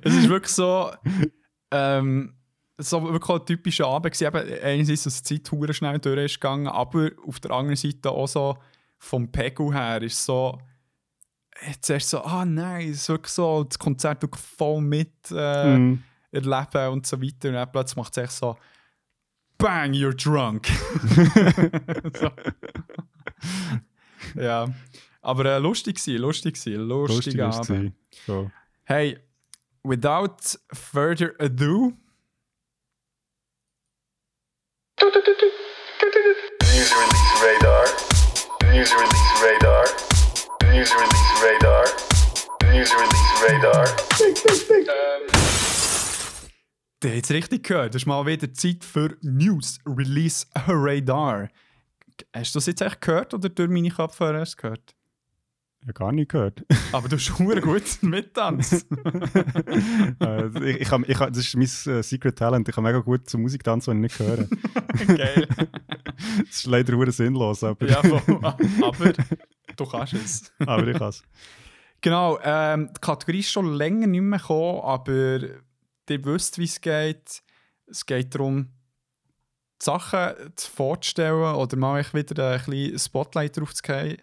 es 0.03 0.15
ist 0.15 0.29
wirklich 0.29 0.53
so, 0.53 0.89
ähm, 1.71 2.33
so 2.77 3.03
wirklich 3.11 3.39
ein 3.39 3.45
typischer 3.45 3.87
Abend 3.87 4.13
gewesen. 4.13 4.27
Eben, 4.27 4.63
einerseits, 4.63 5.03
dass 5.03 5.21
die 5.21 5.43
Zeit 5.43 5.75
schnell 5.75 5.99
durch 5.99 6.25
ist 6.25 6.39
gegangen, 6.39 6.67
aber 6.67 7.11
auf 7.27 7.41
der 7.41 7.51
anderen 7.51 7.75
Seite 7.75 8.09
auch 8.09 8.27
so 8.27 8.57
vom 8.97 9.29
Pegel 9.29 9.73
her 9.73 10.01
ist 10.01 10.23
so 10.23 10.57
zuerst 11.81 12.09
so, 12.09 12.21
ah 12.23 12.45
nein, 12.45 12.89
es 12.89 13.01
ist 13.01 13.09
wirklich 13.09 13.33
so, 13.33 13.63
das 13.65 13.77
Konzert 13.77 14.21
wirklich 14.21 14.41
voll 14.41 14.81
mit 14.81 15.11
äh, 15.31 15.77
Mhm. 15.77 16.03
Erleben 16.33 16.91
und 16.91 17.05
so 17.05 17.21
weiter. 17.21 17.49
Und 17.49 17.55
dann 17.55 17.71
plötzlich 17.71 17.97
macht 17.97 18.17
es 18.17 18.23
echt 18.23 18.33
so, 18.33 18.57
bang, 19.57 19.93
you're 19.93 20.13
drunk. 20.13 20.67
so. 22.19 22.31
Ja, 24.41 24.67
aber 25.21 25.45
äh, 25.45 25.59
lustig 25.59 26.05
war, 26.07 26.13
lustig 26.15 26.55
war, 26.65 26.73
Lustig 26.73 27.15
lustiger 27.15 27.49
ist 27.49 27.69
Abend. 27.69 27.93
So. 28.25 28.51
Hey, 28.83 29.17
without 29.83 30.59
further 30.73 31.33
ado, 31.39 31.93
News 36.73 36.91
release 36.93 37.33
radar. 37.41 37.85
News 38.71 38.91
release 38.93 39.31
radar. 39.41 39.85
News 40.71 40.91
release 40.95 41.31
radar. 41.43 41.85
News 42.71 42.91
release 42.93 43.31
radar. 43.41 43.85
Der 47.03 47.17
hat 47.17 47.23
es 47.25 47.31
richtig 47.31 47.63
gehört. 47.63 47.93
Das 47.93 48.03
ist 48.03 48.05
mal 48.05 48.25
wieder 48.25 48.51
Zeit 48.53 48.83
für 48.83 49.17
News 49.21 49.79
Release 49.85 50.45
Radar. 50.55 51.49
Hast 52.33 52.55
du 52.55 52.57
das 52.57 52.65
jetzt 52.67 52.81
echt 52.81 53.01
gehört 53.01 53.33
oder 53.33 53.49
durch 53.49 53.69
meine 53.69 53.89
Kopfhörer 53.89 54.39
erst 54.39 54.57
gehört? 54.57 54.95
Habe 55.81 55.93
gar 55.93 56.11
nicht 56.13 56.31
gehört. 56.31 56.63
Aber 56.93 57.09
du 57.09 57.17
hast 57.17 57.23
schon 57.23 57.47
gut 57.59 57.83
mittanzt. 58.03 58.85
Äh, 60.21 60.47
ich, 60.69 60.81
ich, 60.81 60.91
ich, 60.91 61.17
das 61.17 61.37
ist 61.37 61.55
mein 61.55 61.63
äh, 61.93 62.01
Secret 62.03 62.37
Talent. 62.37 62.69
Ich 62.69 62.75
kann 62.75 62.85
mega 62.85 62.99
gut 62.99 63.29
zur 63.29 63.41
Musik 63.41 63.63
tanzen, 63.65 63.91
wenn 63.91 64.03
ich 64.03 64.17
nicht 64.17 64.19
höre. 64.19 64.47
Geil. 65.17 65.47
Das 66.39 66.55
ist 66.55 66.65
leider 66.67 66.95
hure 66.95 67.11
sinnlos, 67.11 67.65
aber, 67.65 67.85
Ja, 67.85 67.99
aber 67.99 69.13
du 69.75 69.85
kannst 69.85 70.13
es. 70.13 70.53
aber 70.59 70.87
ich 70.87 70.97
kann 70.97 71.09
es. 71.09 71.21
Genau, 71.99 72.39
ähm, 72.43 72.89
die 72.95 73.01
Kategorie 73.01 73.39
ist 73.39 73.51
schon 73.51 73.73
länger 73.73 74.07
nicht 74.07 74.21
mehr 74.21 74.39
gekommen, 74.39 74.81
aber 74.83 75.39
ihr 76.09 76.23
wisst, 76.25 76.57
wie 76.57 76.63
es 76.65 76.79
geht. 76.81 77.41
Es 77.87 78.05
geht 78.05 78.33
darum, 78.35 78.69
die 79.81 79.85
Sachen 79.85 80.33
zu 80.55 80.71
vorzustellen 80.71 81.55
oder 81.55 81.77
mal 81.77 81.99
echt 81.99 82.13
wieder 82.13 82.51
ein 82.53 82.63
bisschen 82.65 82.97
Spotlight 82.99 83.57
drauf 83.57 83.73
zu 83.73 83.81
geben, 83.83 84.17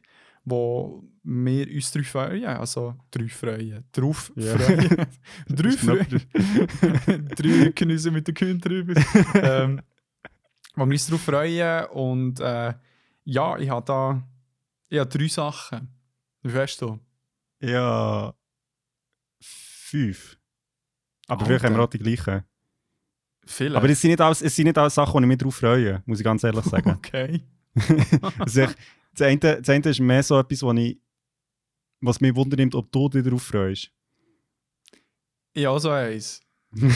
wo 0.44 1.04
wir 1.22 1.66
uns 1.74 1.92
drauf 1.92 2.06
freuen. 2.06 2.44
Also 2.46 2.96
drei 3.10 3.28
freuen. 3.28 3.84
Drauf 3.92 4.32
freuen. 4.34 5.06
noch- 5.48 5.78
freuen. 5.78 7.28
drei 7.36 7.72
Genüsse 7.74 8.10
mit 8.10 8.26
den 8.26 8.34
Kühen 8.34 8.58
drüber. 8.60 8.94
ähm, 9.34 9.82
wo 10.74 10.84
wir 10.86 10.92
uns 10.92 11.06
drauf 11.06 11.20
freuen. 11.22 11.86
Und 11.86 12.40
äh, 12.40 12.72
ja, 13.24 13.58
ich 13.58 13.68
habe 13.68 13.84
da 13.84 14.26
ich 14.88 14.98
habe 14.98 15.08
drei 15.10 15.28
Sachen. 15.28 15.88
Wie 16.42 16.52
weißt 16.54 16.80
du? 16.82 16.98
Ja. 17.60 18.34
Fünf. 19.40 20.36
Aber 21.30 21.44
vielleicht 21.46 21.64
haben 21.64 21.74
wir 21.76 21.82
auch 21.82 21.90
die 21.90 21.98
gleichen. 21.98 22.42
Viele. 23.46 23.76
Aber 23.76 23.88
es 23.88 24.00
sind, 24.00 24.10
nicht 24.10 24.20
alles, 24.20 24.42
es 24.42 24.54
sind 24.54 24.66
nicht 24.66 24.78
alles 24.78 24.94
Sachen, 24.94 25.16
die 25.22 25.24
ich 25.24 25.28
mich 25.28 25.38
drauf 25.38 25.56
freue, 25.56 26.02
muss 26.06 26.18
ich 26.20 26.24
ganz 26.24 26.44
ehrlich 26.44 26.64
sagen. 26.64 26.90
Okay. 26.96 27.40
Es 28.44 28.56
ist 28.56 28.76
das, 29.14 29.26
eine, 29.26 29.38
das 29.38 29.68
eine 29.68 29.88
ist 29.88 30.00
mehr 30.00 30.22
so 30.22 30.38
etwas, 30.38 30.62
wo 30.62 30.72
ich, 30.72 30.98
was 32.00 32.20
mich 32.20 32.34
wundernimmt, 32.34 32.74
ob 32.74 32.90
du 32.92 33.08
dich 33.08 33.24
darauf 33.24 33.42
freust. 33.42 33.90
Ja, 35.56 35.78
so 35.78 35.90
eins. 35.90 36.40
dun, 36.72 36.88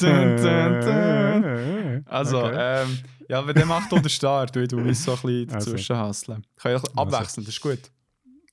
dun, 0.00 0.80
dun. 0.80 2.02
Also, 2.06 2.44
Okay. 2.44 2.82
ähm, 2.84 2.98
ja, 3.28 3.40
bei 3.42 3.52
dem 3.52 3.68
macht 3.68 3.92
auch 3.92 4.00
der 4.00 4.08
Start, 4.08 4.54
weil 4.56 4.66
du 4.68 4.78
musst 4.78 5.02
so 5.04 5.12
ein 5.12 5.20
bisschen 5.22 5.50
Also. 5.54 5.70
dazwischen 5.70 5.96
hasseln. 5.96 6.46
Kann 6.56 6.72
ich 6.76 6.82
Also. 6.82 6.94
abwechseln, 6.96 7.44
das 7.44 7.54
ist 7.54 7.60
gut. 7.60 7.78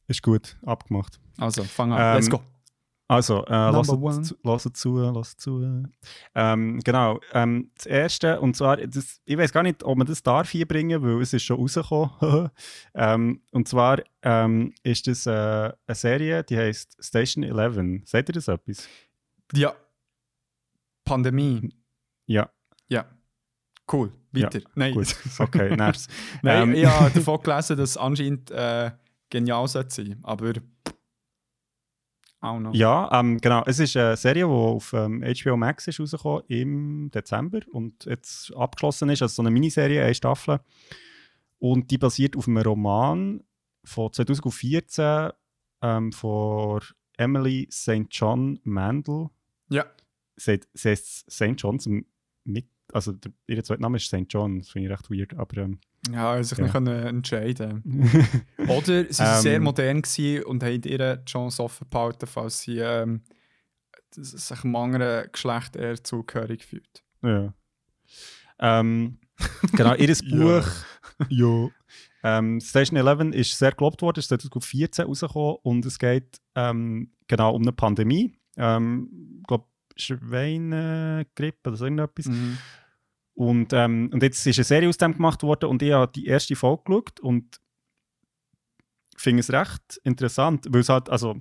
Ist 0.08 0.22
gut, 0.22 0.58
abgemacht. 0.66 1.20
Also, 1.38 1.64
fang 1.64 1.92
an. 1.94 2.00
Ähm, 2.02 2.16
Let's 2.16 2.30
go. 2.30 2.42
Also, 3.12 3.44
äh, 3.46 3.52
lasst 3.52 4.78
zu, 4.78 4.98
lasst 5.12 5.42
zu. 5.42 5.84
Ähm, 6.34 6.80
genau, 6.82 7.20
ähm, 7.34 7.70
das 7.76 7.86
erste, 7.86 8.40
und 8.40 8.56
zwar, 8.56 8.78
das, 8.78 9.20
ich 9.26 9.38
weiß 9.38 9.52
gar 9.52 9.64
nicht, 9.64 9.84
ob 9.84 9.98
man 9.98 10.08
das 10.08 10.24
darf 10.24 10.50
hier 10.50 10.66
bringen, 10.66 11.04
weil 11.04 11.22
es 11.22 11.34
ist 11.34 11.44
schon 11.44 11.58
rausgekommen. 11.58 12.52
ähm, 12.96 13.42
und 13.52 13.68
zwar 13.68 14.02
ähm, 14.22 14.74
ist 14.84 15.08
das 15.08 15.26
äh, 15.26 15.30
eine 15.32 15.96
Serie, 15.96 16.42
die 16.46 16.58
heißt 16.58 17.04
Station 17.04 17.44
11. 17.44 18.06
Seht 18.06 18.30
ihr 18.30 18.34
das 18.34 18.48
etwas? 18.48 18.88
Ja. 19.52 19.76
Pandemie. 21.04 21.68
Ja, 22.28 22.50
Ja. 22.88 23.06
Cool. 23.92 24.14
Weiter. 24.32 24.62
Nein. 24.76 24.94
gut. 24.94 25.14
Okay, 25.38 25.76
nice. 25.76 26.08
Nein, 26.44 26.70
Ähm, 26.70 26.76
ich 26.76 26.86
habe 26.86 27.12
davon 27.14 27.42
gelesen, 27.44 27.76
dass 27.76 27.90
es 27.90 27.98
anscheinend 27.98 28.52
äh, 28.52 28.92
genial 29.30 29.68
sollte 29.68 29.94
sein. 29.94 30.20
Aber. 30.24 30.54
Auch 32.42 32.60
noch. 32.60 32.74
Ja, 32.74 33.10
ähm, 33.14 33.40
genau. 33.40 33.64
Es 33.66 33.80
ist 33.80 33.96
eine 33.96 34.18
Serie, 34.18 34.46
die 34.46 34.52
auf 34.52 34.94
ähm, 34.94 35.24
HBO 35.24 35.58
Max 35.58 35.88
ist 35.88 36.00
rausgekommen 36.00 36.44
im 36.48 37.12
Dezember 37.12 37.60
und 37.72 38.06
jetzt 38.06 38.54
abgeschlossen 38.56 39.10
ist. 39.10 39.22
Also 39.22 39.36
so 39.36 39.42
eine 39.44 39.52
Miniserie, 39.52 40.04
eine 40.04 40.16
Staffel. 40.16 40.60
Und 41.60 41.92
die 41.92 42.00
basiert 42.00 42.36
auf 42.36 42.48
einem 42.48 42.58
Roman 42.58 43.44
von 43.84 44.12
2014 44.12 45.30
ähm, 45.84 46.12
von 46.12 46.82
Emily 47.18 47.68
St. 47.72 48.08
John 48.10 48.60
Mandel. 48.64 49.30
Ja. 49.70 49.86
Sie, 50.36 50.60
sie 50.74 50.90
heißt 50.90 51.32
St. 51.32 51.54
John 51.58 51.80
also 52.94 53.12
der, 53.14 53.32
ihr 53.48 53.64
zweiter 53.64 53.82
Name 53.82 53.98
ist 53.98 54.08
St. 54.08 54.26
John, 54.30 54.60
das 54.60 54.70
finde 54.70 54.88
ich 54.88 54.94
recht 54.94 55.10
weird, 55.10 55.34
aber 55.36 55.58
ähm, 55.58 55.80
Ja, 56.10 56.42
sich 56.44 56.58
Ja. 56.58 56.64
nicht 56.64 56.74
können 56.74 57.06
entscheiden 57.06 57.84
Oder 58.58 59.06
sie 59.12 59.20
waren 59.20 59.36
Ähm, 59.36 59.42
sehr 59.42 59.60
modern 59.60 60.02
und 60.46 60.64
haben 60.64 60.82
ihre 60.84 61.24
Chance 61.26 61.64
offen 61.64 61.88
behalten, 61.90 62.26
falls 62.26 62.62
sie 62.62 62.80
ähm, 62.80 63.22
sich 64.12 64.64
einem 64.64 64.76
anderen 64.76 65.32
Geschlecht 65.32 65.76
eher 65.76 66.04
zugehörig 66.04 66.66
fühlt. 66.66 67.04
Ja. 67.22 67.54
Ähm, 68.60 69.20
genau, 69.74 69.94
ihr. 69.96 70.16
Buch. 70.30 70.68
ja. 71.30 71.70
Ähm, 72.24 72.60
Station 72.62 72.98
11 72.98 73.34
ist 73.36 73.58
sehr 73.58 73.72
gelobt 73.72 74.02
worden, 74.02 74.20
ist 74.20 74.28
2014 74.30 75.06
rausgekommen 75.06 75.58
und 75.64 75.86
es 75.86 75.98
geht 75.98 76.40
ähm, 76.56 77.12
genau 77.28 77.56
um 77.56 77.62
eine 77.64 77.72
Pandemie. 77.72 78.38
Ähm, 78.58 79.38
ich 79.42 79.48
glaube, 79.48 79.66
Schweinegrippe 79.96 81.70
oder 81.70 81.78
so 81.78 81.86
irgendetwas. 81.86 82.26
Mhm. 82.28 82.58
Und, 83.34 83.74
ähm, 83.74 84.10
und 84.14 84.22
jetzt 84.22 84.46
ist 84.46 84.58
eine 84.58 84.64
Serie 84.66 84.90
aus 84.90 84.98
dem 84.98 85.14
gemacht 85.14 85.42
worden 85.44 85.70
und 85.70 85.82
ich 85.82 85.92
habe 85.94 86.12
die 86.12 86.26
erste 86.26 86.56
Folge 86.56 86.84
geschaut 86.86 87.20
und 87.22 87.60
finde 89.16 89.42
es 89.42 89.52
recht 89.52 90.00
interessant, 90.04 90.66
weil 90.70 90.82
es 90.82 90.90
halt, 90.90 91.10
also, 91.10 91.36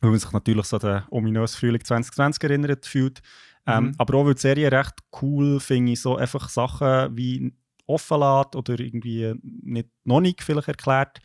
weil 0.00 0.10
man 0.10 0.18
sich 0.18 0.32
natürlich 0.32 0.66
so 0.66 0.76
an 0.78 0.82
den 0.82 1.02
ominösen 1.10 1.58
Frühling 1.58 1.84
2020 1.84 2.42
erinnert 2.44 2.86
fühlt. 2.86 3.20
Ähm, 3.66 3.84
Mhm. 3.86 3.94
Aber 3.98 4.14
auch 4.18 4.26
weil 4.26 4.34
die 4.34 4.40
Serie 4.40 4.70
recht 4.70 4.94
cool 5.22 5.60
finde 5.60 5.92
ich, 5.92 6.00
so 6.00 6.16
einfach 6.16 6.48
Sachen 6.48 7.16
wie 7.16 7.54
offen 7.86 8.20
lässt 8.20 8.56
oder 8.56 8.78
irgendwie 8.78 9.34
nicht, 9.42 9.88
noch 10.04 10.20
nicht 10.20 10.42
vielleicht 10.42 10.68
erklärt. 10.68 11.20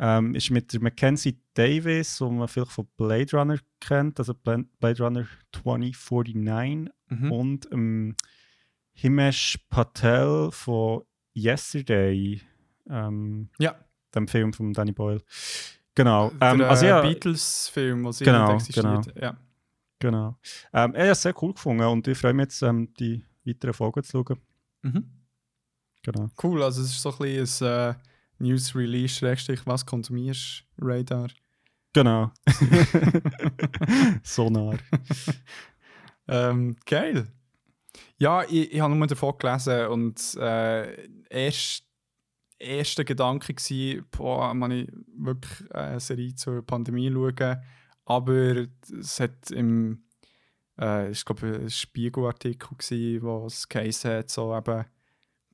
Ähm, 0.00 0.34
ist 0.36 0.50
mit 0.50 0.72
der 0.72 0.80
Mackenzie 0.80 1.40
Davis, 1.54 2.18
die 2.18 2.24
man 2.24 2.46
vielleicht 2.46 2.70
von 2.70 2.86
Blade 2.96 3.36
Runner 3.36 3.58
kennt, 3.80 4.18
also 4.20 4.32
Bla- 4.32 4.62
Blade 4.78 5.02
Runner 5.02 5.26
2049 5.52 6.92
Mhm. 7.10 7.32
und 7.32 7.72
ähm, 7.72 8.14
Himesh 9.00 9.56
Patel 9.70 10.50
von 10.50 11.02
Yesterday, 11.32 12.40
ähm, 12.90 13.48
Ja, 13.60 13.76
dem 14.12 14.26
Film 14.26 14.52
von 14.52 14.72
Danny 14.72 14.90
Boyle. 14.90 15.22
Genau. 15.94 16.30
der 16.30 16.52
Ähm, 16.52 16.60
äh, 16.60 16.64
also 16.64 16.86
ja, 16.86 17.00
Beatles-Film, 17.02 18.02
der 18.02 18.12
Genau, 18.26 18.58
genau, 18.72 18.98
existiert. 18.98 19.22
Ja. 19.22 19.36
genau. 20.00 20.36
Ähm, 20.72 20.96
er 20.96 21.04
hat 21.06 21.12
es 21.12 21.22
sehr 21.22 21.42
cool 21.42 21.54
gefunden 21.54 21.84
und 21.84 22.08
ich 22.08 22.18
freue 22.18 22.32
mich 22.32 22.46
jetzt, 22.46 22.62
ähm, 22.62 22.92
die 22.94 23.24
weiteren 23.44 23.72
Folgen 23.72 24.02
zu 24.02 24.24
schauen. 24.26 24.40
Mhm. 24.82 25.08
Genau. 26.02 26.30
Cool, 26.42 26.64
also 26.64 26.82
es 26.82 26.90
ist 26.90 27.00
so 27.02 27.12
ein 27.12 27.18
bisschen 27.18 27.68
ein 27.68 27.94
äh, 27.94 27.94
News-Release, 28.38 29.14
Schrägstrich, 29.14 29.64
was 29.64 29.86
konsumierst, 29.86 30.64
Radar. 30.76 31.28
Genau. 31.92 32.32
Sonar. 34.24 34.76
Ähm, 36.26 36.76
geil. 36.84 37.28
Ja, 38.18 38.42
ich, 38.44 38.72
ich 38.72 38.80
habe 38.80 38.94
nur 38.94 39.06
davon 39.06 39.38
gelesen 39.38 39.86
und 39.88 40.34
äh, 40.36 41.08
erst 41.30 41.84
erster 42.58 43.04
Gedanke 43.04 43.54
war, 43.54 44.04
boah, 44.10 44.54
man 44.54 44.70
ich 44.72 44.90
wirklich 45.16 45.72
eine 45.74 46.00
Serie 46.00 46.34
zur 46.34 46.64
Pandemie 46.64 47.10
schauen. 47.12 47.62
Aber 48.04 48.66
es 48.98 49.20
hat 49.20 49.50
im, 49.50 50.04
äh, 50.80 51.10
ich 51.10 51.24
glaube, 51.24 51.60
ein 51.60 51.70
Spiegelartikel 51.70 52.76
gsi, 52.76 53.18
wo 53.22 53.46
es 53.46 53.68
geheißen 53.68 54.10
hat, 54.10 54.30
so 54.30 54.56
eben 54.56 54.84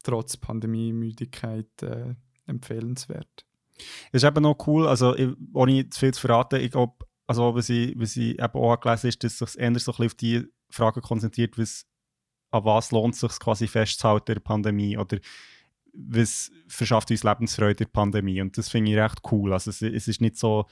trotz 0.03 0.37
Pandemie-Müdigkeit 0.37 1.83
äh, 1.83 2.15
empfehlenswert. 2.47 3.45
ist 4.13 4.25
eben 4.25 4.43
noch 4.43 4.67
cool, 4.67 4.87
also 4.87 5.17
ich, 5.17 5.31
ohne 5.53 5.89
zu 5.89 5.99
viel 5.99 6.15
zu 6.15 6.21
verraten, 6.21 6.61
ich 6.61 6.71
glaube, 6.71 7.05
also 7.27 7.55
was 7.55 7.71
ich, 7.71 7.99
was 7.99 8.17
ich 8.17 8.39
eben 8.39 8.55
auch 8.55 8.79
gelesen 8.79 9.09
ist, 9.09 9.25
dass 9.25 9.39
sich 9.39 9.59
eher 9.59 9.79
so 9.79 9.93
ein 9.93 9.97
bisschen 9.97 10.07
auf 10.07 10.15
die 10.15 10.45
Fragen 10.71 11.01
konzentriert, 11.01 11.59
was, 11.59 11.87
an 12.55 12.65
was 12.65 12.91
lohnt 12.93 13.15
es 13.15 13.21
sich 13.21 13.39
quasi 13.41 13.67
festzuhalten 13.67 14.33
in 14.33 14.35
der 14.37 14.41
Pandemie 14.43 14.97
oder 14.97 15.19
was 15.93 16.51
verschafft 16.69 17.11
uns 17.11 17.23
Lebensfreude 17.25 17.85
in 17.85 17.87
der 17.87 17.93
Pandemie. 18.01 18.41
Und 18.41 18.57
das 18.59 18.69
finde 18.69 18.91
ich 18.93 18.97
recht 18.99 19.21
cool. 19.31 19.53
Also 19.53 19.71
es, 19.71 19.81
es 19.83 20.09
ist 20.09 20.21
nicht 20.21 20.37
so 20.37 20.67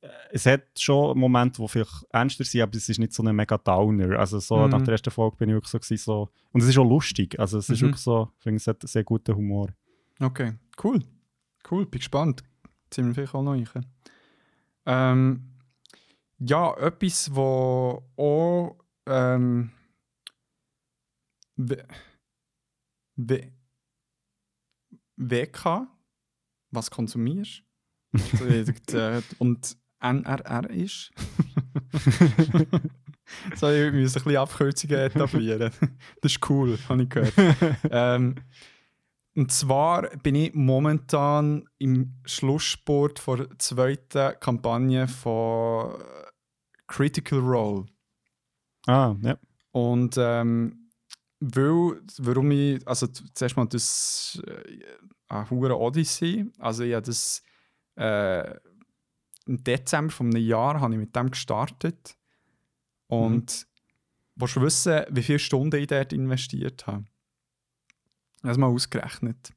äh, 0.00 0.08
es 0.30 0.46
hat 0.46 0.62
schon 0.78 1.18
Momente, 1.18 1.62
die 1.62 1.68
vielleicht 1.68 2.04
ernster 2.10 2.44
sind, 2.44 2.62
aber 2.62 2.76
es 2.76 2.88
ist 2.88 2.98
nicht 2.98 3.12
so 3.12 3.22
ein 3.22 3.34
mega 3.36 3.56
Downer. 3.58 4.18
Also 4.18 4.38
so 4.40 4.64
Mhm. 4.64 4.70
nach 4.70 4.82
der 4.82 4.92
ersten 4.92 5.10
Folge 5.10 5.36
bin 5.36 5.48
ich 5.48 5.54
wirklich 5.54 5.70
so, 5.70 5.78
gewesen, 5.78 6.02
so 6.04 6.28
und 6.52 6.62
es 6.62 6.68
ist 6.68 6.78
auch 6.78 6.84
lustig. 6.88 7.38
Also 7.38 7.58
es 7.58 7.68
ist 7.70 7.80
Mhm. 7.80 7.86
wirklich 7.86 8.02
so, 8.02 8.30
ich 8.36 8.42
finde 8.42 8.56
es 8.56 8.66
hat 8.66 8.82
einen 8.82 8.88
sehr 8.88 9.04
guten 9.04 9.34
Humor. 9.36 9.68
Okay, 10.20 10.54
cool. 10.82 11.02
Cool, 11.70 11.86
bin 11.86 11.98
gespannt. 11.98 12.42
Wir 12.94 13.12
vielleicht 13.14 13.34
auch 13.34 13.42
noch 13.42 13.52
rein. 13.52 13.86
Ähm, 14.86 15.42
ja, 16.38 16.74
etwas, 16.78 17.34
wo 17.34 18.02
auch 18.16 18.76
ähm, 19.06 19.70
W 21.56 21.76
W 23.16 23.52
WK, 25.16 25.88
was 26.70 26.90
konsumierst 26.90 27.62
So, 28.88 28.98
äh, 28.98 29.22
und 29.38 29.76
NRR 30.00 30.70
ist. 30.70 31.10
so, 33.56 33.70
ich 33.70 33.92
muss 33.92 34.16
ein 34.16 34.22
bisschen 34.22 34.36
Abkürzungen 34.36 34.98
etablieren. 34.98 35.70
Das 36.20 36.32
ist 36.32 36.50
cool, 36.50 36.78
habe 36.88 37.02
ich 37.02 37.08
gehört. 37.08 37.34
ähm, 37.90 38.36
und 39.34 39.52
zwar 39.52 40.08
bin 40.18 40.34
ich 40.34 40.54
momentan 40.54 41.68
im 41.78 42.14
Schlussspurt 42.24 43.26
der 43.26 43.58
zweiten 43.58 44.40
Kampagne 44.40 45.08
von 45.08 46.02
Critical 46.86 47.40
Role. 47.40 47.86
ah, 48.86 49.14
ja. 49.20 49.36
Und 49.72 50.16
ähm, 50.18 50.85
weil, 51.40 52.00
warum 52.18 52.50
ich, 52.50 52.86
also 52.86 53.06
zuerst 53.06 53.56
mal 53.56 53.66
das 53.66 54.42
äh, 54.46 54.80
eine 55.28 55.50
hure 55.50 55.78
Odyssey, 55.78 56.46
also 56.58 56.82
ich 56.84 56.94
habe 56.94 57.06
das 57.06 57.42
äh, 57.96 58.54
im 59.46 59.62
Dezember 59.62 60.12
von 60.12 60.26
einem 60.26 60.44
Jahr 60.44 60.80
habe 60.80 60.94
ich 60.94 61.00
mit 61.00 61.14
dem 61.14 61.30
gestartet 61.30 62.16
und 63.06 63.66
willst 64.34 64.56
du 64.56 64.62
wissen, 64.62 65.04
wie 65.10 65.22
viele 65.22 65.38
Stunden 65.38 65.80
ich 65.80 65.86
dort 65.86 66.12
investiert 66.12 66.86
habe? 66.86 67.04
Ich 68.38 68.42
habe 68.42 68.52
es 68.52 68.58
mal 68.58 68.66
ausgerechnet. 68.66 69.52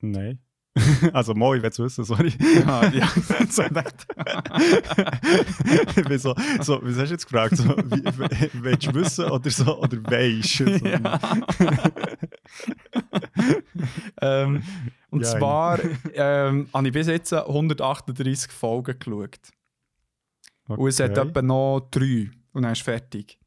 Nein. 0.00 0.43
also 1.12 1.34
ich 1.54 1.62
will 1.62 1.70
es 1.70 1.78
wissen, 1.78 2.04
sorry. 2.04 2.32
Ja, 2.66 2.86
ja. 2.88 3.06
so 3.48 3.62
so, 6.18 6.34
so, 6.60 6.80
was 6.82 6.98
hast 6.98 7.08
du 7.08 7.14
jetzt 7.14 7.26
gefragt? 7.26 7.56
So, 7.56 7.64
wie, 7.64 8.04
willst 8.62 8.86
du 8.86 8.94
wissen 8.94 9.24
oder 9.26 9.50
so, 9.50 9.78
oder 9.78 9.96
weisst 10.04 10.60
du? 10.60 10.78
So, 10.78 10.86
Ja. 10.86 11.20
ähm, 14.20 14.62
und 15.10 15.22
Ja, 15.22 15.38
zwar 15.38 15.78
ähm, 16.12 16.68
habe 16.74 16.86
ich 16.88 16.92
bis 16.92 17.06
jetzt 17.06 17.32
138 17.32 18.50
Folgen 18.50 18.98
geschaut. 18.98 19.38
Und 20.66 20.88
es 20.88 20.98
hat 20.98 21.16
okay. 21.16 21.28
etwa 21.28 21.42
noch 21.42 21.88
drei 21.90 22.30
und 22.52 22.62
dann 22.62 22.72
ist 22.72 22.82
fertig. 22.82 23.38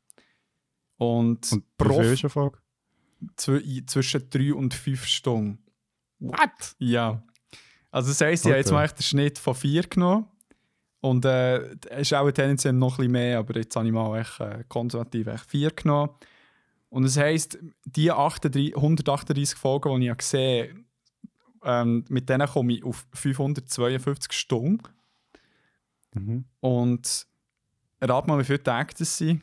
Und, 0.98 1.52
Und 1.52 1.78
pro 1.78 2.02
ist 2.02 2.22
Folge? 2.32 2.60
zw 3.36 3.86
zwischen 3.86 4.30
drei 4.30 4.54
und 4.54 4.74
fünf 4.74 5.06
Stunden. 5.06 5.60
What? 6.20 6.76
Ja. 6.80 7.24
Also 7.92 8.10
das 8.10 8.22
heisst, 8.22 8.46
ich 8.46 8.52
habe 8.52 8.60
jetzt 8.60 8.72
mal 8.72 8.84
echt 8.84 9.00
den 9.00 9.04
Schnitt 9.04 9.40
von 9.40 9.56
vier 9.56 9.84
genommen. 9.84 10.28
Und 11.00 11.26
äh, 11.26 11.76
es 11.90 12.12
ist 12.12 12.14
auch 12.14 12.30
tendenziell 12.32 12.74
noch 12.74 12.94
ein 12.94 12.98
bisschen 12.98 13.12
mehr, 13.12 13.40
aber 13.40 13.56
jetzt 13.56 13.76
habe 13.76 13.86
ich 13.86 13.92
mal 13.92 14.20
echt, 14.20 14.40
äh, 14.40 14.64
konservativ 14.68 15.28
echt 15.28 15.46
vier 15.46 15.72
genommen. 15.72 16.12
Und 16.90 17.04
das 17.04 17.18
heisst, 17.18 17.60
die 17.86 18.12
38, 18.12 18.76
138 18.76 19.58
Folgen, 19.58 20.00
die 20.00 20.06
ich 20.06 20.10
habe 20.10 20.18
gesehen 20.18 20.88
ähm, 21.64 22.06
mit 22.10 22.30
denen 22.30 22.48
komme 22.48 22.74
ich 22.74 22.84
auf 22.84 23.06
552 23.14 24.32
Stunden. 24.32 24.82
Mhm. 26.14 26.46
Und 26.62 27.28
rat 28.02 28.28
mal, 28.28 28.40
wie 28.40 28.46
viele 28.46 28.64
Tage 28.64 28.94
das 28.98 29.18
sind. 29.18 29.42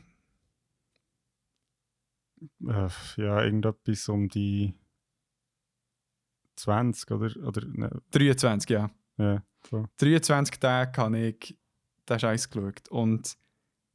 Äh, 2.67 2.89
ja, 3.17 3.43
irgendetwas 3.43 4.09
um 4.09 4.27
die 4.27 4.73
20 6.55 7.11
oder? 7.11 7.47
oder 7.47 7.61
ne, 7.67 7.89
23, 8.11 8.69
ja. 8.69 8.89
ja, 9.17 9.43
so. 9.69 9.85
23 9.97 10.59
Tage 10.59 11.01
habe 11.01 11.19
ich 11.19 11.57
den 12.07 12.19
Scheiß 12.19 12.49
geschaut. 12.49 12.87
Und 12.89 13.35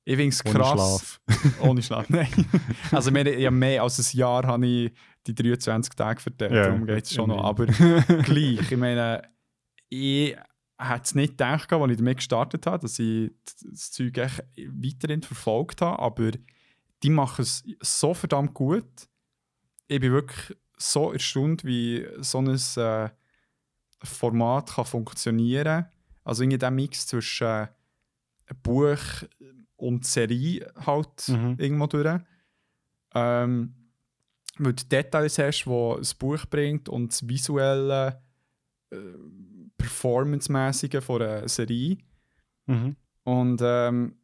ich 0.04 0.16
finde 0.16 0.28
es 0.28 0.44
Ohne 0.44 0.54
krass. 0.54 0.70
Schlaf. 0.72 1.20
Ohne 1.62 1.82
Schlaf, 1.82 2.08
nein. 2.08 2.28
also 2.90 3.10
mehr, 3.10 3.38
ja, 3.38 3.50
mehr 3.50 3.82
als 3.82 3.98
ein 3.98 4.18
Jahr 4.18 4.46
habe 4.46 4.66
ich 4.66 4.92
die 5.26 5.34
23 5.34 5.94
Tage 5.94 6.20
verteilt, 6.20 6.52
Ja, 6.52 6.64
darum 6.64 6.86
geht 6.86 7.04
es 7.04 7.14
schon 7.14 7.28
noch. 7.28 7.44
Aber 7.44 7.66
gleich, 8.24 8.70
ich 8.70 8.76
meine, 8.76 9.22
ich 9.88 10.36
hätte 10.78 11.02
es 11.02 11.14
nicht 11.14 11.32
gedacht, 11.32 11.72
als 11.72 11.90
ich 11.90 11.96
damit 11.98 12.16
gestartet 12.16 12.66
habe, 12.66 12.82
dass 12.82 12.98
ich 12.98 13.32
das 13.62 13.90
Zeug 13.92 14.16
echt 14.18 14.42
weiterhin 14.56 15.22
verfolgt 15.22 15.82
habe, 15.82 15.98
aber 15.98 16.30
die 17.02 17.10
machen 17.10 17.42
es 17.42 17.62
so 17.80 18.14
verdammt 18.14 18.54
gut. 18.54 19.08
Ich 19.88 20.00
bin 20.00 20.12
wirklich 20.12 20.56
so 20.80 21.12
erstaunt, 21.12 21.64
wie 21.64 22.06
so 22.20 22.38
ein 22.38 22.58
äh, 22.76 23.10
Format 24.02 24.70
kann 24.74 24.84
funktionieren 24.84 25.64
kann. 25.64 25.86
Also 26.24 26.42
in 26.42 26.50
dem 26.58 26.74
Mix 26.74 27.06
zwischen 27.06 27.46
äh, 27.46 27.66
Buch 28.62 28.98
und 29.76 30.04
Serie 30.06 30.72
halt 30.86 31.28
Mhm. 31.28 31.56
irgendwo 31.58 31.86
durch. 31.86 32.20
Ähm, 33.14 33.74
weil 34.58 34.74
du 34.74 34.84
Details 34.84 35.38
hast, 35.38 35.64
die 35.64 35.70
ein 35.70 36.18
Buch 36.18 36.46
bringt 36.46 36.88
und 36.88 37.12
das 37.12 37.26
visuelle, 37.28 38.22
äh, 38.90 38.96
performancemäßige 39.78 41.02
von 41.02 41.22
einer 41.22 41.48
Serie. 41.48 41.98
Mhm. 42.66 42.96
Und 43.24 43.60
ähm, 43.62 44.16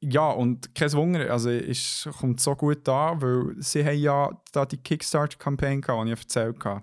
ja, 0.00 0.30
und 0.30 0.74
kein 0.74 0.92
Wunder, 0.92 1.30
also 1.30 1.50
es 1.50 2.08
kommt 2.18 2.40
so 2.40 2.54
gut 2.54 2.88
an, 2.88 3.20
weil 3.20 3.54
sie 3.58 3.84
haben 3.84 3.98
ja 3.98 4.30
da 4.52 4.64
die 4.64 4.76
Kickstarter-Kampagne 4.76 5.80
gehabt, 5.80 6.06
die 6.06 6.12
ich 6.12 6.20
erzählt 6.20 6.64
habe. 6.64 6.82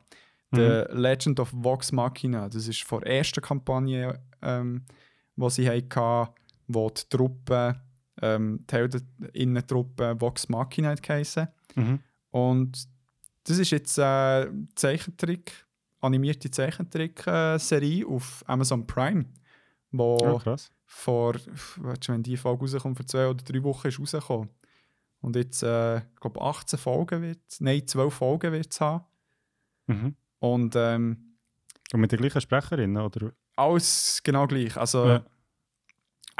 Mhm. 0.51 0.57
The 0.57 0.83
Legend 0.91 1.39
of 1.39 1.51
Vox 1.53 1.91
Machina. 1.91 2.49
Das 2.49 2.67
ist 2.67 2.83
vor 2.83 3.01
der 3.01 3.17
ersten 3.17 3.41
Kampagne, 3.41 4.19
ähm, 4.41 4.83
die 5.35 5.49
sie 5.49 5.69
hatten, 5.69 6.33
wo 6.67 6.89
die 6.89 7.03
Truppe, 7.09 7.81
ähm, 8.21 8.65
die 8.69 8.75
Heldentruppe 8.75 10.19
Vox 10.19 10.49
Machina 10.49 10.93
geheissen. 10.95 11.47
Mhm. 11.75 11.99
Und 12.31 12.87
das 13.45 13.59
ist 13.59 13.71
jetzt 13.71 13.97
eine 13.97 14.67
Zeichentrick, 14.75 15.53
animierte 16.01 16.51
Zeichentrick-Serie 16.51 18.05
auf 18.07 18.43
Amazon 18.47 18.85
Prime, 18.85 19.25
wo 19.91 20.17
Ja, 20.21 20.37
krass. 20.37 20.69
Vor, 20.97 21.33
weißt 21.35 22.07
du, 22.07 22.13
wenn 22.13 22.23
die 22.23 22.37
Folge 22.37 22.61
rauskommt, 22.71 22.95
vor 22.97 23.05
zwei 23.05 23.27
oder 23.27 23.43
drei 23.43 23.61
Wochen 23.63 23.87
ist 23.89 23.99
rausgekommen. 23.99 24.49
Und 25.21 25.35
jetzt, 25.35 25.61
äh, 25.63 25.97
ich 25.97 26.19
glaube, 26.21 26.41
18 26.41 26.79
Folgen 26.79 27.21
wird 27.21 27.39
nein, 27.59 27.85
12 27.85 28.13
Folgen 28.13 28.51
wird 28.53 28.71
es 28.71 28.79
haben. 28.79 29.03
Mhm. 29.87 30.15
Und 30.39 30.75
ähm, 30.75 31.35
Und 31.93 31.99
mit 31.99 32.11
der 32.11 32.19
gleichen 32.19 32.41
Sprecherin, 32.41 32.95
oder? 32.97 33.31
alles 33.57 34.21
genau 34.23 34.47
gleich. 34.47 34.75
Also, 34.77 35.05
Ja. 35.07 35.25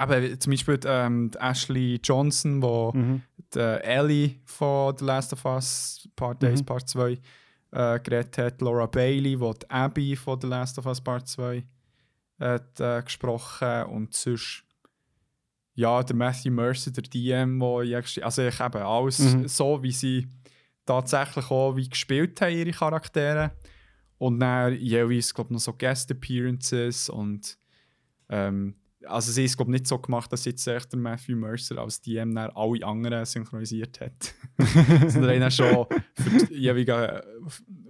eben, 0.01 0.39
zum 0.39 0.51
Beispiel 0.51 0.79
ähm, 0.85 1.31
die 1.31 1.37
Ashley 1.39 1.99
Johnson, 2.03 2.61
wo 2.61 2.91
Mhm. 2.93 3.21
die 3.53 3.59
Ellie 3.59 4.35
von 4.45 4.95
The 4.97 5.05
Last 5.05 5.33
of 5.33 5.43
Us 5.45 6.07
Part 6.15 6.43
1, 6.43 6.61
Mhm. 6.61 6.65
Part 6.65 6.87
2 6.89 7.11
äh, 7.71 7.99
geredet 7.99 8.37
hat. 8.37 8.61
Laura 8.61 8.85
Bailey, 8.85 9.37
wo 9.39 9.51
die 9.53 9.69
Abby 9.69 10.15
von 10.15 10.39
The 10.39 10.47
Last 10.47 10.77
of 10.79 10.85
Us 10.85 11.01
Part 11.01 11.27
2 11.27 11.63
hat 12.40 12.79
äh, 12.79 13.02
gesprochen. 13.04 13.83
Und 13.86 14.13
sonst, 14.13 14.63
ja, 15.73 16.02
der 16.04 16.15
Matthew 16.15 16.52
Mercer, 16.52 16.92
der 16.92 17.04
DM, 17.04 17.60
wo 17.60 17.81
ich, 17.81 18.23
also 18.23 18.42
ich 18.44 18.60
eben 18.60 18.77
alles 18.81 19.19
Mhm. 19.19 19.48
so, 19.48 19.81
wie 19.83 19.92
sie 19.92 20.27
tatsächlich 20.86 21.50
auch 21.52 21.75
wie 21.75 21.90
gespielt 21.90 22.40
haben, 22.42 22.54
ihre 22.56 22.71
Charaktere. 22.71 23.52
Und 24.17 24.40
dann 24.40 24.73
jeweils, 24.73 25.33
glaube 25.33 25.54
noch 25.54 25.60
so 25.60 25.73
Guest 25.73 26.12
Appearances 26.12 27.10
und 27.10 27.58
ähm, 28.29 28.75
also 29.08 29.31
sie 29.31 29.45
ist 29.45 29.58
glaube 29.58 29.71
nicht 29.71 29.87
so 29.87 29.97
gemacht, 29.97 30.31
dass 30.31 30.45
jetzt 30.45 30.65
echt 30.67 30.91
der 30.91 30.99
Matthew 30.99 31.35
Mercer 31.35 31.77
als 31.77 32.01
DM 32.01 32.35
dann 32.35 32.51
alle 32.51 32.85
anderen 32.85 33.25
synchronisiert 33.25 33.99
hat. 34.01 34.33
Sondern 35.12 35.39
dann 35.39 35.51
schon 35.51 35.85
für 36.13 36.45
die 36.47 36.56
jeweiligen 36.56 37.21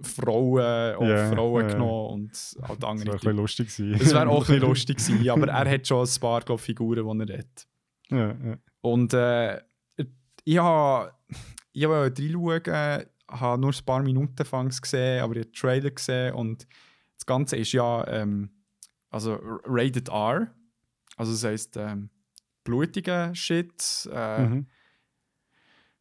Frauen 0.02 0.96
und 0.96 1.08
Ja, 1.08 1.30
Frauen 1.30 1.68
ja. 1.68 1.72
genommen 1.72 2.10
und 2.14 2.30
halt 2.62 2.82
Das 2.82 2.82
wäre 2.82 2.90
andere. 2.90 3.10
ein 3.12 3.16
bisschen 3.18 3.36
lustig 3.36 3.68
gewesen. 3.76 3.94
Es 4.00 4.14
wäre 4.14 4.28
auch 4.28 4.40
ein 4.42 4.46
bisschen 4.46 4.68
lustig 4.68 4.96
gewesen, 5.06 5.30
aber 5.30 5.48
er 5.48 5.70
hat 5.70 5.86
schon 5.86 6.06
ein 6.06 6.20
paar 6.20 6.40
glaub, 6.42 6.60
Figuren, 6.60 7.18
die 7.18 7.32
er 7.32 7.38
hat. 7.38 7.66
Ja. 8.10 8.58
Und 8.82 9.14
äh, 9.14 9.60
ich 10.44 10.58
habe 10.58 11.12
ich 11.72 11.86
wollte 11.86 12.22
reinschauen, 12.22 13.06
habe 13.28 13.60
nur 13.60 13.70
ein 13.72 13.84
paar 13.84 14.02
Minuten 14.02 14.44
fangs 14.44 14.80
gesehen, 14.80 15.22
aber 15.22 15.34
ich 15.36 15.40
habe 15.40 15.50
den 15.50 15.52
Trailer 15.52 15.90
gesehen 15.90 16.34
und 16.34 16.66
das 17.16 17.26
Ganze 17.26 17.56
ist 17.56 17.72
ja 17.72 18.06
ähm, 18.08 18.50
also 19.10 19.38
rated 19.64 20.08
R. 20.08 20.54
Also 21.16 21.32
das 21.32 21.44
heisst 21.44 21.76
ähm, 21.76 22.10
blutigen 22.64 23.34
Shit, 23.34 24.08
äh, 24.12 24.46
Mhm. 24.46 24.66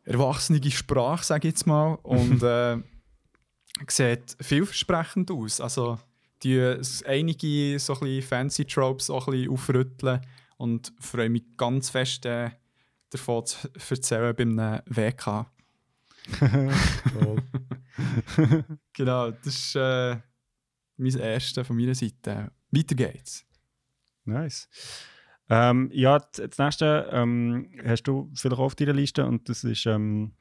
erwachsene 0.03 0.72
Sprache, 0.72 1.24
sage 1.24 1.47
ich 1.47 1.53
jetzt 1.53 1.68
mal. 1.68 1.95
Und 2.03 2.43
äh, 2.43 2.78
sieht 3.88 4.36
vielversprechend 4.39 5.32
aus. 5.32 5.61
Also, 5.61 5.99
die 6.43 6.59
einige 7.05 7.80
so 7.80 7.99
ein 7.99 8.22
fancy 8.22 8.66
Tropes 8.66 9.09
auch 9.09 9.28
ein 9.28 9.32
bisschen 9.34 9.51
aufrütteln 9.51 10.22
und 10.57 10.93
freue 10.99 11.30
mich 11.30 11.43
ganz 11.57 11.89
fest 11.89 12.26
äh, 12.26 12.51
davon 13.09 13.45
zu 13.45 13.68
erzählen 13.89 14.36
beim 14.36 14.57
WK. 14.86 15.45
Genau, 18.93 19.32
das 19.32 19.47
ist 19.55 19.76
äh, 19.76 20.18
mein 20.97 21.18
erster 21.18 21.63
von 21.63 21.76
meiner 21.76 21.95
Seite. 21.95 22.51
Weiter 22.72 22.95
geht's. 22.95 23.45
Nice. 24.26 24.67
Ähm, 25.49 25.89
ja, 25.93 26.19
das 26.19 26.57
nächste 26.57 27.07
ähm, 27.11 27.69
hast 27.86 28.03
du 28.03 28.32
vielleicht 28.34 28.55
auch 28.55 28.65
auf 28.65 28.76
deiner 28.76 28.93
Liste 28.93 29.26
und 29.26 29.47
das 29.47 29.63
ist 29.63 29.86
ähm, 29.86 30.34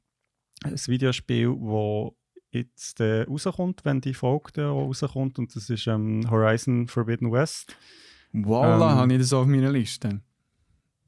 ein 0.64 0.74
Videospiel, 0.74 1.54
das 1.54 2.12
jetzt 2.50 3.00
äh, 3.00 3.22
rauskommt, 3.22 3.84
wenn 3.84 4.00
die 4.00 4.14
Folge 4.14 4.68
auch 4.68 4.86
rauskommt 4.86 5.38
und 5.38 5.54
das 5.54 5.68
ist 5.68 5.86
ähm, 5.86 6.28
Horizon 6.30 6.88
Forbidden 6.88 7.30
West. 7.30 7.76
Voila, 8.32 8.92
Ähm, 8.92 8.98
habe 8.98 9.12
ich 9.12 9.18
das 9.20 9.32
auf 9.32 9.46
meiner 9.46 9.70
Liste. 9.70 10.20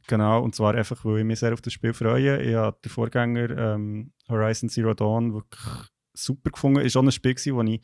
Genau, 0.07 0.43
und 0.43 0.55
zwar 0.55 0.75
einfach, 0.75 1.05
weil 1.05 1.19
ich 1.19 1.25
mich 1.25 1.41
sehr 1.41 1.53
auf 1.53 1.61
das 1.61 1.73
Spiel 1.73 1.93
freue. 1.93 2.41
Ich 2.43 2.55
habe 2.55 2.79
den 2.85 2.91
Vorgänger 2.91 3.51
ähm, 3.51 4.13
Horizon 4.29 4.69
Zero 4.69 4.95
Dawn 4.95 5.35
wirklich 5.35 5.61
super 6.13 6.51
gefunden. 6.51 6.81
Es 6.81 6.95
war 6.95 7.03
auch 7.03 7.07
ein 7.07 7.13
Spiel, 7.13 7.35
gewesen, 7.35 7.57
wo 7.57 7.63
ich 7.63 7.81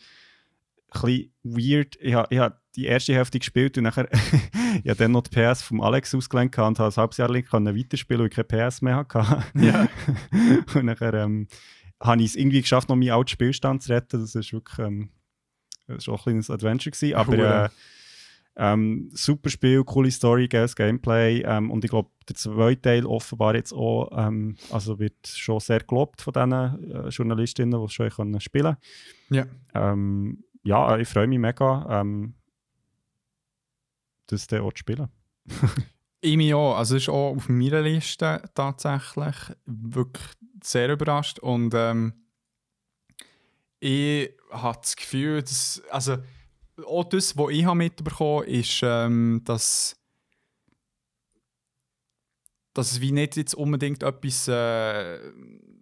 ein 0.94 1.00
bisschen 1.00 1.32
weird, 1.42 1.96
ich 2.00 2.14
habe, 2.14 2.28
ich 2.30 2.38
habe 2.38 2.61
die 2.76 2.86
erste 2.86 3.14
Hälfte 3.14 3.38
gespielt 3.38 3.76
und 3.78 3.84
nachher 3.84 4.08
habe 4.86 4.94
dann 4.96 5.12
noch 5.12 5.22
die 5.22 5.30
PS 5.38 5.62
vom 5.62 5.80
Alex 5.80 6.14
ausgelenkt 6.14 6.58
und 6.58 6.78
habe 6.78 6.88
ein 6.92 6.96
halbes 6.96 7.16
Jahr 7.18 7.28
lang 7.28 7.44
können 7.44 7.76
weiterspielen, 7.76 8.20
weil 8.22 8.28
ich 8.28 8.34
keine 8.48 8.68
PS 8.68 8.82
mehr 8.82 8.96
hatte. 8.96 9.44
Ja. 9.54 9.88
und 10.74 10.84
nachher 10.86 11.14
ähm, 11.14 11.48
habe 12.00 12.20
ich 12.22 12.28
es 12.30 12.36
irgendwie 12.36 12.60
geschafft, 12.62 12.88
noch 12.88 12.96
meinen 12.96 13.10
alten 13.10 13.28
Spielstand 13.28 13.82
zu 13.82 13.92
retten. 13.92 14.20
Das 14.20 14.34
ist 14.34 14.52
wirklich 14.52 14.78
ähm, 14.78 15.10
das 15.86 15.98
ist 15.98 16.08
auch 16.08 16.20
ein 16.20 16.22
kleines 16.32 16.50
Adventure 16.50 16.90
gewesen, 16.92 17.14
aber 17.14 17.32
Cool. 17.32 17.40
äh, 17.66 17.68
ähm, 18.54 19.10
super 19.14 19.48
Spiel, 19.50 19.82
coole 19.84 20.10
Story, 20.10 20.46
geiles 20.46 20.76
Gameplay 20.76 21.42
ähm, 21.42 21.70
und 21.70 21.84
ich 21.84 21.90
glaube, 21.90 22.10
der 22.28 22.36
zweite 22.36 22.82
Teil 22.82 23.06
offenbar 23.06 23.54
jetzt 23.54 23.72
auch, 23.72 24.10
ähm, 24.14 24.56
also 24.70 24.98
wird 24.98 25.26
schon 25.26 25.58
sehr 25.60 25.80
gelobt 25.80 26.20
von 26.20 26.32
diesen 26.34 26.52
äh, 26.52 27.08
Journalistinnen, 27.08 27.80
die 27.80 27.88
schon 27.92 28.10
können 28.10 28.40
spielen 28.40 28.76
Ja. 29.30 29.46
ähm, 29.74 30.44
Ja, 30.64 30.98
ich 30.98 31.08
freue 31.08 31.26
mich 31.26 31.38
mega, 31.38 32.00
ähm, 32.02 32.34
das 34.32 34.46
dann 34.46 34.62
auch 34.62 34.72
zu 34.72 34.78
spielen. 34.78 35.08
Ich 36.24 36.36
mich 36.36 36.54
auch. 36.54 36.76
Also, 36.76 36.94
das 36.94 37.02
ist 37.02 37.08
auch 37.08 37.34
auf 37.34 37.48
meiner 37.48 37.82
Liste 37.82 38.48
tatsächlich 38.54 39.34
wirklich 39.66 40.24
sehr 40.62 40.88
überrascht. 40.88 41.40
Und 41.40 41.74
ähm, 41.74 42.12
ich 43.80 44.30
habe 44.50 44.78
das 44.80 44.94
Gefühl, 44.94 45.42
dass. 45.42 45.82
Also, 45.90 46.18
auch 46.86 47.04
das, 47.04 47.36
was 47.36 47.50
ich 47.50 47.66
mitbekommen 47.66 48.42
habe, 48.42 48.50
ist, 48.52 48.80
ähm, 48.84 49.42
dass. 49.44 50.00
dass 52.72 52.92
es 52.92 53.00
wie 53.00 53.10
nicht 53.10 53.36
jetzt 53.36 53.54
unbedingt 53.56 54.04
etwas 54.04 54.46
äh, 54.46 55.18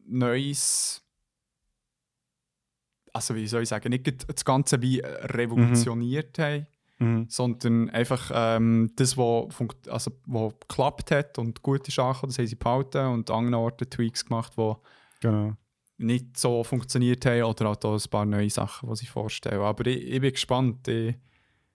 Neues. 0.07 1.03
Also, 3.12 3.34
wie 3.34 3.46
soll 3.46 3.64
ich 3.64 3.68
sagen, 3.68 3.90
nicht 3.90 4.26
das 4.26 4.42
Ganze 4.42 4.80
wie 4.80 5.01
revolutioniert 5.01 6.38
haben 6.38 6.66
Mhm. 7.01 7.26
sondern 7.30 7.88
einfach 7.90 8.30
ähm, 8.34 8.92
das, 8.96 9.16
was 9.16 9.55
also, 9.88 10.12
wo 10.26 10.51
geklappt 10.51 11.11
hat 11.11 11.38
und 11.38 11.62
gut 11.62 11.88
ist 11.88 11.98
angekommen, 11.98 12.28
das 12.30 12.38
haben 12.38 12.46
sie 12.46 12.57
behalten 12.57 13.07
und 13.07 13.30
an 13.30 13.36
anderen 13.38 13.55
Orten 13.55 13.88
Tweaks 13.88 14.24
gemacht, 14.26 14.53
die 14.59 14.74
Genau. 15.20 15.55
nicht 15.96 16.36
so 16.38 16.62
funktioniert 16.62 17.24
haben 17.26 17.42
oder 17.44 17.68
halt 17.68 17.84
auch 17.84 17.94
ein 17.94 18.11
paar 18.11 18.26
neue 18.26 18.51
Sachen, 18.51 18.88
die 18.90 18.96
sie 18.96 19.07
vorstellen. 19.07 19.61
Aber 19.62 19.86
ich, 19.86 20.03
ich 20.03 20.20
bin 20.20 20.32
gespannt. 20.32 20.86
Ich 20.88 21.16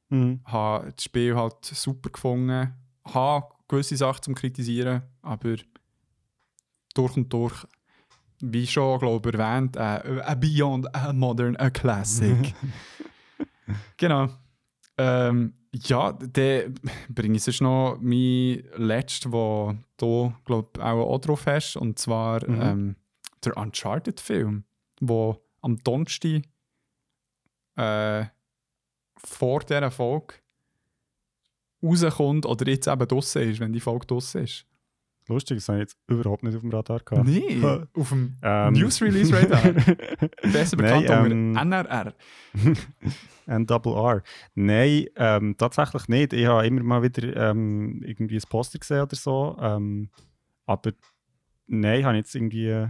Mhm. 0.09 0.41
habe 0.45 0.93
das 0.93 1.03
Spiel 1.03 1.36
halt 1.36 1.65
super 1.65 2.11
gefunden, 2.11 2.76
habe 3.05 3.47
gewisse 3.67 3.97
Sachen 3.97 4.21
zum 4.21 4.36
Kritisieren, 4.36 5.01
aber 5.23 5.55
durch 6.93 7.17
und 7.17 7.34
durch, 7.34 7.65
wie 8.41 8.67
schon, 8.67 8.99
glaube 8.99 9.30
ich, 9.30 9.36
erwähnt, 9.36 9.76
äh, 9.76 10.21
a 10.21 10.36
Beyond 10.36 10.93
a 10.95 11.11
Modern, 11.11 11.55
a 11.55 11.71
Classic. 11.71 12.53
genau. 13.97 14.30
Ähm, 14.98 15.54
ja, 15.74 16.14
dann 16.14 16.76
bringe 17.10 17.36
ich 17.36 17.43
sonst 17.43 17.62
noch 17.62 17.98
mein 18.00 18.64
letztes, 18.78 19.32
wo 19.32 19.76
du, 19.98 20.34
glaube 20.46 20.70
ich, 20.76 20.82
auch, 20.82 21.10
auch 21.10 21.20
drauf 21.20 21.46
hast, 21.46 21.76
und 21.76 22.00
zwar 22.00 22.48
Mhm. 22.50 22.62
ähm, 22.62 22.96
der 23.43 23.58
Uncharted-Film, 23.58 24.64
wo 25.02 25.41
am 25.62 25.78
Donnerstag 25.84 26.43
äh, 27.76 28.26
vor 29.18 29.60
dieser 29.62 29.91
Folge 29.91 30.36
rauskommt 31.84 32.46
oder 32.46 32.68
jetzt 32.68 32.88
eben 32.88 33.08
draussen 33.08 33.41
ist, 33.50 33.60
wenn 33.60 33.74
die 33.74 33.80
Folge 33.80 34.08
draussen 34.08 34.43
ist. 34.43 34.66
Lustig, 35.28 35.57
das 35.57 35.67
habe 35.69 35.80
ich 35.80 35.84
jetzt 35.84 35.97
überhaupt 36.07 36.43
nicht 36.43 36.55
auf 36.55 36.61
dem 36.61 36.69
Radar 36.71 36.99
gehabt. 36.99 37.28
Nee, 37.28 37.59
auf 37.93 38.09
dem 38.09 38.36
Ähm, 38.43 38.73
News 38.73 39.01
Release 39.01 39.34
Radar. 39.34 39.61
Besser 40.51 40.78
bekannt 40.78 41.07
Nein, 41.09 41.32
ähm, 41.32 41.55
NRR. 41.55 42.13
N 43.47 43.65
Double 43.65 43.93
R. 43.93 44.23
Nein, 44.53 45.05
ähm, 45.15 45.55
tatsächlich 45.57 46.07
nicht. 46.07 46.34
Ich 46.34 46.45
habe 46.45 46.67
immer 46.67 46.84
mal 46.84 47.03
wieder 47.03 47.36
ähm, 47.49 48.01
irgendwie 48.05 48.38
ein 48.38 48.43
Poster 48.49 48.78
gesehen 48.80 49.01
oder 49.01 49.15
so. 49.15 49.57
Ähm, 49.59 50.09
aber 50.65 50.91
nein, 51.67 52.05
habe 52.05 52.15
ich 52.15 52.19
jetzt 52.21 52.36
irgendwie 52.36 52.67
äh, 52.67 52.88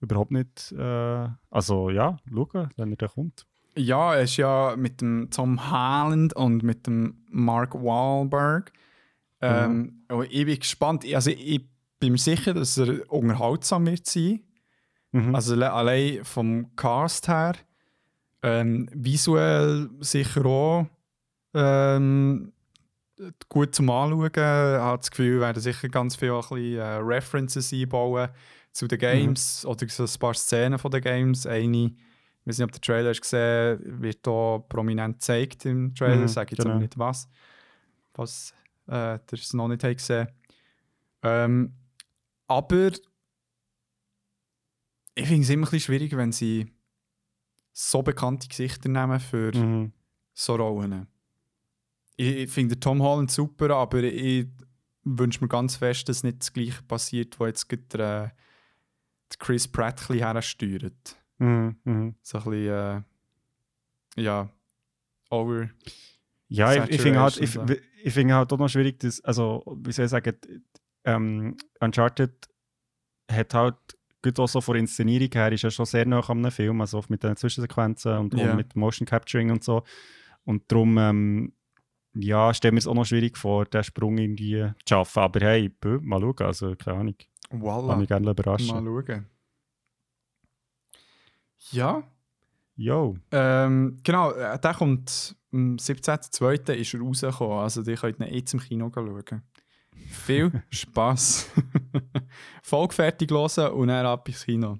überhaupt 0.00 0.30
nicht. 0.30 0.72
Äh, 0.72 1.28
also 1.50 1.90
ja, 1.90 2.18
schauen, 2.30 2.68
wenn 2.76 2.92
er 2.92 2.96
da 2.96 3.08
kommt. 3.08 3.46
Ja, 3.76 4.14
er 4.14 4.22
ist 4.22 4.36
ja 4.36 4.76
mit 4.76 5.00
dem 5.00 5.30
Tom 5.30 5.70
Holland 5.70 6.34
und 6.36 6.62
mit 6.62 6.86
dem 6.86 7.24
Mark 7.30 7.74
Wahlberg. 7.74 8.72
Ähm, 9.40 10.04
und 10.08 10.30
Ich 10.30 10.44
bin 10.46 10.58
gespannt. 10.58 11.04
Also 11.14 11.30
ich 11.30 11.60
bin 11.98 12.12
mir 12.12 12.18
sicher, 12.18 12.54
dass 12.54 12.78
er 12.78 13.10
unterhaltsam 13.12 13.86
wird 13.86 14.06
sein. 14.06 14.40
Mhm. 15.12 15.34
Also 15.34 15.54
alle- 15.54 15.72
allein 15.72 16.24
vom 16.24 16.74
Cast 16.76 17.28
her. 17.28 17.54
Ähm, 18.42 18.88
visuell 18.92 19.88
sicher 20.00 20.44
auch 20.44 20.86
ähm, 21.54 22.52
gut 23.48 23.74
zum 23.74 23.88
Anschauen. 23.90 24.26
Ich 24.26 24.36
habe 24.38 24.98
das 24.98 25.10
Gefühl, 25.10 25.34
wir 25.34 25.40
werden 25.40 25.62
sicher 25.62 25.88
ganz 25.88 26.16
viele 26.16 26.34
ein 26.34 26.40
bisschen, 26.40 26.76
äh, 26.78 26.96
References 26.96 27.72
einbauen 27.72 28.28
zu 28.72 28.86
den 28.88 28.98
Games 28.98 29.64
oder 29.64 29.88
so 29.88 30.02
ein 30.02 30.18
paar 30.18 30.34
Szenen 30.34 30.78
von 30.78 30.90
den 30.90 31.00
Games. 31.00 31.46
Eine, 31.46 31.86
ich 31.86 31.92
weiß 32.44 32.58
nicht, 32.58 32.64
ob 32.64 32.72
der 32.72 32.80
Trailer 32.80 33.10
hast 33.10 33.22
gesehen 33.22 33.78
wird 34.02 34.18
hier 34.26 34.64
prominent 34.68 35.14
gezeigt 35.20 35.64
im 35.64 35.94
Trailer. 35.94 36.16
Mhm, 36.22 36.28
sage 36.28 36.50
jetzt 36.50 36.62
genau. 36.64 36.74
aber 36.74 36.80
nicht 36.82 36.98
was. 36.98 37.28
Was 38.14 38.52
äh, 38.86 39.18
ihr 39.32 39.38
es 39.38 39.54
noch 39.54 39.68
nicht 39.68 39.84
habt 39.84 39.96
gesehen 39.96 40.28
ähm, 41.22 41.74
Aber 42.46 42.90
ich 45.14 45.26
finde 45.26 45.42
es 45.42 45.50
immer 45.50 45.66
ein 45.66 45.70
bisschen 45.70 45.80
schwierig, 45.80 46.16
wenn 46.16 46.32
sie 46.32 46.70
so 47.72 48.02
bekannte 48.02 48.48
Gesichter 48.48 48.88
nehmen 48.88 49.20
für 49.20 49.54
Mhm. 49.56 49.92
so 50.32 50.56
Rollen. 50.56 51.06
Ich, 52.16 52.36
ich 52.36 52.50
finde 52.50 52.78
Tom 52.78 53.02
Holland 53.02 53.30
super, 53.30 53.70
aber 53.70 54.02
ich 54.02 54.48
wünsche 55.02 55.40
mir 55.40 55.48
ganz 55.48 55.76
fest, 55.76 56.08
dass 56.08 56.22
nicht 56.22 56.40
das 56.40 56.52
Gleiche 56.52 56.82
passiert, 56.82 57.38
was 57.40 57.48
jetzt 57.48 57.68
gerade 57.68 57.82
der, 57.92 58.36
der 59.30 59.38
Chris 59.38 59.66
Pratt 59.68 60.08
ein 60.08 60.18
hersteuert. 60.18 61.16
Mhm. 61.38 61.76
Mhm. 61.84 62.14
So 62.22 62.38
ein 62.38 62.44
bisschen, 62.44 63.04
äh, 64.16 64.22
ja, 64.22 64.48
over. 65.30 65.68
Ja, 66.48 66.84
ich, 66.84 66.90
ich 66.90 67.00
finde 67.00 67.20
halt, 67.20 67.38
ich, 67.38 67.58
ich 68.02 68.12
finde 68.14 68.34
halt 68.34 68.52
auch 68.52 68.58
noch 68.58 68.68
schwierig, 68.68 69.00
dass, 69.00 69.22
also, 69.24 69.62
wie 69.82 69.92
soll 69.92 70.04
ich 70.04 70.10
sagen, 70.10 70.36
ähm, 71.04 71.56
Uncharted 71.80 72.48
hat 73.30 73.54
halt, 73.54 73.76
gut 74.22 74.38
auch 74.38 74.48
so 74.48 74.60
von 74.60 74.76
Inszenierung 74.76 75.28
her, 75.32 75.52
ist 75.52 75.62
ja 75.62 75.70
schon 75.70 75.86
sehr 75.86 76.06
nah 76.06 76.20
an 76.20 76.38
einem 76.38 76.50
Film, 76.50 76.80
also 76.80 76.98
oft 76.98 77.10
mit 77.10 77.22
den 77.22 77.36
Zwischensequenzen 77.36 78.18
und, 78.18 78.34
Ja. 78.34 78.50
und 78.50 78.56
mit 78.56 78.76
Motion 78.76 79.06
Capturing 79.06 79.50
und 79.50 79.64
so. 79.64 79.82
Und 80.44 80.70
darum, 80.70 80.96
ähm, 80.98 81.52
ja, 82.14 82.54
stelle 82.54 82.72
mir 82.72 82.78
es 82.78 82.86
auch 82.86 82.94
noch 82.94 83.04
schwierig 83.04 83.36
vor, 83.36 83.64
den 83.64 83.82
Sprung 83.82 84.18
irgendwie 84.18 84.70
zu 84.84 84.94
schaffen. 84.94 85.20
Aber 85.20 85.40
hey, 85.40 85.68
bö, 85.68 85.98
mal 86.00 86.20
schauen, 86.20 86.40
also 86.42 86.76
keine 86.76 86.98
Ahnung. 86.98 87.16
Lass 87.50 87.60
Voila. 87.60 87.96
mich 87.96 88.08
gerne 88.08 88.30
überraschen. 88.30 88.84
Mal 88.84 89.04
schauen. 89.06 89.26
Ja, 91.70 92.02
Yo. 92.76 93.16
ähm, 93.30 93.98
genau, 94.02 94.32
äh, 94.32 94.58
der 94.58 94.74
kommt 94.74 95.36
am 95.52 95.76
17.02. 95.76 96.72
ist 96.72 96.94
er 96.94 97.00
rausgekommen, 97.00 97.58
also 97.58 97.82
die 97.82 97.94
könnt 97.94 98.18
ihn 98.20 98.34
jetzt 98.34 98.52
im 98.54 98.60
Kino 98.60 98.90
schauen. 98.92 99.42
Viel 100.08 100.62
Spass. 100.70 101.50
Folge 102.62 102.94
fertig 102.94 103.30
hören 103.30 103.72
und 103.74 103.88
dann 103.88 104.06
ab 104.06 104.28
ins 104.28 104.44
Kino. 104.44 104.78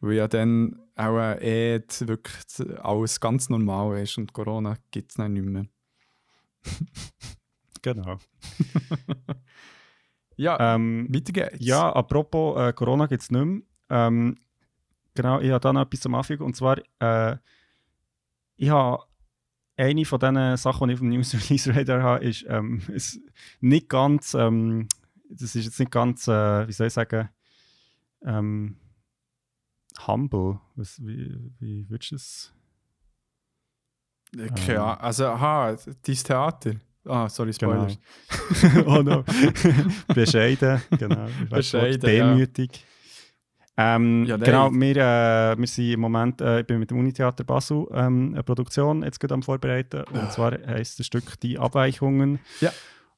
Weil 0.00 0.14
ja 0.14 0.28
dann 0.28 0.78
auch 0.94 1.18
äh, 1.18 1.76
eh 1.76 1.82
wirklich 2.00 2.78
alles 2.80 3.18
ganz 3.20 3.48
normal 3.48 4.00
ist 4.00 4.16
und 4.18 4.32
Corona 4.32 4.76
gibt 4.90 5.10
es 5.10 5.16
dann 5.16 5.32
nicht 5.32 5.44
mehr. 5.44 5.66
Genau. 7.82 8.18
Ja, 10.36 10.74
Ähm, 10.74 11.08
weiter 11.10 11.32
geht's. 11.32 11.56
ja, 11.60 11.90
apropos 11.92 12.58
äh, 12.60 12.72
Corona 12.74 13.06
gibt 13.06 13.22
es 13.22 13.30
nicht 13.30 13.42
mehr. 13.42 13.62
Ähm, 13.88 14.36
genau, 15.20 15.40
ich 15.40 15.50
habe 15.50 15.60
da 15.60 15.72
noch 15.72 15.82
etwas 15.82 16.00
zum 16.00 16.14
Anfügen. 16.14 16.44
Und 16.44 16.56
zwar, 16.56 16.78
äh, 17.00 17.36
ich 18.56 18.70
habe 18.70 19.04
eine 19.76 20.04
von 20.04 20.18
diesen 20.18 20.56
Sachen, 20.56 20.88
die 20.88 20.94
ich 20.94 21.00
dem 21.00 21.08
News 21.10 21.34
Release 21.50 21.74
Radar 21.74 22.02
habe, 22.02 22.24
ist 22.24 22.44
ähm, 22.48 22.82
ist 22.88 23.20
nicht 23.60 23.88
ganz, 23.88 24.34
ähm, 24.34 24.88
das 25.28 25.54
ist 25.54 25.64
jetzt 25.64 25.78
nicht 25.78 25.92
ganz, 25.92 26.26
äh, 26.28 26.66
wie 26.66 26.72
soll 26.72 26.86
ich 26.86 26.92
sagen, 26.92 27.28
ähm, 28.24 28.76
humble. 30.06 30.60
Was, 30.76 31.00
wie, 31.04 31.52
wie 31.58 31.88
würdest 31.88 32.10
du 32.12 32.16
es? 32.16 32.54
Okay, 34.34 34.72
Ähm. 34.72 34.74
ja. 34.74 34.94
Also, 34.94 35.26
aha, 35.26 35.76
dein 36.02 36.14
Theater. 36.16 36.74
Ah, 37.04 37.28
sorry, 37.28 37.52
Genau. 37.52 37.88
Spoilers. 37.88 38.84
oh 38.86 39.02
no. 39.02 39.24
Bescheiden, 40.14 40.82
genau. 40.98 41.26
Bescheiden, 41.48 42.00
Demütig. 42.00 42.84
Ähm, 43.82 44.24
Ja, 44.26 44.36
genau, 44.36 44.70
wir, 44.72 44.96
äh, 44.96 45.58
wir 45.58 45.66
sind 45.66 45.92
im 45.92 46.00
Moment, 46.00 46.40
äh, 46.40 46.60
ich 46.60 46.66
bin 46.66 46.78
mit 46.80 46.90
dem 46.90 46.98
Unitheater 46.98 47.44
Basel 47.44 47.86
ähm, 47.92 48.32
eine 48.34 48.42
Produktion 48.42 49.02
jetzt 49.02 49.20
gerade 49.20 49.34
am 49.34 49.42
Vorbereiten. 49.42 50.02
Und 50.12 50.20
Ah. 50.20 50.30
zwar 50.30 50.52
heisst 50.66 50.98
das 50.98 51.06
Stück 51.06 51.38
Die 51.40 51.58
Abweichungen. 51.58 52.38
Ja. 52.60 52.72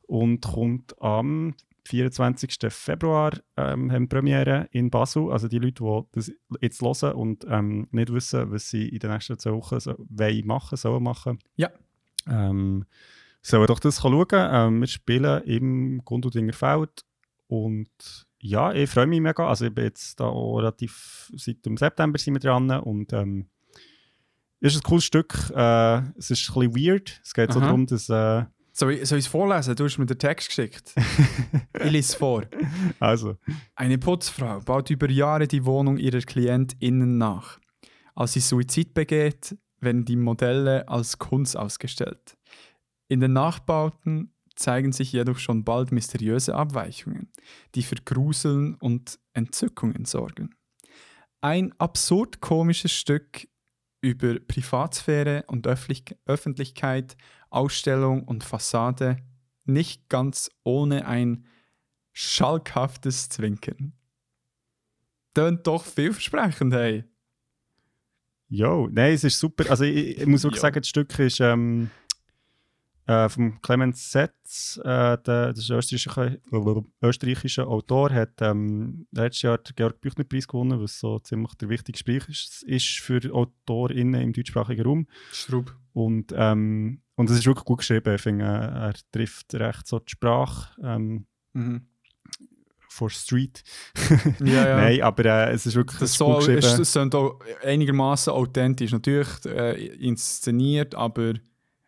Und 0.07 0.43
kommt 0.43 0.95
am 1.03 1.55
24. 1.85 2.59
Februar 2.71 3.33
ähm, 3.57 3.91
haben 3.91 4.03
wir 4.03 4.09
Premiere 4.09 4.69
in 4.71 4.89
Basel. 4.91 5.33
Also 5.33 5.49
die 5.49 5.59
Leute, 5.59 5.83
die 5.83 6.03
das 6.13 6.31
jetzt 6.61 6.81
hören 6.83 7.15
und 7.15 7.45
ähm, 7.49 7.89
nicht 7.91 8.13
wissen, 8.13 8.53
was 8.53 8.71
sie 8.71 8.89
in 8.89 8.99
den 9.01 9.11
nächsten 9.11 9.39
zwei 9.39 9.53
Wochen 9.53 9.81
so, 9.81 9.95
wollen 9.99 10.47
machen, 10.47 10.77
sollen 10.77 11.03
machen. 11.03 11.39
Ja. 11.57 11.71
Ähm, 12.29 12.85
sollen 13.41 13.67
doch 13.67 13.81
das 13.81 14.01
schauen. 14.01 14.27
Ähm, 14.33 14.81
wir 14.81 14.87
spielen 14.87 15.43
im 15.43 16.03
Gundeldinger 16.05 16.53
Feld 16.53 17.05
und 17.49 17.89
ja, 18.43 18.73
ich 18.73 18.91
freue 18.91 19.07
mich 19.07 19.21
mega. 19.21 19.49
Also 19.49 19.67
ich 19.67 19.75
bin 19.75 19.85
jetzt 19.85 20.19
da 20.19 20.25
auch 20.25 20.59
relativ, 20.59 21.31
seit 21.37 21.65
dem 21.65 21.77
September 21.77 22.19
sind 22.19 22.35
wir 22.35 22.41
dran 22.41 22.71
und 22.71 23.13
ähm, 23.13 23.47
es 24.61 24.75
ist 24.75 24.81
ein 24.81 24.83
cooles 24.83 25.05
Stück. 25.05 25.51
Äh, 25.55 25.99
es 26.19 26.31
ist 26.31 26.51
ein 26.51 26.71
bisschen 26.71 26.77
weird. 26.77 27.21
Es 27.25 27.35
geht 27.35 27.53
so 27.53 27.61
Aha. 27.61 27.67
darum, 27.67 27.87
dass 27.87 28.09
äh, 28.09 28.45
Soll 28.73 28.95
ich, 28.95 29.09
soll 29.09 29.19
ich 29.19 29.27
es 29.27 29.31
vorlesen? 29.31 29.77
Du 29.77 29.85
hast 29.85 29.99
mir 29.99 30.07
den 30.07 30.19
Text 30.19 30.49
geschickt. 30.49 30.93
ich 31.85 31.91
lese 31.91 32.13
es 32.13 32.15
vor. 32.15 32.43
also 32.99 33.37
Eine 33.77 33.99
Putzfrau 33.99 34.61
baut 34.61 34.91
über 34.91 35.09
Jahre 35.09 35.47
die 35.47 35.65
Wohnung 35.65 35.97
ihrer 35.99 36.21
KlientInnen 36.21 37.19
nach. 37.19 37.61
Als 38.15 38.33
sie 38.33 38.41
Suizid 38.41 38.93
begeht, 38.93 39.57
werden 39.81 40.05
die 40.05 40.17
Modelle 40.17 40.89
als 40.89 41.19
Kunst 41.19 41.57
ausgestellt. 41.57 42.37
In 43.09 43.21
den 43.21 43.35
Nachbauten 43.35 44.33
zeigen 44.63 44.93
sich 44.93 45.13
jedoch 45.13 45.39
schon 45.39 45.65
bald 45.65 45.93
mysteriöse 45.93 46.55
Abweichungen, 46.55 47.29
die 47.75 47.83
für 47.83 47.97
Gruseln 47.97 48.75
und 48.77 49.19
Entzückungen 49.35 50.05
sorgen. 50.05 50.55
Ein 51.41 51.73
absurd 51.79 52.41
komisches 52.41 52.93
Stück 52.93 53.49
über 54.01 54.39
Privatsphäre 54.41 55.45
und 55.49 55.67
Öffentlich 55.67 56.17
Öffentlichkeit, 56.27 57.17
Ausstellung 57.51 58.25
und 58.25 58.45
Fassade, 58.45 59.17
nicht 59.65 60.09
ganz 60.09 60.51
ohne 60.65 61.07
ein 61.07 61.47
schalkhaftes 62.13 63.29
Zwinkern. 63.29 63.93
Tönt 65.35 65.67
doch 65.67 65.85
vielversprechend, 65.85 66.75
hey. 66.75 67.05
Jo, 68.49 68.89
nein, 68.93 69.15
es 69.15 69.25
ist 69.25 69.39
super. 69.39 69.71
Also 69.71 69.85
ich, 69.85 70.19
ich 70.19 70.27
muss 70.27 70.43
wirklich 70.43 70.59
Jo. 70.59 70.63
sagen, 70.63 70.81
das 70.81 70.89
Stück 70.89 71.19
ist 71.19 71.41
ähm, 71.41 71.91
äh, 73.07 73.29
vom 73.29 73.61
Clemens 73.63 74.13
Setz, 74.13 74.79
äh, 74.85 75.19
der, 75.19 75.53
das 75.53 75.69
österreichischer, 75.71 76.37
österreichischer 77.03 77.67
Autor, 77.67 78.11
hat 78.11 78.41
ähm, 78.41 79.07
letztes 79.11 79.43
Jahr 79.43 79.59
den 79.59 79.75
Georg-Büchner-Preis 79.75 80.47
gewonnen, 80.47 80.81
was 80.81 80.99
so 81.01 81.19
ziemlich 81.19 81.55
der 81.55 81.69
wichtigste 81.69 82.05
Preis 82.05 82.29
ist, 82.29 82.63
ist 82.63 82.99
für 83.01 83.21
AutorInnen 83.33 84.21
im 84.21 84.33
deutschsprachigen 84.33 84.85
Raum. 84.85 85.07
Strub. 85.33 85.75
Und, 85.93 86.33
ähm, 86.37 87.03
und 87.17 87.29
es 87.29 87.39
ist 87.39 87.47
wirklich 87.47 87.65
gut 87.65 87.79
geschrieben. 87.79 88.15
Ich 88.15 88.23
finde, 88.23 88.45
äh, 88.45 88.49
er 88.49 88.95
trifft 89.11 89.53
recht 89.55 89.87
so 89.87 89.99
die 89.99 90.11
Sprache 90.13 90.75
ähm, 90.83 91.27
Mhm. 91.55 91.87
for 92.89 93.11
Street. 93.11 93.63
Ja, 94.41 94.67
ja. 94.69 94.77
Nein, 94.79 95.03
aber 95.03 95.25
äh, 95.27 95.53
es 95.53 95.67
ist 95.67 95.75
wirklich 95.75 95.99
Das 95.99 96.11
es 96.11 96.13
ist 96.13 96.19
so, 96.19 96.27
gut 96.27 96.47
geschrieben. 96.47 96.79
das 96.79 96.93
sind 96.93 97.15
auch 97.15 97.39
einigermaßen 97.63 98.33
authentisch. 98.33 98.93
Natürlich 98.93 99.29
äh, 99.45 99.87
inszeniert, 99.97 100.95
aber 100.95 101.35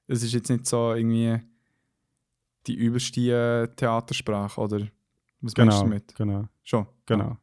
es 0.06 0.22
ist 0.22 0.32
jetzt 0.32 0.50
nicht 0.50 0.66
so 0.66 0.92
irgendwie 0.94 1.40
die 2.66 2.74
übelste 2.74 3.20
äh, 3.70 3.74
Theatersprache, 3.76 4.60
oder? 4.60 4.80
Was 5.40 5.54
meinst 5.54 5.56
genau, 5.56 5.82
du 5.82 5.88
damit? 5.88 6.14
genau. 6.14 6.48
Schon. 6.62 6.86
Genau. 7.06 7.36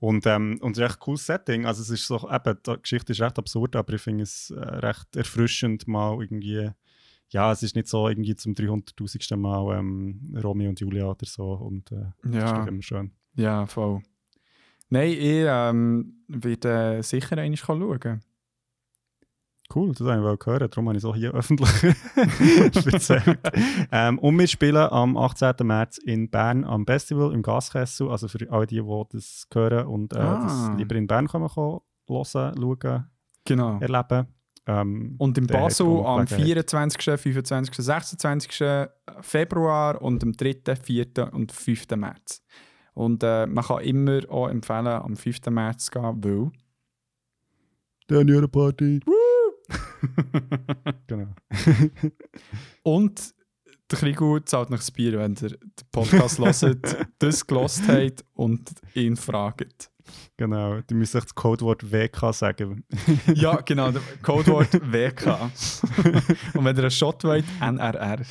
Und, 0.00 0.26
ähm, 0.26 0.58
und 0.60 0.72
es 0.72 0.78
ist 0.78 0.84
echt 0.84 0.96
ein 0.96 1.00
cooles 1.00 1.26
Setting. 1.26 1.64
Also 1.64 1.82
es 1.82 1.90
ist 1.90 2.06
so, 2.06 2.28
eben, 2.30 2.58
die 2.66 2.76
Geschichte 2.82 3.12
ist 3.12 3.20
recht 3.20 3.38
absurd, 3.38 3.74
aber 3.76 3.94
ich 3.94 4.02
finde 4.02 4.24
es 4.24 4.50
äh, 4.50 4.58
recht 4.60 5.16
erfrischend 5.16 5.86
mal 5.88 6.20
irgendwie, 6.20 6.70
ja, 7.30 7.52
es 7.52 7.62
ist 7.62 7.74
nicht 7.76 7.88
so 7.88 8.08
irgendwie 8.08 8.34
zum 8.36 8.52
300'000. 8.52 9.36
Mal 9.36 9.78
ähm, 9.78 10.36
Romeo 10.42 10.68
und 10.68 10.80
Julia 10.80 11.06
oder 11.06 11.24
so 11.26 11.52
und 11.52 11.90
äh, 11.92 12.04
das 12.22 12.34
ist 12.34 12.34
Ja, 12.34 12.64
immer 12.66 12.82
schön. 12.82 13.12
ja, 13.34 13.66
voll. 13.66 14.02
Nein, 14.90 15.12
ich 15.12 15.44
ähm, 15.48 16.24
werde 16.28 16.98
äh, 16.98 17.02
sicher 17.02 17.38
einmal 17.38 17.56
schauen. 17.56 18.20
Cool, 19.74 19.92
das 19.92 20.00
wollte 20.00 20.38
ich 20.40 20.46
hören, 20.46 20.68
darum 20.70 20.88
habe 20.88 20.96
ich 20.98 21.02
es 21.02 21.08
auch 21.08 21.16
hier 21.16 21.32
öffentlich 21.32 21.70
erzählt. 22.92 23.38
ähm, 23.90 24.18
und 24.18 24.38
wir 24.38 24.46
spielen 24.46 24.76
am 24.76 25.16
18. 25.16 25.54
März 25.62 25.98
in 25.98 26.28
Bern 26.30 26.64
am 26.64 26.84
Festival 26.86 27.32
im 27.32 27.42
Gaskessel, 27.42 28.10
also 28.10 28.28
für 28.28 28.50
alle 28.50 28.66
die, 28.66 28.80
die 28.82 29.04
das 29.12 29.46
hören 29.52 29.86
und 29.86 30.12
äh, 30.12 30.18
Ah. 30.18 30.42
das 30.42 30.78
lieber 30.78 30.94
in 30.96 31.06
Bern 31.06 31.26
kommen, 31.28 31.48
können, 31.48 31.78
hören, 32.08 32.24
schauen, 32.26 33.04
Genau. 33.44 33.78
erleben. 33.80 34.26
Ähm, 34.66 35.16
Und 35.18 35.36
in 35.38 35.46
Basel 35.48 35.86
auch 35.86 36.18
am 36.18 36.24
Gelegenheit. 36.26 36.70
24., 36.70 37.02
25., 37.20 37.74
26. 37.84 38.88
Februar 39.20 40.00
und 40.00 40.22
am 40.22 40.32
3., 40.32 40.76
4. 40.76 41.32
und 41.32 41.50
5. 41.50 41.86
März. 41.96 42.42
Und 42.94 43.22
äh, 43.24 43.46
man 43.46 43.64
kann 43.64 43.80
immer 43.82 44.20
auch 44.28 44.48
empfehlen, 44.48 44.86
am 44.86 45.16
5. 45.16 45.46
März 45.50 45.86
zu 45.86 45.92
gehen, 45.92 46.22
weil. 46.22 46.50
Daniel 48.06 48.46
Party. 48.48 49.00
genau. 51.06 51.34
Und 52.82 53.34
der 53.90 53.98
Krigu 53.98 54.38
zahlt 54.40 54.70
nach 54.70 54.78
das 54.78 54.90
Bier, 54.90 55.18
wenn 55.18 55.34
ihr 55.34 55.50
den 55.50 55.58
Podcast 55.90 56.38
hört, 56.38 57.06
das 57.18 57.46
gelost 57.46 57.82
habt 57.86 58.24
und 58.34 58.70
ihn 58.94 59.16
fragt. 59.16 59.90
Genau. 60.36 60.80
Du 60.80 60.94
müsst 60.94 61.14
echt 61.14 61.26
das 61.26 61.34
Codewort 61.34 61.92
WK 61.92 62.32
sagen. 62.32 62.84
Ja, 63.34 63.60
genau, 63.60 63.92
der 63.92 64.02
Codewort 64.22 64.72
WK. 64.92 65.50
und 66.54 66.64
wenn 66.64 66.76
ihr 66.76 66.82
einen 66.82 66.90
Shot 66.90 67.22
wollt, 67.24 67.44
NRR. 67.60 68.22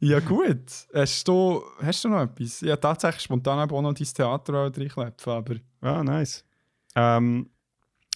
ja, 0.00 0.20
gut. 0.20 0.86
Hast 0.94 1.28
du, 1.28 1.62
hast 1.82 2.04
du 2.04 2.08
noch 2.08 2.22
etwas? 2.22 2.60
Ja, 2.62 2.76
tatsächlich 2.76 3.22
spontan 3.24 3.70
auch 3.70 3.82
noch 3.82 3.92
dein 3.92 4.06
Theater 4.06 4.54
reinklepfen, 4.54 5.32
aber. 5.32 5.56
Ah, 5.82 6.02
nice. 6.02 6.44
Ähm, 6.94 7.50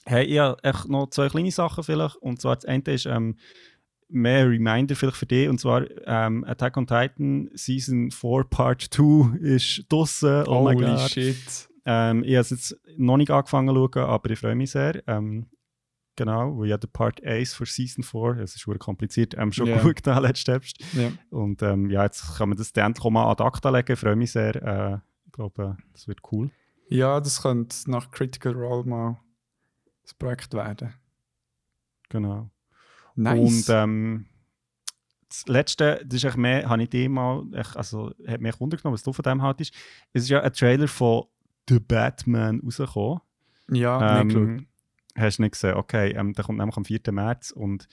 hey, 0.06 0.24
ich 0.24 0.38
habe 0.38 0.62
echt 0.64 0.88
noch 0.88 1.08
zwei 1.10 1.28
kleine 1.28 1.50
Sachen 1.50 1.84
vielleicht. 1.84 2.16
Und 2.16 2.40
zwar 2.40 2.56
das 2.56 2.64
eine 2.64 2.82
ist 2.86 3.06
ähm, 3.06 3.36
mehr 4.08 4.44
ein 4.44 4.48
Reminder 4.48 4.96
vielleicht 4.96 5.16
für 5.18 5.26
dich. 5.26 5.48
Und 5.48 5.58
zwar 5.60 5.84
ähm, 6.06 6.44
Attack 6.44 6.76
on 6.76 6.86
Titan 6.86 7.50
Season 7.54 8.10
4 8.10 8.44
Part 8.50 8.82
2 8.90 9.36
ist 9.38 9.84
draussen. 9.88 10.44
Oh 10.46 10.62
mein 10.62 10.76
Holy 10.76 10.86
Gott. 10.86 11.10
shit. 11.10 11.68
Ähm, 11.86 12.22
ich 12.24 12.30
habe 12.32 12.40
es 12.40 12.50
jetzt 12.50 12.76
noch 12.96 13.16
nicht 13.16 13.30
angefangen 13.30 13.68
zu 13.74 13.90
schauen, 13.94 14.04
aber 14.08 14.30
ich 14.30 14.38
freue 14.38 14.54
mich 14.54 14.70
sehr. 14.70 15.02
Ähm, 15.08 15.46
genau, 16.16 16.58
weil 16.58 16.66
ich 16.66 16.72
habe 16.72 16.86
den 16.86 16.92
Part 16.92 17.24
1 17.24 17.54
für 17.54 17.64
Season 17.66 18.04
4, 18.04 18.38
es 18.42 18.54
ist 18.56 18.66
wirklich 18.66 18.80
kompliziert, 18.80 19.34
ähm, 19.38 19.50
schon 19.52 19.66
Ja. 19.66 19.76
geschaut 19.78 20.06
habe 20.06 20.26
letzten 20.26 20.50
Herbst. 20.52 20.76
Ja. 20.92 21.10
Und 21.30 21.62
ähm, 21.62 21.88
ja, 21.90 22.04
jetzt 22.04 22.36
kann 22.36 22.48
man 22.50 22.58
das 22.58 22.72
endlich 22.72 23.10
mal 23.10 23.30
ad 23.30 23.42
acta 23.42 23.70
legen. 23.70 23.92
Ich 23.92 23.98
freue 23.98 24.16
mich 24.16 24.32
sehr. 24.32 24.56
Äh, 24.56 24.98
ich 25.26 25.32
glaube, 25.32 25.76
das 25.92 26.06
wird 26.08 26.18
cool. 26.32 26.50
ja, 26.88 27.20
das 27.20 27.40
könnte 27.42 27.76
nach 27.90 28.10
Critical 28.10 28.52
Role 28.52 28.84
mal 28.84 29.20
das 30.10 30.14
Projekt 30.14 30.52
werden. 30.54 30.92
Genau. 32.08 32.50
Nice. 33.14 33.68
Und 33.68 33.74
ähm, 33.74 34.26
das 35.28 35.46
Letzte, 35.46 36.02
das 36.04 36.24
ist 36.24 36.36
mehr, 36.36 36.68
habe 36.68 36.82
ich 36.82 36.90
dir 36.90 37.08
mal, 37.08 37.46
also 37.74 38.12
hat 38.26 38.40
mich 38.40 38.58
Wunder 38.58 38.76
genommen, 38.76 38.94
was 38.94 39.02
du 39.02 39.12
von 39.12 39.22
dem 39.22 39.42
haltest. 39.42 39.72
Es 40.12 40.24
ist 40.24 40.28
ja 40.28 40.40
ein 40.40 40.52
Trailer 40.52 40.88
von 40.88 41.24
The 41.68 41.78
Batman 41.78 42.60
rausgekommen. 42.64 43.20
ja, 43.70 44.24
nicht 44.24 44.34
geschaut. 44.34 44.48
Ähm, 44.48 44.66
hast 45.16 45.38
du 45.38 45.42
nicht 45.42 45.52
gesehen? 45.52 45.74
Okay, 45.74 46.10
ähm, 46.10 46.32
der 46.32 46.44
kommt 46.44 46.58
nämlich 46.58 46.76
am 46.76 46.84
4. 46.84 47.00
März 47.12 47.52
und 47.52 47.86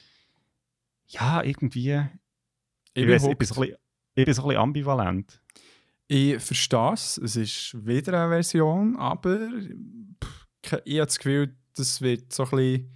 ja, 1.08 1.44
irgendwie, 1.44 2.04
ich, 2.94 3.06
bin 3.06 3.10
weiss, 3.10 3.24
ich, 3.24 3.38
bin 3.38 3.48
so 3.48 3.54
ein 3.56 3.60
bisschen, 3.62 3.78
ich 4.16 4.26
bin 4.26 4.34
so 4.34 4.42
ein 4.42 4.48
bisschen 4.48 4.62
ambivalent. 4.62 5.42
Ich 6.08 6.42
verstehe 6.42 6.94
es. 6.94 7.18
Es 7.18 7.36
ist 7.36 7.86
wieder 7.86 8.20
eine 8.20 8.30
Version, 8.30 8.96
aber 8.96 9.50
pff, 10.24 10.82
ich 10.86 10.96
habe 10.96 11.06
das 11.06 11.18
Gefühl, 11.20 11.56
das 11.80 12.02
wird 12.02 12.34
so 12.34 12.44
ein 12.44 12.50
bisschen. 12.50 12.94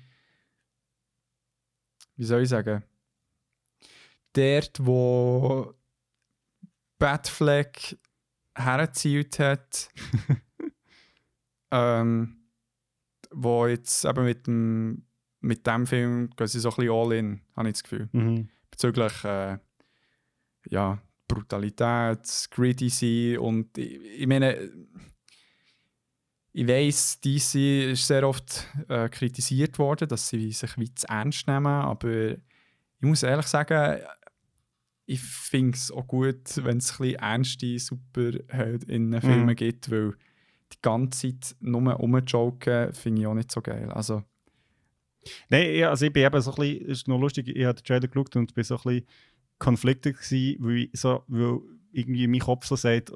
Wie 2.15 2.25
soll 2.25 2.43
ich 2.43 2.49
sagen? 2.49 2.83
Dort, 4.33 4.85
wo 4.85 5.73
Batfleck 6.99 7.97
hergezielt 8.55 9.39
hat. 9.39 9.89
ähm, 11.71 12.41
wo 13.31 13.65
jetzt 13.67 14.05
eben 14.05 14.25
mit 14.25 14.47
dem, 14.47 15.05
mit 15.39 15.65
dem 15.65 15.87
Film 15.87 16.29
gehen 16.35 16.47
sie 16.47 16.59
so 16.59 16.69
ein 16.69 16.75
bisschen 16.75 16.91
all 16.91 17.11
in, 17.13 17.41
habe 17.55 17.69
ich 17.69 17.73
das 17.73 17.83
Gefühl. 17.83 18.09
Mhm. 18.11 18.49
Bezüglich 18.69 19.23
äh, 19.23 19.57
ja, 20.69 21.01
Brutalität, 21.27 22.47
greedy 22.51 22.89
sein 22.89 23.37
und 23.39 23.77
ich, 23.77 24.01
ich 24.01 24.27
meine, 24.27 24.69
ich 26.53 26.67
weiss, 26.67 27.19
DC 27.21 27.91
ist 27.91 28.07
sehr 28.07 28.27
oft 28.27 28.67
äh, 28.89 29.07
kritisiert 29.09 29.79
worden, 29.79 30.07
dass 30.07 30.27
sie 30.29 30.51
sich 30.51 30.77
wie 30.77 30.93
zu 30.93 31.07
ernst 31.07 31.47
nehmen, 31.47 31.65
aber 31.67 32.31
ich 32.31 32.37
muss 33.01 33.23
ehrlich 33.23 33.47
sagen, 33.47 34.01
ich 35.05 35.21
finde 35.21 35.75
es 35.75 35.91
auch 35.91 36.07
gut, 36.07 36.41
wenn 36.63 36.77
es 36.77 36.91
ein 36.91 36.97
bisschen 36.97 37.15
ernste 37.15 37.79
Superheldinnen-Filme 37.79 39.51
Mhm. 39.51 39.55
gibt, 39.55 39.91
weil 39.91 40.13
die 40.71 40.77
ganze 40.81 41.29
Zeit 41.39 41.55
nur 41.59 41.91
rumjoken 41.93 42.93
finde 42.93 43.21
ich 43.21 43.27
auch 43.27 43.33
nicht 43.33 43.51
so 43.51 43.61
geil. 43.61 43.89
Also, 43.91 44.23
Nein, 45.49 45.75
ja, 45.75 45.89
also 45.89 46.05
ich 46.05 46.13
bin 46.13 46.25
eben 46.25 46.41
so 46.41 46.51
ein 46.51 46.55
bisschen, 46.55 46.85
ist 46.87 47.07
noch 47.07 47.19
lustig, 47.19 47.47
ich 47.47 47.63
habe 47.65 47.75
den 47.75 47.83
Trailer 47.83 48.07
geschaut 48.07 48.35
und 48.35 48.53
bin 48.53 48.63
so 48.63 48.75
ein 48.77 49.03
bisschen 49.59 50.01
gewesen, 50.01 50.55
weil, 50.59 50.89
so, 50.93 51.23
weil 51.27 51.59
irgendwie 51.91 52.27
mein 52.27 52.39
Kopf 52.39 52.65
so 52.65 52.75
sagt, 52.75 53.11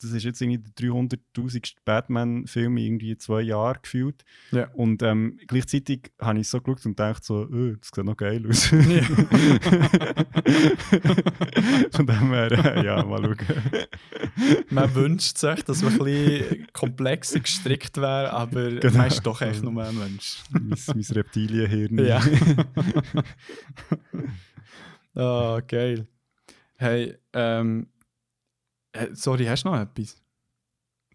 das 0.00 0.10
ist 0.12 0.24
jetzt 0.24 0.40
irgendwie 0.40 0.58
der 0.58 0.72
300'000. 0.90 1.76
Batman-Film 1.84 2.76
in 2.76 2.84
irgendwie 2.84 3.16
zwei 3.16 3.40
Jahren 3.42 3.78
gefühlt. 3.82 4.24
Ja. 4.50 4.68
Und 4.74 5.02
ähm, 5.02 5.38
gleichzeitig 5.46 6.12
habe 6.20 6.38
ich 6.40 6.48
so 6.48 6.60
geschaut 6.60 6.84
und 6.86 6.92
gedacht 6.96 7.24
so, 7.24 7.44
äh, 7.44 7.76
das 7.80 7.90
sieht 7.94 8.04
noch 8.04 8.16
geil 8.16 8.44
aus. 8.48 8.64
Von 11.92 12.06
dem 12.06 12.32
her, 12.32 12.52
äh, 12.52 12.84
ja, 12.84 13.02
mal 13.04 13.22
schauen. 13.22 13.36
man 14.70 14.94
wünscht 14.94 15.38
sich, 15.38 15.62
dass 15.64 15.82
man 15.82 15.92
ein 15.92 15.98
bisschen 16.04 16.66
komplexer 16.72 17.40
gestrickt 17.40 17.96
wäre, 17.96 18.32
aber 18.32 18.70
Genau. 18.70 18.96
man 18.98 19.06
ist 19.06 19.22
doch 19.22 19.40
echt 19.40 19.62
nur 19.62 19.82
ein 19.82 19.96
Mensch. 19.96 20.38
mein, 20.50 20.68
mein 20.68 21.04
Reptilienhirn. 21.10 21.98
Ja. 22.04 22.20
Ah, 25.16 25.60
geil. 25.68 26.08
Hey, 26.76 27.14
ähm, 27.32 27.86
äh, 28.94 29.08
sorry, 29.12 29.44
hast 29.44 29.64
du 29.64 29.70
noch 29.70 29.80
etwas? 29.80 30.16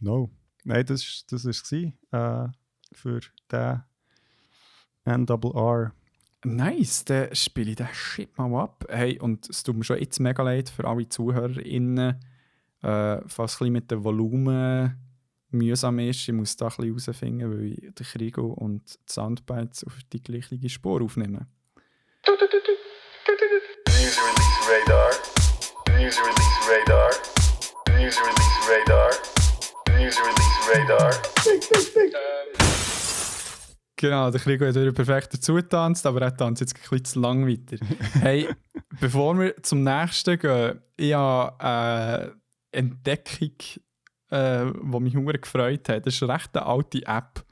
No. 0.01 0.29
Nein, 0.63 0.85
das 0.85 1.03
war 1.03 1.25
das 1.29 1.45
ist 1.45 1.71
äh, 1.73 2.47
für 2.91 3.19
den 3.51 3.83
NRR. 5.05 5.93
Nice, 6.45 7.05
dann 7.05 7.35
spiele 7.35 7.71
ich 7.71 7.77
den 7.77 7.87
Shit 7.93 8.37
mal 8.37 8.63
ab. 8.63 8.85
Hey, 8.89 9.19
und 9.19 9.49
es 9.49 9.63
tut 9.63 9.75
mir 9.75 9.83
schon 9.83 9.99
jetzt 9.99 10.19
mega 10.19 10.43
leid 10.43 10.69
für 10.69 10.85
alle 10.85 11.07
ZuhörerInnen, 11.07 12.19
äh, 12.81 13.21
falls 13.27 13.27
es 13.27 13.39
ein 13.39 13.59
bisschen 13.59 13.73
mit 13.73 13.91
dem 13.91 14.03
Volumen 14.03 14.97
mühsam 15.51 15.99
ist. 15.99 16.27
Ich 16.27 16.33
muss 16.33 16.55
da 16.55 16.67
ein 16.67 16.93
bisschen 16.93 17.09
herausfinden, 17.09 17.51
weil 17.51 17.65
ich 17.65 17.93
den 17.93 18.05
Krigo 18.05 18.47
und 18.53 18.93
die 18.93 19.13
Soundbites 19.13 19.83
auf 19.83 19.97
die 20.13 20.21
gleiche 20.21 20.69
Spur 20.69 21.01
aufnehme. 21.01 21.47
News 23.99 24.17
release 24.17 24.59
radar. 24.69 25.11
News 25.97 26.19
release 26.19 26.69
radar. 26.69 27.38
News 28.09 28.21
release 28.21 28.59
radar. 28.67 29.11
News 29.99 30.17
release 30.19 30.57
radar. 30.73 31.11
Genau, 33.97 34.31
der 34.31 34.41
Krigo 34.41 34.65
hat 34.65 34.73
wieder 34.73 34.91
perfekt 34.91 35.35
dazu 35.35 35.53
getanzt, 35.53 36.07
aber 36.07 36.23
er 36.23 36.35
tanzt 36.35 36.61
jetzt 36.61 36.75
ein 36.75 36.81
bisschen 36.81 37.05
zu 37.05 37.19
lang 37.19 37.47
weiter. 37.47 37.77
hey, 38.19 38.49
bevor 38.99 39.37
wir 39.37 39.61
zum 39.61 39.83
nächsten 39.83 40.39
gehen, 40.39 40.81
ich 40.97 41.13
habe 41.13 41.59
eine 41.59 42.35
Entdeckung, 42.71 43.53
äh, 44.31 44.65
die 44.65 44.99
mich 44.99 45.13
sehr 45.13 45.33
gefreut 45.37 45.89
hat. 45.89 46.07
Das 46.07 46.15
ist 46.15 46.23
eine 46.23 46.33
recht 46.33 46.57
alte 46.57 47.05
App. 47.05 47.45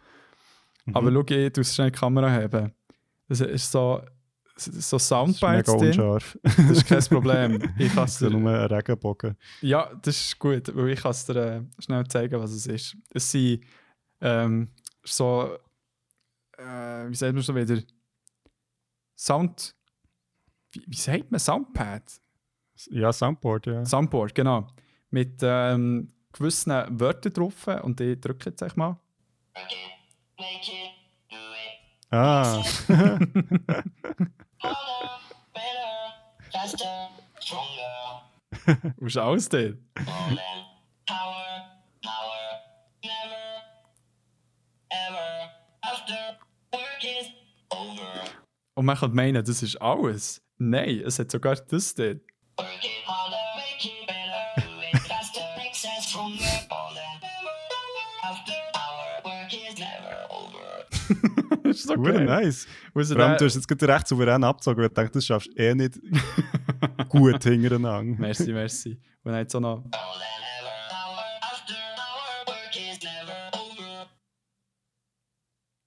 Aber 0.91 1.12
schau, 1.12 1.24
ich 1.28 1.53
tue 1.53 1.64
schnell 1.66 1.91
die 1.91 1.99
Kamera 1.99 2.32
haben. 2.32 2.74
Das 3.30 3.41
ist 3.41 3.72
so, 3.72 4.01
so 4.58 4.72
Das 4.72 4.93
ist 4.93 5.08
Soundbites 5.08 5.68
mega 5.68 5.78
drin. 5.78 5.88
unscharf. 5.88 6.38
Das 6.43 6.58
ist 6.72 6.88
kein 6.88 7.03
Problem. 7.03 7.74
Ich 7.78 7.88
kann 7.93 8.05
Das 8.05 8.14
es 8.14 8.18
dir, 8.20 8.30
nur 8.30 8.51
ein 8.51 8.66
Regenbogen. 8.66 9.36
ja, 9.62 9.93
das 10.01 10.16
ist 10.20 10.39
gut, 10.39 10.76
weil 10.76 10.89
ich 10.89 11.01
kann 11.01 11.12
es 11.12 11.26
dir 11.26 11.36
äh, 11.36 11.62
schnell 11.82 12.05
zeigen, 12.08 12.39
was 12.39 12.51
es 12.51 12.66
ist. 12.68 12.97
Es 13.14 13.30
sind 13.32 13.64
ähm, 14.22 14.70
so, 15.03 15.58
äh, 16.58 17.10
wie 17.10 17.16
sagt 17.16 17.34
man 17.34 17.43
schon 17.43 17.55
wieder? 17.55 17.82
Sound. 19.18 19.76
Wie, 20.72 20.84
wie 20.88 20.95
sagt 20.95 21.32
man? 21.32 21.39
Soundpad? 21.39 22.03
Ja, 22.89 23.12
Soundboard, 23.14 23.66
ja. 23.68 23.86
Soundboard, 23.86 24.36
genau. 24.36 24.68
Mit 25.10 25.39
ähm, 25.41 26.12
gewissen 26.34 26.72
Wörtern 26.99 27.34
drauf 27.34 27.68
und 27.84 27.99
ich 28.01 28.20
drücke 28.20 28.49
jetzt 28.49 28.78
mal. 28.78 28.97
Work 29.55 29.72
it, 29.72 30.38
make 30.38 30.72
it, 30.72 30.91
do 31.32 31.38
it. 31.38 31.78
Ah, 32.12 32.64
After 45.84 46.38
work 46.74 47.04
is 47.04 47.28
over. 47.72 48.24
Und 48.76 48.86
man 48.86 48.98
kann 48.98 49.14
meinen, 49.14 49.43
das 49.43 49.64
ist 49.64 49.76
alles. 49.82 50.41
Nein, 50.58 51.02
es 51.06 51.20
hat 51.20 51.32
sogar 51.32 51.56
das 51.56 51.95
drin. 51.95 52.22
Das 61.78 61.86
ist 61.86 61.88
so 61.95 62.01
geil. 62.01 62.25
nice. 62.25 62.67
Also 62.93 63.15
Vor 63.15 63.23
allem, 63.23 63.38
du 63.38 63.45
hast 63.45 63.55
jetzt 63.55 63.67
gerade 63.67 63.88
recht 63.93 64.07
souverän 64.07 64.43
abgezogen, 64.43 64.80
weil 64.80 64.88
ich 64.88 64.93
dachte, 64.93 65.11
das 65.11 65.25
schaffst 65.25 65.49
du 65.49 65.61
eh 65.61 65.73
nicht 65.75 65.99
gut 67.09 67.43
hintereinander. 67.43 68.15
Merci, 68.19 68.51
merci. 68.53 68.91
Und 69.23 69.32
dann 69.32 69.36
hat 69.41 69.51
so 69.51 69.59
noch. 69.59 69.84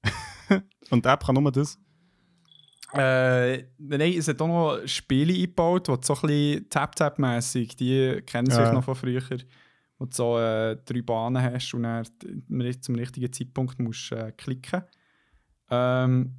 Und 0.90 1.04
die 1.04 1.08
App 1.08 1.24
kann 1.24 1.34
nur 1.36 1.52
das. 1.52 1.78
Äh, 2.92 3.58
nein, 3.78 4.14
es 4.18 4.26
hat 4.26 4.42
auch 4.42 4.48
noch 4.48 4.86
Spiele 4.88 5.32
eingebaut, 5.32 5.86
die 5.86 5.94
so 6.04 6.14
ein 6.14 6.20
bisschen 6.22 6.68
Tap-Tap-mässig, 6.70 7.76
die 7.76 8.20
kennen 8.26 8.50
sich 8.50 8.58
Ja. 8.58 8.72
noch 8.72 8.82
von 8.82 8.96
früher, 8.96 9.22
wo 9.98 10.06
du 10.06 10.10
so 10.12 10.38
äh, 10.40 10.76
drei 10.84 11.00
Bahnen 11.02 11.40
hast 11.40 11.72
und 11.74 11.84
dann 11.84 12.04
zum 12.80 12.94
richtigen 12.96 13.32
Zeitpunkt 13.32 13.78
musst 13.78 14.10
äh, 14.10 14.32
klicken. 14.36 14.82
Ähm, 15.70 16.34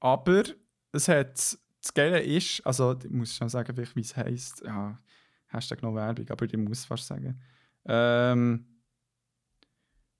aber 0.00 0.44
es 0.92 1.08
hat, 1.08 1.34
das 1.36 1.94
Geile 1.94 2.20
ist, 2.20 2.66
also 2.66 2.96
ich 3.02 3.10
muss 3.10 3.36
schon 3.36 3.48
sagen, 3.48 3.76
wie 3.76 4.00
es 4.00 4.16
heisst, 4.16 4.62
ja, 4.64 4.98
Hashtag 5.46 5.82
noch 5.82 5.94
Werbung, 5.94 6.28
aber 6.30 6.44
ich 6.44 6.56
muss 6.56 6.84
fast 6.84 7.06
sagen. 7.06 7.40
Ähm, 7.84 8.66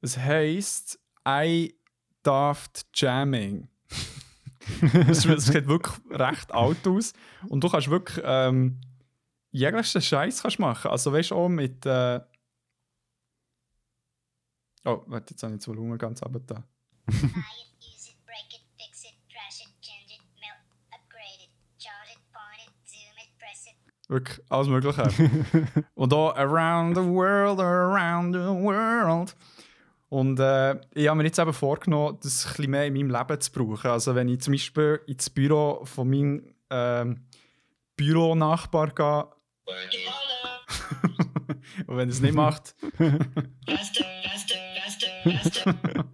es 0.00 0.16
heisst 0.16 0.98
I 1.26 1.74
Daft 2.22 2.86
Jamming. 2.94 3.68
das 5.06 5.22
sieht 5.22 5.66
wirklich 5.66 5.96
recht 6.10 6.52
alt 6.52 6.86
aus. 6.86 7.12
Und 7.48 7.64
du 7.64 7.68
kannst 7.68 7.88
wirklich 7.88 8.20
ähm, 8.24 8.80
jeglichen 9.50 10.02
Scheiß 10.02 10.42
kannst 10.42 10.58
machen. 10.58 10.90
Also 10.90 11.12
weißt 11.12 11.30
du 11.30 11.34
auch 11.36 11.48
mit. 11.48 11.86
Äh 11.86 12.20
oh, 14.84 15.02
warte, 15.06 15.32
jetzt 15.32 15.42
habe 15.42 15.54
ich 15.54 15.60
das 15.60 15.68
Volumen 15.68 15.96
ganz 15.98 16.22
runter 16.22 16.64
da. 17.06 17.12
Buy 17.12 17.56
it, 17.62 17.70
use 17.80 18.08
it, 18.10 18.16
break 18.24 18.50
it, 18.52 18.62
fix 18.76 19.04
it, 19.04 19.14
trash 19.28 19.60
it, 19.60 19.70
change 19.80 20.12
it, 20.14 20.22
melt, 20.40 20.60
upgrade 20.92 21.40
it, 21.44 21.50
chart 21.78 22.08
it, 22.10 22.20
point 22.32 22.66
it, 22.66 22.72
zoom 22.86 23.16
it, 23.18 23.30
press 23.38 23.66
it. 23.66 23.76
Wirklich 24.08 24.40
alles 24.48 24.68
Mögliche. 24.68 25.08
Und 25.94 26.12
auch 26.12 26.34
Around 26.36 26.96
the 26.96 27.02
World, 27.02 27.60
Around 27.60 28.34
the 28.34 28.40
World. 28.40 29.36
Und 30.08 30.40
äh, 30.40 30.74
ich 30.94 31.06
habe 31.06 31.18
mir 31.18 31.24
jetzt 31.24 31.38
eben 31.38 31.52
vorgenommen, 31.52 32.18
das 32.20 32.44
ein 32.44 32.52
bisschen 32.52 32.70
mehr 32.72 32.86
in 32.86 32.94
meinem 32.94 33.10
Leben 33.10 33.40
zu 33.40 33.52
brauchen. 33.52 33.90
Also 33.90 34.14
wenn 34.16 34.28
ich 34.28 34.40
zum 34.40 34.52
Beispiel 34.52 35.00
ins 35.06 35.30
Büro 35.30 35.84
von 35.84 36.10
meinem 36.10 36.54
ähm, 36.68 37.24
Büronachbar 37.96 38.88
gehe 38.88 39.04
Work 39.04 39.94
it 39.94 40.00
harder, 40.08 40.40
und 41.86 41.96
wenn 41.96 42.08
er 42.08 42.12
es 42.12 42.20
nicht 42.20 42.34
macht, 42.34 42.74
faster, 42.80 44.04
faster, 44.24 44.56
faster, 44.82 45.74
faster. 45.74 46.04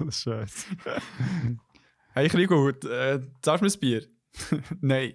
Do 0.00 0.06
it. 0.08 0.14
So 0.14 0.30
ein 0.32 0.46
Scheiß. 0.46 0.66
hey 2.14 2.28
Krigo, 2.28 2.68
äh, 2.68 3.20
zahlst 3.42 3.62
du 3.62 3.66
mir 3.66 3.72
ein 3.72 3.80
Bier? 3.80 4.06
Nein. 4.80 5.14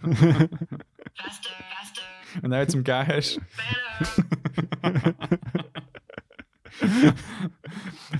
Faster, 0.00 0.48
faster, 1.14 2.40
Und 2.42 2.50
dann 2.50 2.68
zum 2.68 2.84
Gehen 2.84 3.06
hast. 3.06 3.40
better. 4.80 5.14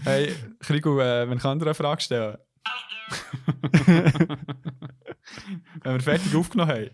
Hey 0.04 0.34
Krigo, 0.60 1.00
äh, 1.00 1.28
wenn 1.28 1.38
ich 1.38 1.44
andere 1.44 1.70
eine 1.70 1.74
Frage 1.74 2.00
stellen? 2.02 2.36
Wenn 5.82 5.92
wir 5.94 6.00
fertig 6.00 6.34
aufgenommen 6.34 6.70
haben. 6.70 6.90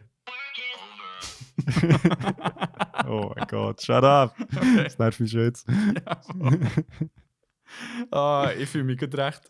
Oh 3.06 3.32
mein 3.34 3.46
Gott, 3.48 3.82
shut 3.82 4.04
up. 4.04 4.34
Das 4.76 4.98
nervt 4.98 5.20
mich 5.20 5.30
schon 5.30 5.40
jetzt. 5.42 5.66
Ah, 8.10 8.50
ich 8.56 8.68
fühle 8.68 8.84
mich 8.84 8.98
gut 8.98 9.14
recht. 9.16 9.42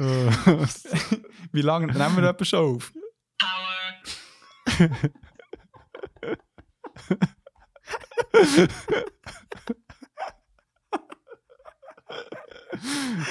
Oh. 0.00 0.30
Wie 1.52 1.62
lange 1.62 1.88
nehmen 1.88 2.16
wir 2.16 2.28
etwa 2.28 2.44
schon 2.44 2.76
auf? 2.76 2.92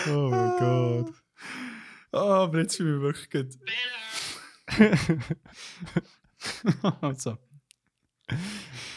oh 0.08 0.30
mein 0.30 0.58
Gott. 0.58 1.14
Ah, 2.12 2.44
aber 2.44 2.60
jetzt 2.60 2.76
fühle 2.76 2.90
ich 2.90 3.02
mich 3.02 3.30
wirklich 3.30 3.30
gut. 3.30 3.56
also, 7.02 7.38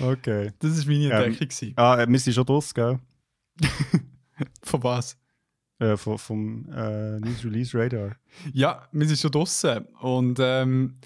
Okay. 0.00 0.52
das 0.58 0.78
war 0.86 0.92
meine 0.92 1.04
Ähm, 1.04 1.12
Entdeckung. 1.12 1.48
gewesen. 1.48 1.72
Ah, 1.76 2.00
äh, 2.02 2.08
wir 2.08 2.18
sind 2.18 2.32
schon 2.34 2.46
draus, 2.46 2.74
gell? 2.74 2.98
Von 4.62 4.82
was? 4.82 5.16
Äh, 5.78 5.96
vom 5.96 6.18
vom 6.18 6.68
äh, 6.72 7.18
News 7.20 7.42
Release 7.44 7.78
Radar. 7.78 8.16
Ja, 8.52 8.86
wir 8.92 9.06
sind 9.06 9.18
schon 9.18 9.30
draußen. 9.30 9.84
Und 10.00 10.38
ähm, 10.40 10.98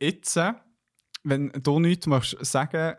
jetzt, 0.00 0.36
äh, 0.36 0.52
wenn 1.24 1.50
du 1.50 1.80
nichts 1.80 2.06
möchtest 2.06 2.50
sagen, 2.52 2.96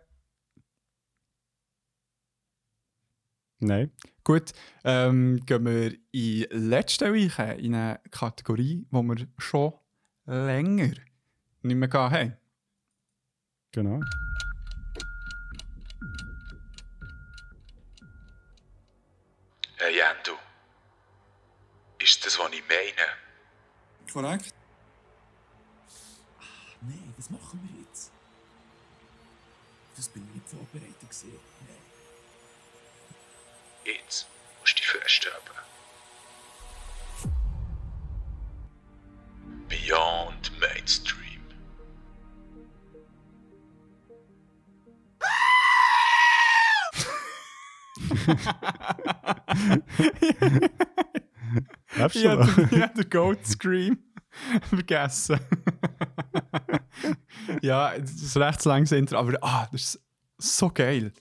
Nein. 3.59 3.91
gut, 4.23 4.51
ähm, 4.83 5.39
gehen 5.45 5.65
wir 5.65 5.93
in 6.11 6.47
letzte 6.69 7.13
Woche 7.13 7.53
in 7.53 7.75
eine 7.75 7.99
Kategorie, 8.09 8.85
die 8.91 8.95
wir 9.03 9.27
schon 9.37 9.73
länger 10.25 10.91
nicht 11.61 11.75
mehr 11.75 11.91
haben. 11.93 12.35
Genau. 13.71 14.01
Hey 19.83 19.97
Endo. 19.99 20.37
Ist 21.97 22.23
das, 22.23 22.37
was 22.37 22.51
ich 22.51 22.61
meine? 22.69 23.07
Korrekt. 24.13 24.53
Nein, 26.81 27.13
was 27.17 27.31
machen 27.31 27.59
wir 27.63 27.81
jetzt? 27.81 28.11
Das 29.95 30.07
bin 30.09 30.23
ich 30.27 30.35
nicht 30.35 30.47
vorbereitet 30.49 30.99
gewesen. 30.99 31.39
Nein. 31.67 31.77
Jetzt 33.85 34.27
musst 34.59 34.77
du 34.77 34.81
dich 34.81 34.87
festhalten. 34.87 35.49
Beyond 39.67 40.59
Mainstream. 40.59 41.20
Ich 51.95 52.25
habe 52.25 52.67
den, 52.95 53.09
Goat 53.09 53.45
Scream 53.45 53.97
vergessen. 54.69 55.39
ja, 57.61 57.97
das 57.97 58.11
ist 58.13 58.37
ein 58.37 58.43
recht 58.43 58.65
langes 58.65 58.91
Intro, 58.91 59.17
aber 59.17 59.37
ah, 59.41 59.67
das 59.71 59.95
ist 59.95 60.03
so 60.37 60.69
geil. 60.69 61.13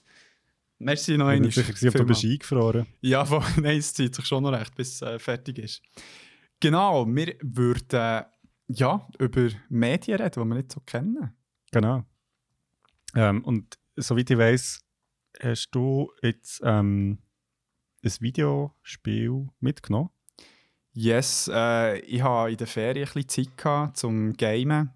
Merci 0.79 1.17
noch 1.17 1.29
Ich 1.29 1.39
bin 1.39 1.43
einmal. 1.45 1.51
sicher, 1.51 1.69
ob 1.69 1.75
du 1.75 1.91
Vielmals. 1.91 2.07
bist 2.07 2.23
eingefroren. 2.25 2.87
Ja, 3.01 3.25
voll, 3.25 3.43
nein, 3.57 3.77
es 3.77 3.93
zieht 3.93 4.15
sich 4.15 4.25
schon 4.25 4.43
noch 4.43 4.51
recht, 4.51 4.73
bis 4.75 4.95
es 4.95 5.01
äh, 5.01 5.19
fertig 5.19 5.59
ist. 5.59 5.81
Genau, 6.59 7.05
wir 7.07 7.35
würden 7.41 7.99
äh, 7.99 8.23
ja, 8.67 9.07
über 9.19 9.49
Medien 9.69 10.19
reden, 10.21 10.41
die 10.43 10.47
wir 10.49 10.55
nicht 10.55 10.71
so 10.71 10.79
kennen. 10.81 11.35
Genau. 11.71 12.03
Ähm, 13.15 13.43
und 13.43 13.77
soweit 13.95 14.29
ich 14.29 14.37
weiß, 14.37 14.81
hast 15.39 15.71
du 15.71 16.11
jetzt 16.21 16.61
ähm, 16.63 17.19
ein 18.03 18.11
Videospiel 18.19 19.47
mitgenommen. 19.59 20.09
Yes, 20.93 21.49
äh, 21.53 21.99
ich 21.99 22.21
hatte 22.21 22.51
in 22.51 22.57
der 22.57 22.67
Ferien 22.67 23.07
ein 23.07 23.13
bisschen 23.13 23.29
Zeit 23.29 23.57
gehabt, 23.57 23.97
zum 23.97 24.33
Gamen. 24.33 24.91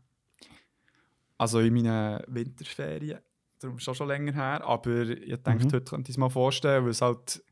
Also 1.37 1.59
in 1.59 1.73
meinen 1.73 2.21
Winterferien. 2.27 3.19
Darum 3.59 3.77
ist 3.77 3.87
auch 3.87 3.95
schon 3.95 4.07
länger 4.09 4.33
her. 4.33 4.63
Aber 4.65 5.01
ich 5.03 5.41
denke, 5.43 5.65
Mhm. 5.65 5.71
heute 5.73 5.81
könnte 5.81 6.09
ich 6.09 6.15
es 6.15 6.17
mal 6.17 6.29
vorstellen, 6.29 6.83
weil 6.83 6.91
es 6.91 7.01
halt 7.01 7.43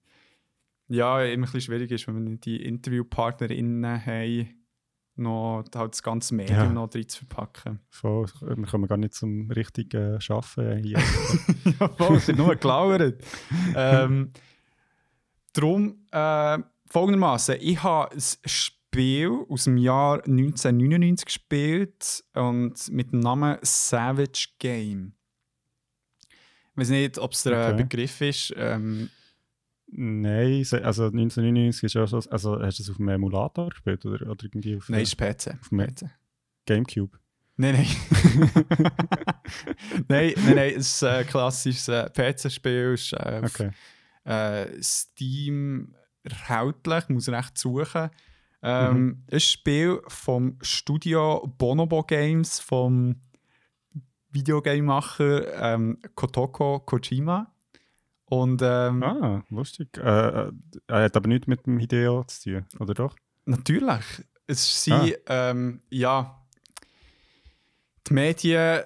ja, 0.89 1.23
immer 1.23 1.33
ein 1.33 1.41
bisschen 1.41 1.61
schwierig 1.61 1.91
ist, 1.91 2.07
wenn 2.07 2.29
wir 2.29 2.37
die 2.37 2.63
Interviewpartnerinnen 2.65 4.05
haben, 4.05 4.62
noch 5.15 5.63
halt 5.75 5.93
das 5.93 6.01
ganze 6.03 6.33
Medium 6.35 6.57
Ja. 6.57 6.69
noch 6.69 6.89
drin 6.89 7.07
zu 7.07 7.19
verpacken. 7.25 7.79
Voll, 7.89 8.25
wir 8.41 8.65
kommen 8.65 8.87
gar 8.87 8.97
nicht 8.97 9.13
zum 9.13 9.49
richtigen 9.51 10.19
Arbeiten 10.29 10.83
hier. 10.83 10.99
ja, 11.79 11.87
voll, 11.89 12.17
es 12.17 12.27
wird 12.27 12.37
nur 12.37 12.55
gelauert. 12.55 13.23
ähm, 13.75 14.31
darum, 15.53 16.05
äh, 16.11 16.57
folgendermaßen: 16.87 17.57
Ich 17.59 17.81
habe 17.83 18.13
ein 18.15 18.21
Spiel 18.45 19.31
aus 19.49 19.63
dem 19.65 19.77
Jahr 19.77 20.17
1999 20.27 21.25
gespielt 21.25 22.23
und 22.33 22.91
mit 22.91 23.11
dem 23.11 23.19
Namen 23.19 23.57
Savage 23.61 24.49
Game. 24.59 25.13
Ich 26.71 26.77
weiß 26.77 26.89
nicht, 26.89 27.19
ob 27.19 27.33
es 27.33 27.43
der 27.43 27.67
Okay. 27.73 27.83
Begriff 27.83 28.21
ist. 28.21 28.53
Ähm, 28.57 29.09
Nein, 29.95 30.65
also 30.83 31.05
1999 31.05 31.83
ist 31.83 31.93
ja 31.93 32.07
schon, 32.07 32.23
also 32.29 32.59
hast 32.59 32.79
du 32.79 32.83
es 32.83 32.89
auf 32.89 32.97
dem 32.97 33.09
Emulator 33.09 33.69
gespielt 33.69 34.03
oder, 34.05 34.27
oder 34.29 34.43
irgendwie 34.43 34.75
auf 34.77 34.89
nein, 34.89 35.01
ist 35.01 35.15
PC. 35.17 35.55
auf 35.61 35.69
dem 35.69 35.79
PC. 35.79 36.05
Gamecube? 36.65 37.17
Nein, 37.57 37.75
nein. 37.75 37.87
nein, 40.07 40.33
nein, 40.35 40.55
nein, 40.55 40.73
es 40.75 40.87
ist 40.95 41.03
ein 41.03 41.27
klassisches 41.27 41.87
äh, 41.89 42.09
PC-Spiel. 42.09 42.93
Ist 42.93 43.13
äh, 43.13 43.41
auf 43.43 43.53
Okay. 43.59 43.71
äh, 44.23 44.81
Steam 44.81 45.93
erhältlich, 46.23 47.09
muss 47.09 47.29
recht 47.29 47.57
suchen. 47.57 48.09
Ähm, 48.63 49.23
Ein 49.29 49.39
Spiel 49.39 50.01
vom 50.07 50.57
Studio 50.61 51.45
Bonobo 51.57 52.01
Games, 52.03 52.59
vom 52.59 53.17
Videogame-Macher 54.31 55.73
ähm, 55.73 55.99
Kotoko 56.15 56.79
Kojima. 56.79 57.52
Und 58.25 58.61
ähm, 58.63 59.03
Ah, 59.03 59.43
lustig. 59.49 59.97
Äh, 59.97 60.01
äh, 60.47 60.51
er 60.87 61.03
hat 61.03 61.15
aber 61.17 61.27
nichts 61.27 61.47
mit 61.47 61.65
dem 61.65 61.77
Hideo 61.79 62.23
zu 62.23 62.49
tun, 62.49 62.65
oder 62.79 62.93
doch? 62.93 63.15
natürlich, 63.45 64.03
es 64.47 64.83
sind, 64.83 65.15
Ah. 65.27 65.49
ähm, 65.51 65.81
ja, 65.89 66.39
die 68.07 68.13
Medien, 68.13 68.81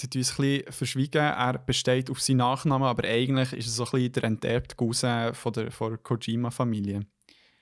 die 0.00 0.08
tun 0.08 0.20
es 0.22 0.30
ein 0.32 0.36
bisschen 0.36 0.72
verschwiegen. 0.72 1.18
Er 1.22 1.58
besteht 1.58 2.10
auf 2.10 2.20
seinen 2.20 2.38
Nachnamen, 2.38 2.86
aber 2.88 3.04
eigentlich 3.06 3.52
ist 3.52 3.66
er 3.66 3.70
so 3.70 3.84
ein 3.84 3.90
bisschen 3.92 4.12
der 4.12 4.24
enterbte 4.24 4.76
Cousin 4.76 5.34
von 5.34 5.52
der, 5.52 5.70
von 5.70 5.90
der 5.92 5.98
Kojima-Familie. 5.98 7.00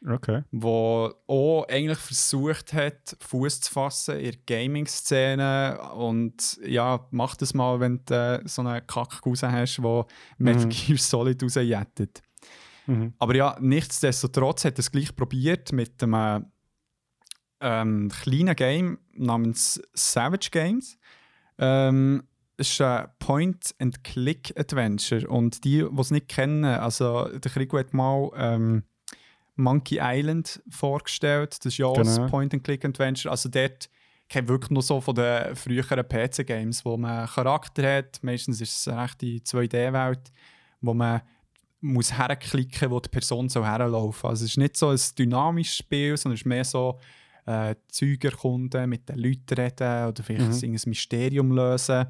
Okay. 0.09 0.42
wo 0.51 1.12
auch 1.26 1.66
eigentlich 1.68 1.98
versucht 1.98 2.72
hat, 2.72 3.16
Fuß 3.20 3.61
zu 3.61 3.72
fassen 3.72 4.18
in 4.18 4.32
der 4.32 4.40
Gaming-Szene 4.46 5.78
und 5.94 6.59
ja, 6.64 7.07
mach 7.11 7.36
das 7.36 7.53
mal, 7.53 7.80
wenn 7.80 8.03
du 8.07 8.14
äh, 8.14 8.40
so 8.48 8.62
einen 8.62 8.86
Kackkusen 8.86 9.53
hast, 9.53 9.76
der 9.78 10.07
Metal 10.38 10.64
Mhm. 10.64 10.70
Gear 10.70 10.98
Solid 10.98 11.42
rausjettet. 11.42 12.22
Mhm. 12.86 13.12
Aber 13.18 13.36
ja, 13.36 13.59
nichtsdestotrotz 13.61 14.64
hat 14.64 14.78
er 14.78 14.80
es 14.80 14.90
gleich 14.90 15.14
probiert 15.14 15.72
mit 15.72 16.03
einem 16.03 16.46
ähm, 17.61 18.11
kleinen 18.22 18.57
Game 18.57 18.98
namens 19.12 19.82
Savage 19.92 20.48
Games. 20.51 20.96
Ähm, 21.59 22.22
es 22.57 22.70
ist 22.70 22.80
ein 22.80 23.07
Point-and-Click-Adventure 23.18 25.28
und 25.28 25.62
die, 25.64 25.84
die 25.90 26.01
es 26.01 26.11
nicht 26.11 26.28
kennen, 26.28 26.64
also 26.64 27.28
der 27.28 27.51
Krigo 27.51 27.78
hat 27.78 27.92
mal 27.92 28.30
ähm, 28.34 28.84
Monkey 29.62 29.98
Island 30.00 30.62
vorgestellt. 30.70 31.56
Das 31.58 31.66
ist 31.72 31.78
ja 31.78 31.86
auch 31.86 31.96
Genau. 31.96 32.24
ein 32.24 32.30
Point-and-Click-Adventure. 32.30 33.30
Also 33.30 33.48
dort 33.48 33.88
kennt 34.28 34.48
wirklich 34.48 34.70
nur 34.70 34.82
so 34.82 35.00
von 35.00 35.14
den 35.14 35.54
früheren 35.56 36.06
PC-Games, 36.06 36.84
wo 36.84 36.96
man 36.96 37.26
Charakter 37.26 37.98
hat. 37.98 38.22
Meistens 38.22 38.61
ist 38.61 38.78
es 38.78 38.88
eine 38.88 39.02
rechte 39.02 39.26
2D-Welt, 39.26 40.30
wo 40.80 40.94
man 40.94 41.22
muss 41.80 42.16
herklicken, 42.16 42.90
wo 42.90 43.00
die 43.00 43.08
Person 43.08 43.48
so 43.48 43.64
herlaufen. 43.64 44.28
Also 44.30 44.44
es 44.44 44.52
ist 44.52 44.58
nicht 44.58 44.76
so 44.76 44.90
ein 44.90 45.00
dynamisches 45.18 45.76
Spiel, 45.78 46.16
sondern 46.16 46.34
es 46.34 46.40
ist 46.42 46.46
mehr 46.46 46.64
so 46.64 46.98
äh, 47.46 47.74
Zeug 47.88 48.22
erkunden, 48.22 48.88
mit 48.88 49.08
den 49.08 49.18
Leuten 49.18 49.54
reden 49.54 50.08
oder 50.08 50.22
vielleicht 50.22 50.62
Mhm. 50.62 50.74
ein 50.74 50.80
Mysterium 50.86 51.52
lösen. 51.52 52.06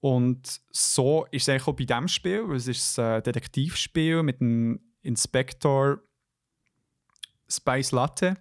Und 0.00 0.60
so 0.72 1.24
ist 1.30 1.42
es 1.44 1.48
eigentlich 1.48 1.66
auch 1.68 1.72
bei 1.76 1.84
diesem 1.84 2.08
Spiel, 2.08 2.48
weil 2.48 2.56
es 2.56 2.66
ist 2.68 2.98
ein 2.98 3.22
Detektivspiel 3.22 4.22
mit 4.24 4.40
einem 4.40 4.80
Inspektor 5.02 6.00
Spice 7.48 7.92
Latte. 7.92 8.36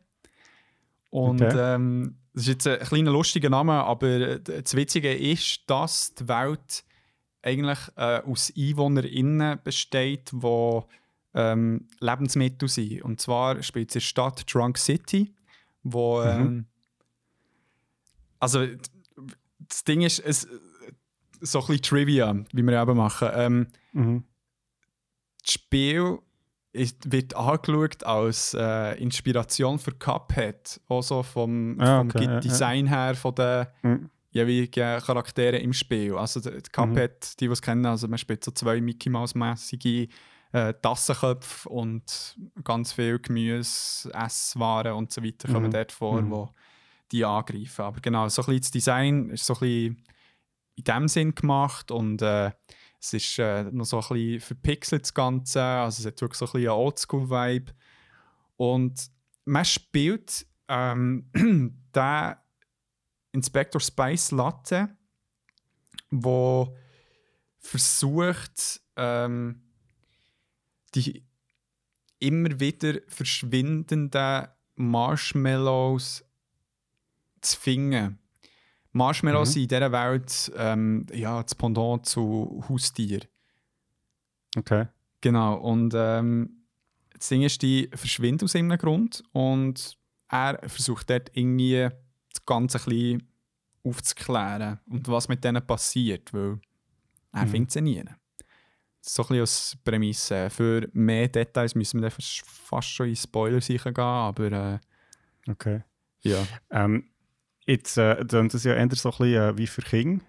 Und 1.10 1.42
Okay. 1.42 1.76
ähm, 1.76 2.18
das 2.34 2.44
ist 2.44 2.48
jetzt 2.50 2.68
ein 2.68 2.80
kleiner 2.80 3.12
lustiger 3.12 3.50
Name, 3.50 3.74
aber 3.74 4.40
das 4.40 4.76
Witzige 4.76 5.14
ist, 5.14 5.62
dass 5.68 6.14
die 6.16 6.28
Welt 6.28 6.84
eigentlich 7.42 7.80
äh, 7.96 8.22
aus 8.22 8.52
EinwohnerInnen 8.58 9.60
besteht, 9.64 10.32
die 10.34 10.82
ähm, 11.36 11.88
Lebensmittel 12.00 12.68
sind. 12.68 13.04
Und 13.04 13.22
zwar 13.22 13.62
spielt 13.64 13.90
es 13.90 13.96
in 13.96 14.00
der 14.00 14.06
Stadt 14.06 14.54
Drunk 14.54 14.78
City, 14.78 15.34
wo 15.84 16.22
Mhm. 16.22 16.28
ähm, 16.28 16.66
also 18.40 18.66
das 19.60 19.84
Ding 19.86 20.02
ist, 20.02 20.20
es, 20.20 20.48
so 21.42 21.60
ein 21.60 21.68
bisschen 21.68 21.82
Trivia, 21.84 22.36
wie 22.52 22.64
wir 22.64 22.82
eben 22.82 22.98
machen. 22.98 23.30
Ähm, 23.34 23.68
Mhm. 23.94 24.24
das 25.44 25.54
Spiel 25.54 26.20
wird 27.06 27.36
angeschaut 27.36 28.04
als 28.04 28.54
äh, 28.54 28.96
Inspiration 29.02 29.80
für 29.80 29.92
Cuphead. 29.94 30.80
Also 30.90 31.24
vom, 31.24 31.80
Ah, 31.80 31.98
vom 32.00 32.10
okay, 32.10 32.26
ja, 32.26 32.32
ja. 32.34 32.40
Design 32.40 32.88
her 32.88 33.16
von 33.16 33.34
den 33.36 33.68
Mhm. 33.84 34.10
jeweiligen 34.32 35.00
Charakteren 35.02 35.62
im 35.62 35.74
Spiel. 35.74 36.16
Also 36.16 36.40
der 36.40 36.62
Cuphead, 36.72 37.40
die, 37.40 37.46
die 37.48 37.52
es 37.52 37.62
kennen, 37.62 37.86
also 37.86 38.08
man 38.08 38.18
spielt 38.18 38.44
so 38.44 38.52
zwei 38.52 38.82
Mickey 38.82 39.10
Mouse-mäßige 39.10 40.08
äh, 40.52 40.74
Tassenköpfe 40.82 41.68
und 41.70 42.38
ganz 42.64 42.94
viel 42.94 43.20
Gemüse, 43.20 44.10
Esswaren 44.14 44.94
und 44.94 45.12
so 45.12 45.22
weiter 45.24 45.52
kommen 45.52 45.68
Mhm. 45.68 45.72
dort 45.72 45.92
vor, 45.92 46.22
Mhm. 46.22 46.32
wo 46.32 46.50
die 47.12 47.24
angreifen. 47.26 47.82
Aber 47.84 48.00
genau, 48.02 48.28
so 48.30 48.42
ein 48.42 48.46
bisschen 48.48 48.62
das 48.62 48.72
Design 48.72 49.30
ist 49.32 49.46
so 49.46 49.54
ein 49.56 49.60
bisschen 49.60 50.04
in 50.78 50.84
dem 50.84 51.08
Sinn 51.08 51.36
gemacht 51.36 51.92
und 51.92 52.22
äh, 52.22 52.52
es 53.00 53.14
ist 53.14 53.40
äh, 53.40 53.64
noch 53.64 53.86
so 53.86 53.98
ein 53.98 54.08
bisschen 54.08 54.40
verpixelt 54.42 55.04
das 55.04 55.14
Ganze, 55.14 55.62
also 55.62 56.02
es 56.02 56.06
hat 56.06 56.22
wirklich 56.22 56.38
so 56.38 56.46
ein 56.46 56.52
bisschen 56.52 56.70
einen 56.70 56.80
Oldschool-Vibe 56.80 57.74
und 58.58 59.10
man 59.46 59.66
spielt 59.66 60.46
ähm, 60.68 61.30
den 61.96 62.36
Inspector 63.32 63.82
Spice 63.82 64.32
Latte, 64.32 64.96
wo 66.10 66.76
versucht, 67.60 68.82
ähm, 68.96 69.62
die 70.94 71.26
immer 72.20 72.60
wieder 72.60 73.00
verschwindenden 73.08 74.48
Marshmallows 74.76 76.24
zu 77.42 77.60
finden. 77.60 78.20
Marshmallows 78.96 79.50
Mhm. 79.50 79.54
sind 79.54 79.62
in 79.64 79.68
dieser 79.70 79.92
Welt 79.92 80.52
ähm, 80.56 81.06
ja, 81.14 81.44
das 81.44 81.54
Pendant 81.56 82.06
zu 82.06 82.64
Haustier. 82.70 83.22
Okay. 84.58 84.88
Genau, 85.22 85.56
und 85.56 85.94
ähm, 85.96 86.62
das 87.14 87.28
Ding 87.30 87.42
ist, 87.44 87.62
die 87.62 87.90
verschwinden 87.94 88.46
aus 88.46 88.56
irgendeinem 88.56 88.80
Grund 88.80 89.24
und 89.32 89.98
er 90.30 90.60
versucht 90.70 91.10
dort 91.10 91.30
irgendwie 91.34 91.90
das 92.34 92.46
Ganze 92.46 92.78
ein 92.78 92.86
bisschen 92.86 93.30
aufzuklären 93.84 94.80
und 94.90 95.08
was 95.08 95.28
mit 95.28 95.44
denen 95.44 95.66
passiert, 95.66 96.34
weil 96.34 96.60
er 97.34 97.46
Mhm. 97.46 97.50
findet 97.50 97.72
sie 97.72 97.82
nie. 97.82 98.04
Das 98.04 98.14
ist 99.08 99.16
so 99.16 99.24
ein 99.24 99.28
bisschen 99.28 99.42
als 99.42 99.78
Prämisse. 99.84 100.50
Für 100.50 100.90
mehr 100.94 101.28
Details 101.28 101.76
müssen 101.76 102.02
wir 102.02 102.12
fast 102.12 102.90
schon 102.90 103.10
in 103.10 103.16
Spoiler 103.16 103.62
sicher 103.62 103.92
gehen, 103.92 104.04
aber 104.04 104.52
äh, 104.52 104.80
Okay. 105.52 105.84
ja. 106.24 106.44
Ähm, 106.72 107.10
jetzt 107.66 107.98
äh, 107.98 108.24
dann 108.26 108.50
das 108.50 108.64
ja 108.64 108.74
eher 108.74 108.82
so 108.96 109.10
ein 109.10 109.18
bisschen 109.18 109.34
äh, 109.34 109.58
wie 109.58 109.68
für 109.68 109.82
King. 109.82 110.22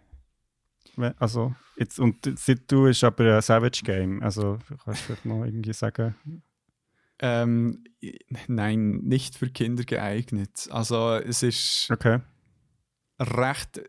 Also, 1.18 1.54
jetzt, 1.76 1.98
und 2.00 2.24
du 2.72 2.86
ist 2.86 3.04
aber 3.04 3.36
ein 3.36 3.42
Savage 3.42 3.82
Game. 3.84 4.22
Also, 4.22 4.58
kannst 4.84 5.02
du 5.02 5.06
vielleicht 5.06 5.24
noch 5.26 5.44
irgendwie 5.44 5.72
sagen. 5.74 6.14
Ähm, 7.18 7.84
nein, 8.46 8.98
nicht 9.02 9.36
für 9.36 9.48
Kinder 9.50 9.84
geeignet. 9.84 10.68
Also 10.70 11.14
es 11.14 11.42
ist 11.42 11.90
Okay. 11.90 12.20
recht. 13.20 13.80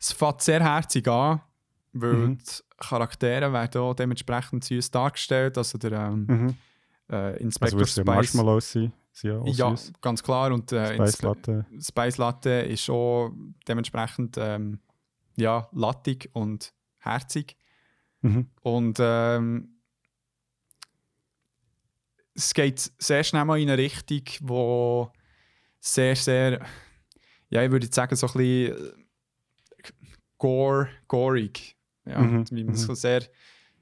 Es 0.00 0.12
fängt 0.12 0.42
sehr 0.42 0.60
herzig 0.62 1.08
an, 1.08 1.40
weil 1.92 2.12
Mhm. 2.14 2.38
die 2.38 2.44
Charaktere 2.78 3.52
werden 3.52 3.80
auch 3.80 3.94
dementsprechend 3.94 4.64
süß 4.64 4.90
dargestellt. 4.90 5.56
Also 5.58 5.78
der 5.78 5.92
ähm, 5.92 6.26
Mhm. 6.28 6.54
äh, 7.10 7.14
Also, 7.14 7.38
Inspector 7.44 7.80
was 7.80 7.96
ja 7.96 8.02
Spice. 8.02 8.34
Sind. 9.20 9.30
ja, 9.30 9.38
auch 9.40 9.46
Ja, 9.46 9.76
süß. 9.76 9.92
ganz 10.00 10.22
klar. 10.22 10.52
Und 10.52 10.72
äh, 10.72 10.94
Spice 10.94 11.22
Latte. 11.22 11.66
Spice 11.80 12.18
Latte 12.18 12.50
ist 12.50 12.88
auch 12.90 13.30
dementsprechend 13.66 14.36
ähm, 14.38 14.80
ja, 15.36 15.68
lattig 15.72 16.30
und 16.32 16.72
herzig. 16.98 17.56
Mhm. 18.22 18.50
Und 18.62 18.98
ähm, 19.00 19.80
es 22.34 22.54
geht 22.54 22.92
sehr 22.98 23.24
schnell 23.24 23.44
mal 23.44 23.60
in 23.60 23.68
eine 23.68 23.78
Richtung, 23.82 24.22
wo 24.48 25.10
sehr, 25.80 26.16
sehr, 26.16 26.64
ja, 27.50 27.62
ich 27.62 27.70
würde 27.70 27.86
jetzt 27.86 27.94
sagen, 27.94 28.14
so 28.16 28.26
ein 28.26 28.32
bisschen 28.32 28.76
äh, 28.76 28.92
gore, 30.38 30.88
gorig. 31.08 31.76
Ja, 32.04 32.20
Mhm, 32.20 32.44
wie 32.50 32.64
man 32.64 32.72
mhm. 32.74 32.78
so 32.78 32.94
sehr, 32.94 33.22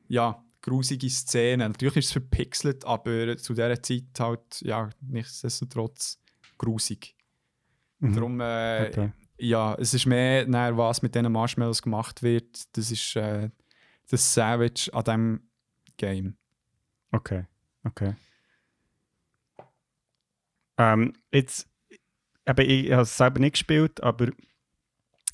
ja, 0.08 0.42
grusige 0.66 1.08
Szenen. 1.08 1.70
Natürlich 1.70 1.96
ist 1.98 2.06
es 2.06 2.12
verpixelt, 2.12 2.84
aber 2.84 3.36
zu 3.38 3.54
dieser 3.54 3.80
Zeit 3.80 4.04
halt, 4.18 4.60
ja, 4.62 4.90
nichtsdestotrotz 5.00 6.20
grusig. 6.58 7.14
Mhm. 8.00 8.14
Darum, 8.14 8.40
äh, 8.40 8.88
Okay. 8.88 9.12
ja, 9.38 9.74
es 9.76 9.94
ist 9.94 10.06
mehr, 10.06 10.46
nachher, 10.46 10.76
was 10.76 11.02
mit 11.02 11.14
diesen 11.14 11.30
Marshmallows 11.30 11.82
gemacht 11.82 12.22
wird. 12.22 12.76
Das 12.76 12.90
ist 12.90 13.14
äh, 13.14 13.50
das 14.10 14.34
Savage 14.34 14.90
an 14.92 15.04
diesem 15.04 15.48
Game. 15.96 16.36
Okay, 17.12 17.44
okay. 17.84 18.16
Ähm, 20.78 21.12
jetzt, 21.32 21.68
eben, 22.44 22.68
ich 22.68 22.90
habe 22.90 23.02
es 23.02 23.16
selber 23.16 23.38
nicht 23.38 23.52
gespielt, 23.52 24.02
aber 24.02 24.28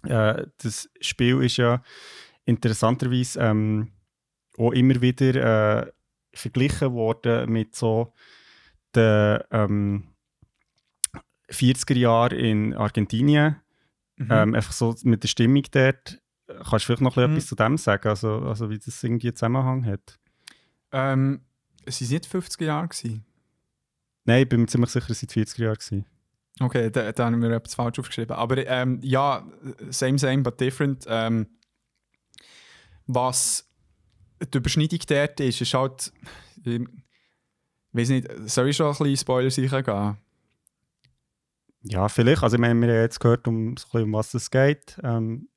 äh, 0.04 0.46
das 0.58 0.90
Spiel 1.00 1.42
ist 1.42 1.56
ja 1.56 1.82
interessanterweise 2.44 3.40
ähm, 3.40 3.91
auch 4.58 4.72
immer 4.72 5.00
wieder 5.00 5.82
äh, 5.86 5.92
verglichen 6.34 6.92
worden 6.92 7.50
mit 7.50 7.74
so 7.74 8.12
den 8.94 9.40
ähm, 9.50 10.08
40er 11.50 11.94
Jahren 11.96 12.38
in 12.38 12.74
Argentinien. 12.74 13.56
Mhm. 14.16 14.28
Ähm, 14.30 14.54
einfach 14.54 14.72
so 14.72 14.94
mit 15.04 15.22
der 15.22 15.28
Stimmung 15.28 15.64
dort. 15.70 16.18
Kannst 16.46 16.72
du 16.72 16.78
vielleicht 16.80 17.00
noch 17.00 17.16
Mhm. 17.16 17.32
etwas 17.32 17.46
zu 17.46 17.54
dem 17.54 17.78
sagen, 17.78 18.08
also, 18.08 18.40
also 18.40 18.68
wie 18.70 18.78
das 18.78 19.02
irgendwie 19.02 19.28
einen 19.28 19.36
Zusammenhang 19.36 19.86
hat? 19.86 20.18
Ähm, 20.92 21.40
es 21.86 22.00
waren 22.00 22.08
nicht 22.10 22.26
50er 22.26 22.64
Jahre. 22.64 22.88
Gewesen. 22.88 23.24
Nein, 24.24 24.42
ich 24.42 24.48
bin 24.48 24.60
mir 24.60 24.66
ziemlich 24.66 24.90
sicher, 24.90 25.10
es 25.10 25.22
waren 25.22 25.28
die 25.28 25.40
40er 25.40 25.62
Jahre. 25.62 25.76
Gewesen. 25.76 26.06
Okay, 26.60 26.90
da, 26.90 27.10
da 27.12 27.24
haben 27.24 27.40
wir 27.40 27.50
etwas 27.50 27.74
falsch 27.74 27.98
aufgeschrieben. 27.98 28.36
Aber 28.36 28.64
ähm, 28.66 29.00
ja, 29.02 29.46
same, 29.88 30.18
same, 30.18 30.42
but 30.42 30.60
different. 30.60 31.06
Ähm, 31.08 31.46
was 33.06 33.68
die 34.46 34.58
Überschneidung 34.58 35.00
dort 35.06 35.40
ist, 35.40 35.60
ist 35.60 35.74
halt. 35.74 36.12
Ich 36.64 36.80
weiß 37.92 38.08
nicht, 38.10 38.28
soll 38.46 38.68
ich 38.68 38.76
schon 38.76 38.86
ein 38.86 38.92
bisschen 38.92 39.16
Spoiler 39.16 39.50
sicher 39.50 39.82
gehen? 39.82 40.16
Ja, 41.82 42.08
vielleicht. 42.08 42.42
Also, 42.42 42.54
ich 42.56 42.60
meine, 42.60 42.80
wir 42.80 42.88
haben 42.94 43.02
jetzt 43.02 43.20
gehört, 43.20 43.46
um, 43.48 43.76
so 43.76 43.98
um 43.98 44.12
was 44.12 44.32
es 44.34 44.50
geht. 44.50 44.98
Ähm, 45.02 45.48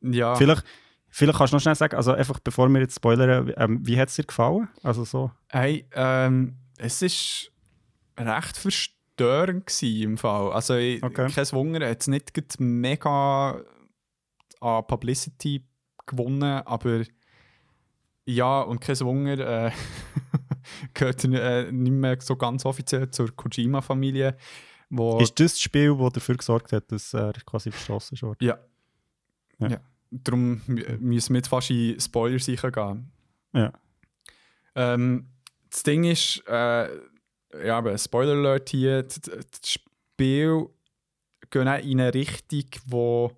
Ja. 0.00 0.34
vielleicht, 0.34 0.64
vielleicht 1.08 1.38
kannst 1.38 1.52
du 1.52 1.56
noch 1.56 1.62
schnell 1.62 1.74
sagen, 1.74 1.96
also 1.96 2.12
einfach 2.12 2.38
bevor 2.40 2.68
wir 2.68 2.80
jetzt 2.80 2.96
spoilern, 2.96 3.52
ähm, 3.56 3.86
wie 3.86 3.98
hat 3.98 4.08
es 4.08 4.16
dir 4.16 4.24
gefallen? 4.24 4.68
Also 4.82 5.04
so. 5.04 5.30
Hey, 5.48 5.86
ähm, 5.92 6.56
es 6.78 7.02
ist 7.02 7.52
recht 8.18 8.56
verstörend 8.56 9.66
gewesen 9.66 10.02
im 10.02 10.18
Fall. 10.18 10.52
Also, 10.52 10.74
ich, 10.74 11.02
Okay. 11.02 11.30
kein 11.30 11.52
Wunder, 11.52 11.80
er 11.82 11.90
hat 11.90 12.00
es 12.00 12.06
nicht 12.08 12.32
mega 12.60 13.62
an 14.60 14.86
Publicity 14.86 15.64
gewonnen, 16.06 16.62
aber 16.64 17.02
ja, 18.30 18.60
und 18.60 18.80
kein 18.80 18.98
Wunder, 19.00 19.66
äh, 19.66 19.70
gehört 20.94 21.24
äh, 21.24 21.72
nicht 21.72 21.92
mehr 21.92 22.18
so 22.20 22.36
ganz 22.36 22.64
offiziell 22.66 23.10
zur 23.10 23.34
Kojima-Familie. 23.34 24.36
Ist 25.20 25.38
das 25.40 25.52
das 25.52 25.60
Spiel, 25.60 25.96
das 25.98 26.12
dafür 26.14 26.36
gesorgt 26.36 26.72
hat, 26.72 26.90
dass 26.92 27.14
er 27.14 27.32
quasi 27.46 27.70
verstoßen 27.70 28.14
ist? 28.14 28.22
worden? 28.22 28.38
ja. 28.40 28.58
Ja. 29.58 29.68
ja. 29.68 29.80
Darum 30.10 30.60
mü- 30.68 30.98
müssen 30.98 31.34
wir 31.34 31.38
jetzt 31.38 31.48
fast 31.48 31.70
in 31.70 31.98
Spoiler 32.00 32.38
sicher 32.38 32.70
gehen. 32.70 33.10
Ja. 33.52 33.72
Ähm, 34.74 35.26
das 35.68 35.82
Ding 35.82 36.04
ist, 36.04 36.42
äh, 36.46 36.88
ja, 37.66 37.76
aber 37.78 37.98
Spoiler 37.98 38.32
Alert 38.32 38.68
hier, 38.70 39.02
das 39.02 39.20
Spiel 39.64 40.66
geht 41.50 41.66
auch 41.66 41.78
in 41.78 42.00
eine 42.00 42.14
Richtung, 42.14 42.64
wo 42.86 43.32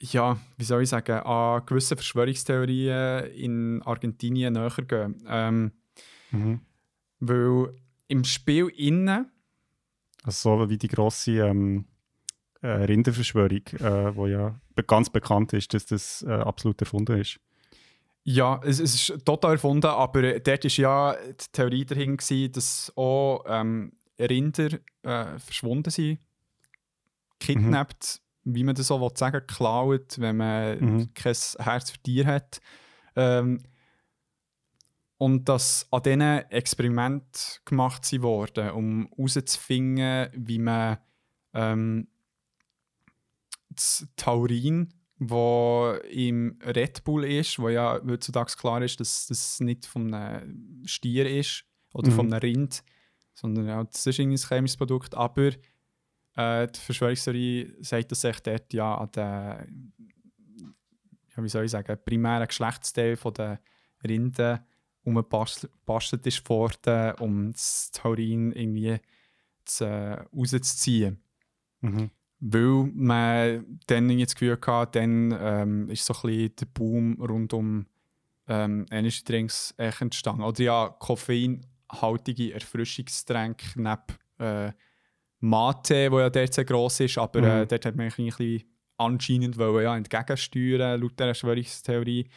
ja, 0.00 0.38
wie 0.56 0.64
soll 0.64 0.82
ich 0.82 0.88
sagen, 0.90 1.20
an 1.20 1.64
gewisse 1.66 1.96
Verschwörungstheorien 1.96 3.24
in 3.32 3.82
Argentinien 3.82 4.52
näher 4.52 4.70
gehen. 4.86 5.22
Ähm, 5.28 5.72
Mhm. 6.32 6.60
weil 7.20 7.74
im 8.08 8.24
Spiel 8.24 8.68
innen 8.76 9.30
Also 10.24 10.58
so 10.58 10.68
wie 10.68 10.76
die 10.76 10.88
grosse 10.88 11.38
ähm, 11.38 11.86
äh, 12.62 12.68
Rinderverschwörung, 12.68 13.62
äh, 13.78 14.14
wo 14.14 14.26
ja 14.26 14.60
ganz 14.88 15.08
bekannt 15.08 15.52
ist, 15.52 15.72
dass 15.72 15.86
das 15.86 16.22
äh, 16.22 16.32
absolut 16.32 16.80
erfunden 16.80 17.20
ist. 17.20 17.38
Ja, 18.24 18.60
es, 18.64 18.80
es 18.80 18.94
ist 19.08 19.24
total 19.24 19.52
erfunden, 19.52 19.86
aber 19.86 20.40
dort 20.40 20.64
war 20.64 20.70
ja 20.70 21.16
die 21.30 21.52
Theorie 21.52 21.84
dahin, 21.84 22.16
gewesen, 22.16 22.52
dass 22.52 22.92
auch 22.96 23.44
ähm, 23.46 23.92
Rinder 24.18 24.78
äh, 25.02 25.38
verschwunden 25.38 25.90
sind. 25.90 26.18
Kidnappt, 27.38 28.20
wie 28.48 28.64
man 28.64 28.74
das 28.76 28.86
so 28.86 29.00
will 29.00 29.10
sagen 29.14 29.40
geklaut, 29.46 30.18
wenn 30.18 30.36
man 30.36 30.78
Mhm. 30.78 31.14
kein 31.14 31.34
Herz 31.58 31.90
für 31.90 31.98
Tier 32.02 32.26
hat. 32.26 32.60
Ähm, 33.16 33.62
und 35.18 35.48
dass 35.48 35.86
an 35.90 36.02
diesen 36.02 36.20
Experiment 36.50 37.60
gemacht 37.64 38.04
sie 38.04 38.22
worden, 38.22 38.70
um 38.70 39.08
herauszufinden, 39.16 40.28
wie 40.34 40.58
man 40.58 40.98
ähm, 41.54 42.08
das 43.70 44.06
Taurin, 44.16 44.92
wo 45.18 45.94
im 46.10 46.58
Red 46.62 47.02
Bull 47.04 47.24
ist, 47.24 47.58
wo 47.58 47.68
ja 47.70 47.98
heutzutage 48.06 48.52
klar 48.56 48.82
ist, 48.82 49.00
dass 49.00 49.26
das 49.26 49.60
nicht 49.60 49.86
von 49.86 50.12
einem 50.12 50.82
Stier 50.86 51.28
ist 51.28 51.64
oder 51.94 52.10
Mhm. 52.10 52.14
von 52.14 52.26
einem 52.32 52.40
Rind, 52.40 52.84
sondern 53.34 53.66
ja, 53.66 53.82
das 53.84 54.06
ist 54.06 54.20
ein 54.20 54.36
chemisches 54.36 54.76
Produkt. 54.76 55.14
Aber 55.14 55.50
äh, 56.36 56.68
die 56.68 56.80
Verschwörungstheorie 56.80 57.74
sagt, 57.80 58.12
dass 58.12 58.20
sich 58.20 58.40
dort 58.40 58.72
ja 58.72 58.94
an 58.96 59.10
den, 59.12 59.92
ja, 61.34 61.42
wie 61.42 61.48
soll 61.48 61.64
ich 61.64 61.70
sagen, 61.70 61.98
primären 62.04 62.46
Geschlechtsteil 62.46 63.16
von 63.16 63.34
der 63.34 63.60
Rinden 64.06 64.60
umgebastelt 65.02 66.26
ist 66.26 66.48
worden, 66.48 67.14
um 67.20 67.52
das 67.52 67.90
Taurin 67.92 68.52
irgendwie 68.52 68.98
zu, 69.64 69.84
äh, 69.84 70.24
rauszuziehen. 70.34 71.22
Mhm. 71.80 72.10
Weil 72.40 72.90
man 72.92 73.80
dann 73.86 74.18
das 74.18 74.34
Gefühl 74.34 74.58
hatte, 74.60 74.98
dann 74.98 75.36
ähm, 75.40 75.90
ist 75.90 76.04
so 76.04 76.12
ein 76.14 76.20
bisschen 76.22 76.56
der 76.56 76.66
Boom 76.66 77.22
rund 77.22 77.52
um 77.52 77.86
ähm, 78.48 78.86
Energy 78.90 79.24
Drinks 79.24 79.72
entstanden. 79.78 80.42
Oder 80.42 80.62
ja, 80.62 80.88
koffeinhaltige 80.98 82.52
Erfrischungsgetränke 82.52 83.80
neben 83.80 84.18
äh, 84.38 84.72
Mate, 85.40 86.10
wo 86.10 86.20
ja 86.20 86.30
dort 86.30 86.54
sehr 86.54 86.64
gross 86.64 87.00
ist, 87.00 87.18
aber 87.18 87.40
äh, 87.42 87.62
Mhm. 87.62 87.68
dort 87.68 87.84
hat 87.84 87.96
man 87.96 88.06
ein 88.06 88.12
bisschen 88.12 88.64
anscheinend 88.96 89.58
wollen, 89.58 89.84
ja, 89.84 89.96
entgegensteuern, 89.96 91.00
laut 91.00 91.12
dieser 91.12 91.26
Verschwörungstheorie. 91.34 92.28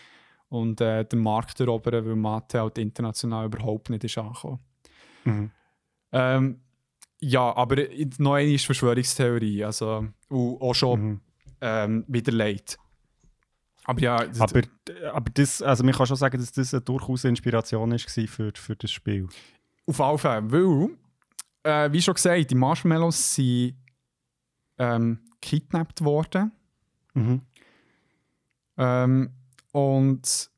Und 0.50 0.82
äh, 0.82 1.06
den 1.06 1.20
Markt 1.20 1.60
erobern, 1.60 2.06
weil 2.06 2.16
Mate 2.16 2.60
halt 2.60 2.78
international 2.80 3.46
überhaupt 3.46 3.90
nicht 3.92 4.04
ist 4.04 4.18
angekommen. 4.18 4.60
Mhm. 5.24 5.52
Ähm, 6.12 6.60
ja, 7.22 7.56
aber 7.56 7.76
noch 8.18 8.34
eine 8.34 8.52
ist 8.52 8.66
Verschwörungstheorie, 8.66 9.64
also 9.64 10.08
auch 10.30 10.74
schon 10.74 11.00
Mhm. 11.02 11.22
ähm, 11.62 12.04
widerlegt. 12.08 12.78
Aber 13.86 14.02
ja, 14.02 14.26
das- 14.26 14.42
Aber, 14.42 14.62
aber 15.14 15.30
das, 15.34 15.62
also 15.62 15.84
man 15.84 15.94
kann 15.94 16.08
schon 16.08 16.16
sagen, 16.18 16.38
dass 16.40 16.52
das 16.52 16.74
eine 16.74 16.82
durchaus 16.82 17.24
Inspiration 17.26 17.92
ist 17.92 18.10
für, 18.10 18.52
für 18.56 18.76
das 18.76 18.92
Spiel. 18.92 19.28
auf 19.86 20.02
alle 20.02 20.18
Fälle, 20.18 20.52
weil, 20.52 20.90
äh, 21.64 21.92
wie 21.92 22.02
schon 22.02 22.14
gesagt, 22.14 22.52
die 22.52 22.56
Marshmallows 22.56 23.36
sind 23.36 23.76
ähm, 24.78 25.20
gekidnappt 25.42 26.04
worden. 26.04 26.52
Mhm. 27.14 27.42
Ähm, 28.78 29.30
und 29.72 30.50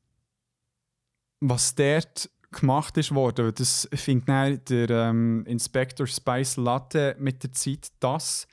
was 1.40 1.74
dort 1.74 2.30
gemacht 2.52 2.96
ist 2.98 3.14
worden, 3.14 3.52
das 3.54 3.88
findet 3.94 4.28
dann 4.28 4.64
der 4.66 4.90
ähm, 4.90 5.44
Inspector 5.46 6.06
Spice 6.06 6.56
Latte 6.56 7.16
mit 7.18 7.42
der 7.42 7.52
Zeit, 7.52 7.88
dass 7.98 8.46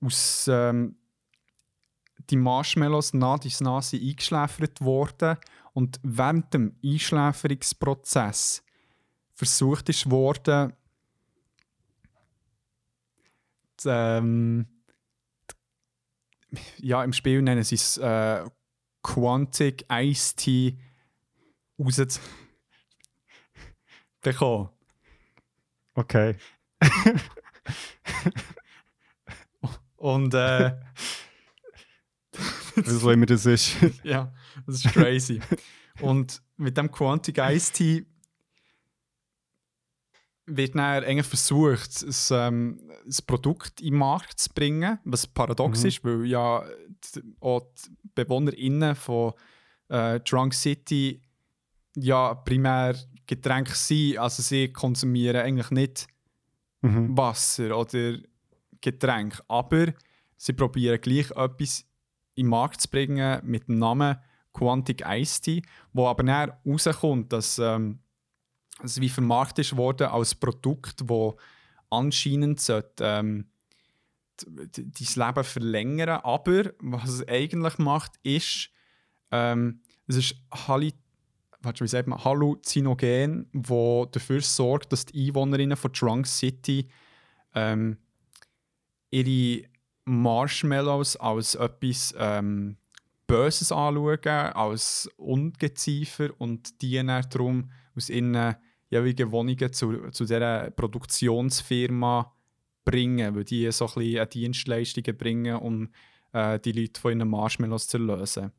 aus 0.00 0.48
ähm, 0.48 0.96
die 2.30 2.36
Marshmallows 2.36 3.14
nach 3.14 3.38
dies 3.38 3.60
nach 3.60 3.82
sind 3.82 4.02
eingeschläfert 4.02 4.80
worden 4.80 5.36
und 5.72 5.98
während 6.02 6.52
dem 6.54 6.76
Einschläferungsprozess 6.84 8.62
versucht 9.34 9.88
ist 9.88 10.10
worden, 10.10 10.72
die, 13.80 13.88
ähm, 13.88 14.66
ja, 16.78 17.02
im 17.02 17.12
Spiel 17.12 17.42
nennen 17.42 17.62
sie 17.62 17.76
es 17.76 17.96
äh, 17.98 18.44
Quantic 19.02 19.86
Ice 19.90 20.34
Tea 20.36 20.76
rauszubekommen. 21.78 24.68
Okay. 25.94 26.36
Und 29.96 30.34
äh, 30.34 30.72
Was 32.76 33.04
auch 33.04 33.10
immer 33.10 33.26
das 33.26 33.46
ist. 33.46 33.76
ja, 34.02 34.32
das 34.66 34.76
ist 34.76 34.92
crazy. 34.92 35.40
Und 36.00 36.42
mit 36.56 36.76
dem 36.76 36.90
Quantic 36.90 37.38
Ice 37.38 37.72
Tea 37.72 38.06
wird 40.46 40.74
dann 40.74 40.80
eigentlich 41.04 41.26
versucht, 41.26 42.02
ein, 42.02 42.14
ähm, 42.30 42.90
ein 43.06 43.26
Produkt 43.26 43.80
in 43.80 43.90
den 43.92 43.98
Markt 43.98 44.38
zu 44.40 44.50
bringen, 44.52 44.98
was 45.04 45.26
paradox 45.26 45.82
Mhm. 45.82 45.88
ist, 45.88 46.04
weil 46.04 46.26
ja 46.26 46.64
auch 47.40 47.60
die 47.86 47.90
BewohnerInnen 48.14 48.94
von 48.96 49.32
äh, 49.88 50.20
Drunk 50.20 50.54
City 50.54 51.20
ja 51.96 52.34
primär 52.34 52.96
Getränke 53.26 53.74
sind, 53.74 54.18
also 54.18 54.42
sie 54.42 54.72
konsumieren 54.72 55.36
eigentlich 55.42 55.70
nicht 55.70 56.06
Mhm. 56.84 57.16
Wasser 57.16 57.76
oder 57.78 58.16
Getränk. 58.80 59.40
Aber 59.46 59.92
sie 60.36 60.52
probieren 60.52 61.00
gleich 61.00 61.30
etwas 61.30 61.84
in 62.34 62.46
den 62.46 62.50
Markt 62.50 62.80
zu 62.80 62.88
bringen 62.90 63.40
mit 63.44 63.68
dem 63.68 63.78
Namen 63.78 64.16
Quantic 64.52 65.04
Ice 65.06 65.40
Tea, 65.40 65.62
wo 65.92 66.08
aber 66.08 66.24
dann 66.24 66.52
rauskommt, 66.66 67.32
dass 67.32 67.58
ähm, 67.60 68.00
es 68.84 69.00
wie 69.00 69.08
vermarktet 69.08 69.76
worden 69.76 70.08
als 70.08 70.34
Produkt, 70.34 71.02
wo 71.04 71.36
anscheinend 71.90 72.60
sollte, 72.60 73.04
ähm, 73.04 73.46
dein 74.46 74.92
Leben 75.26 75.44
verlängern. 75.44 76.20
Aber 76.22 76.72
was 76.80 77.10
es 77.10 77.28
eigentlich 77.28 77.78
macht, 77.78 78.12
ist, 78.22 78.70
ähm, 79.30 79.80
es 80.06 80.16
ist 80.16 80.34
Halli 80.52 80.92
wie 81.64 81.86
sagt 81.86 82.08
man, 82.08 82.22
Halluzinogen, 82.24 83.48
wo 83.52 84.06
dafür 84.06 84.40
sorgt, 84.40 84.92
dass 84.92 85.06
die 85.06 85.28
Einwohnerinnen 85.28 85.76
von 85.76 85.92
Drunk 85.92 86.26
City 86.26 86.88
ähm, 87.54 87.98
ihre 89.10 89.68
Marshmallows 90.04 91.16
als 91.16 91.54
etwas 91.54 92.14
ähm, 92.18 92.78
Böses 93.26 93.70
anschauen, 93.70 94.26
als 94.26 95.08
Ungeziefer 95.16 96.30
und 96.38 96.82
die 96.82 96.96
dann 96.96 97.24
darum 97.30 97.70
aus 97.96 98.10
ihren 98.10 98.56
jeweiligen 98.92 99.32
Wohnungen 99.32 99.72
zu, 99.72 100.10
zu 100.10 100.24
dieser 100.24 100.70
Produktionsfirma 100.70 102.32
bringen, 102.84 103.34
weil 103.34 103.44
die 103.44 103.70
so 103.72 103.86
ein 103.86 103.94
bisschen 103.94 104.28
Dienstleistungen 104.28 105.16
bringen, 105.16 105.56
um 105.56 105.88
äh, 106.32 106.58
die 106.60 106.72
Leute 106.72 107.00
von 107.00 107.18
ihren 107.18 107.28
Marshmallows 107.28 107.88
zu 107.88 107.98
lösen. 107.98 108.52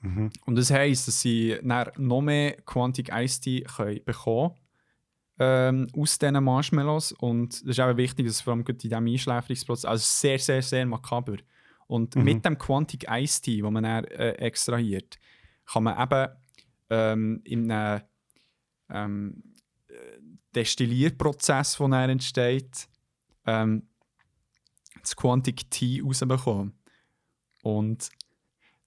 Mhm. 0.00 0.30
Und 0.44 0.56
das 0.56 0.70
heisst, 0.70 1.08
dass 1.08 1.20
sie 1.20 1.58
noch 1.62 2.20
mehr 2.20 2.52
Quantic 2.64 3.10
Ice 3.12 3.40
Tea 3.40 3.62
können 3.62 4.00
bekommen 4.04 4.54
ähm, 5.38 5.88
aus 5.96 6.18
diesen 6.18 6.44
Marshmallows. 6.44 7.12
Und 7.12 7.62
das 7.62 7.70
ist 7.70 7.80
auch 7.80 7.96
wichtig, 7.96 8.26
dass 8.26 8.40
vor 8.40 8.52
allem 8.52 8.64
in 8.66 8.78
diesem 8.78 9.06
Einschläferungsprozess, 9.06 9.84
also 9.84 10.02
sehr, 10.04 10.38
sehr, 10.38 10.62
sehr 10.62 10.86
makaber. 10.86 11.36
Und 11.88 12.14
Mhm. 12.16 12.24
mit 12.24 12.44
dem 12.44 12.58
Quantic 12.58 13.06
Ice 13.10 13.40
Tea, 13.42 13.62
den 13.62 13.72
man 13.72 13.84
dann 13.84 14.04
äh, 14.04 14.32
extrahiert, 14.32 15.18
kann 15.64 15.84
man 15.84 16.00
eben 16.00 16.32
ähm, 16.90 17.40
in 17.44 17.70
einem 17.70 18.02
ähm, 18.90 19.42
äh, 19.88 19.94
Destillierprozess, 20.54 21.76
der 21.78 21.88
dann 21.88 22.10
entsteht, 22.10 22.88
ähm, 23.46 23.88
das 25.00 25.14
Quantic 25.16 25.70
Tea 25.70 26.02
rausbekommen. 26.02 26.72
Und 27.62 28.08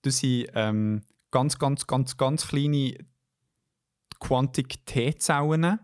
das 0.02 0.20
sind 0.20 0.50
ähm, 0.54 1.02
ganz, 1.32 1.60
ganz, 1.60 1.86
ganz, 1.88 2.18
ganz 2.18 2.48
kleine 2.48 2.98
Quantic 4.20 4.86
T-Zellen, 4.86 5.80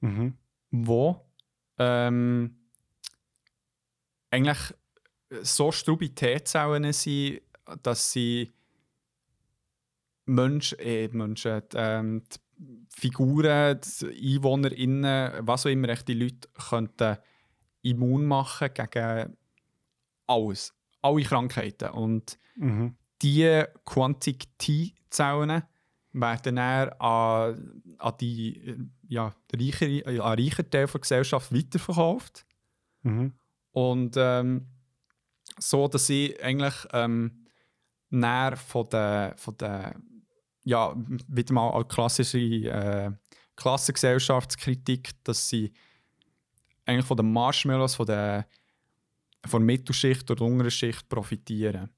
Mhm. 0.00 0.38
wo 0.70 1.26
ähm, 1.78 2.56
eigentlich 4.30 4.74
so 5.42 5.72
strube 5.72 6.14
T-Zellen 6.14 6.92
sind, 6.92 7.42
dass 7.82 8.12
sie 8.12 8.52
Menschen, 10.24 10.78
äh, 10.78 11.08
Menschen 11.08 11.62
ähm, 11.74 12.22
die 12.32 12.38
Figuren, 12.90 13.80
EinwohnerInnen, 14.02 15.46
was 15.46 15.66
auch 15.66 15.70
immer, 15.70 15.94
die 15.94 16.14
Leute 16.14 16.48
könnten 16.68 17.18
immun 17.82 18.26
machen 18.26 18.70
gegen 18.74 19.36
alles, 20.26 20.74
alle 21.02 21.22
Krankheiten. 21.22 21.90
Und 21.90 22.38
Mhm. 22.56 22.96
die 23.22 23.64
Quantic 23.84 24.58
T-Zellen 24.58 25.62
werden 26.12 26.56
dann 26.56 26.88
an, 26.98 27.82
an 27.98 28.14
die 28.20 28.76
ja, 29.08 29.34
reichere, 29.54 30.04
an 30.06 30.38
reicher 30.38 30.68
Teil 30.68 30.86
der 30.86 31.00
Gesellschaft 31.00 31.54
weiterverkauft. 31.54 32.46
Mhm. 33.02 33.32
Und 33.72 34.16
ähm, 34.16 34.66
so, 35.58 35.86
dass 35.88 36.06
sie 36.06 36.36
eigentlich 36.42 36.74
ähm, 36.92 37.46
näher 38.10 38.56
von 38.56 38.88
der, 38.88 39.34
von 39.36 39.56
der 39.56 39.94
ja, 40.68 40.94
wieder 41.28 41.54
mal 41.54 41.70
als 41.70 41.88
klassische 41.88 42.38
äh, 42.38 43.10
Klassengesellschaftskritik, 43.56 45.12
dass 45.24 45.48
sie 45.48 45.72
eigentlich 46.84 47.06
von 47.06 47.16
den 47.16 47.32
Marshmallows, 47.32 47.94
von 47.94 48.06
der, 48.06 48.46
von 49.46 49.62
der 49.62 49.66
Mittelschicht 49.66 50.30
oder 50.30 50.44
unteren 50.44 50.70
Schicht 50.70 51.08
profitieren. 51.08 51.88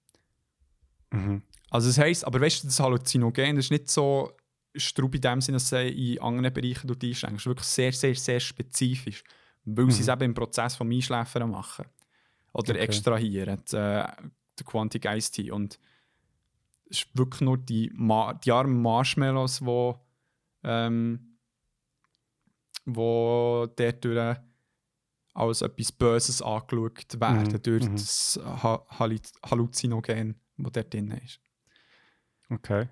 Mhm. 1.10 1.42
Also 1.70 1.88
das 1.88 1.98
heisst, 1.98 2.24
aber 2.24 2.40
weißt 2.40 2.62
du, 2.62 2.68
das 2.68 2.78
Halluzinogen 2.78 3.56
das 3.56 3.66
ist 3.66 3.70
nicht 3.72 3.90
so 3.90 4.32
strub 4.76 5.16
in 5.16 5.20
dem 5.20 5.40
Sinne, 5.40 5.56
dass 5.56 5.68
sie 5.68 6.12
in 6.12 6.20
anderen 6.20 6.54
Bereichen 6.54 6.86
dort 6.86 7.02
einschränken. 7.02 7.36
Es 7.36 7.42
ist 7.42 7.46
wirklich 7.46 7.66
sehr, 7.66 7.92
sehr, 7.92 8.14
sehr 8.14 8.38
spezifisch, 8.38 9.24
weil 9.64 9.90
sie 9.90 10.02
es 10.02 10.08
eben 10.08 10.22
im 10.22 10.34
Prozess 10.34 10.76
vom 10.76 10.90
Einschläfern 10.90 11.50
machen. 11.50 11.86
oder 12.52 12.72
Okay. 12.72 12.78
extrahieren, 12.84 13.62
die, 13.70 13.76
äh, 13.76 14.06
der 14.58 14.64
Quantic 14.64 15.04
Ice 15.06 15.32
Tea. 15.32 15.50
Und 15.50 15.78
ist 16.90 17.16
wirklich 17.16 17.40
nur 17.40 17.58
die, 17.58 17.90
Ma 17.94 18.34
die 18.34 18.52
armen 18.52 18.82
Marshmallows, 18.82 19.60
die 19.60 19.94
ähm, 20.62 21.38
wo 22.84 23.66
dadurch 23.76 24.38
als 25.32 25.62
etwas 25.62 25.92
Böses 25.92 26.42
angeschaut 26.42 27.20
werden, 27.20 27.52
Mhm, 27.52 27.62
durch 27.62 27.88
mhm. 27.88 27.92
das 27.96 28.40
ha 28.44 28.84
Halluzinogen, 28.98 30.34
das 30.56 30.72
dort 30.72 30.92
drin 30.92 31.10
ist. 31.12 31.40
Okay. 32.50 32.88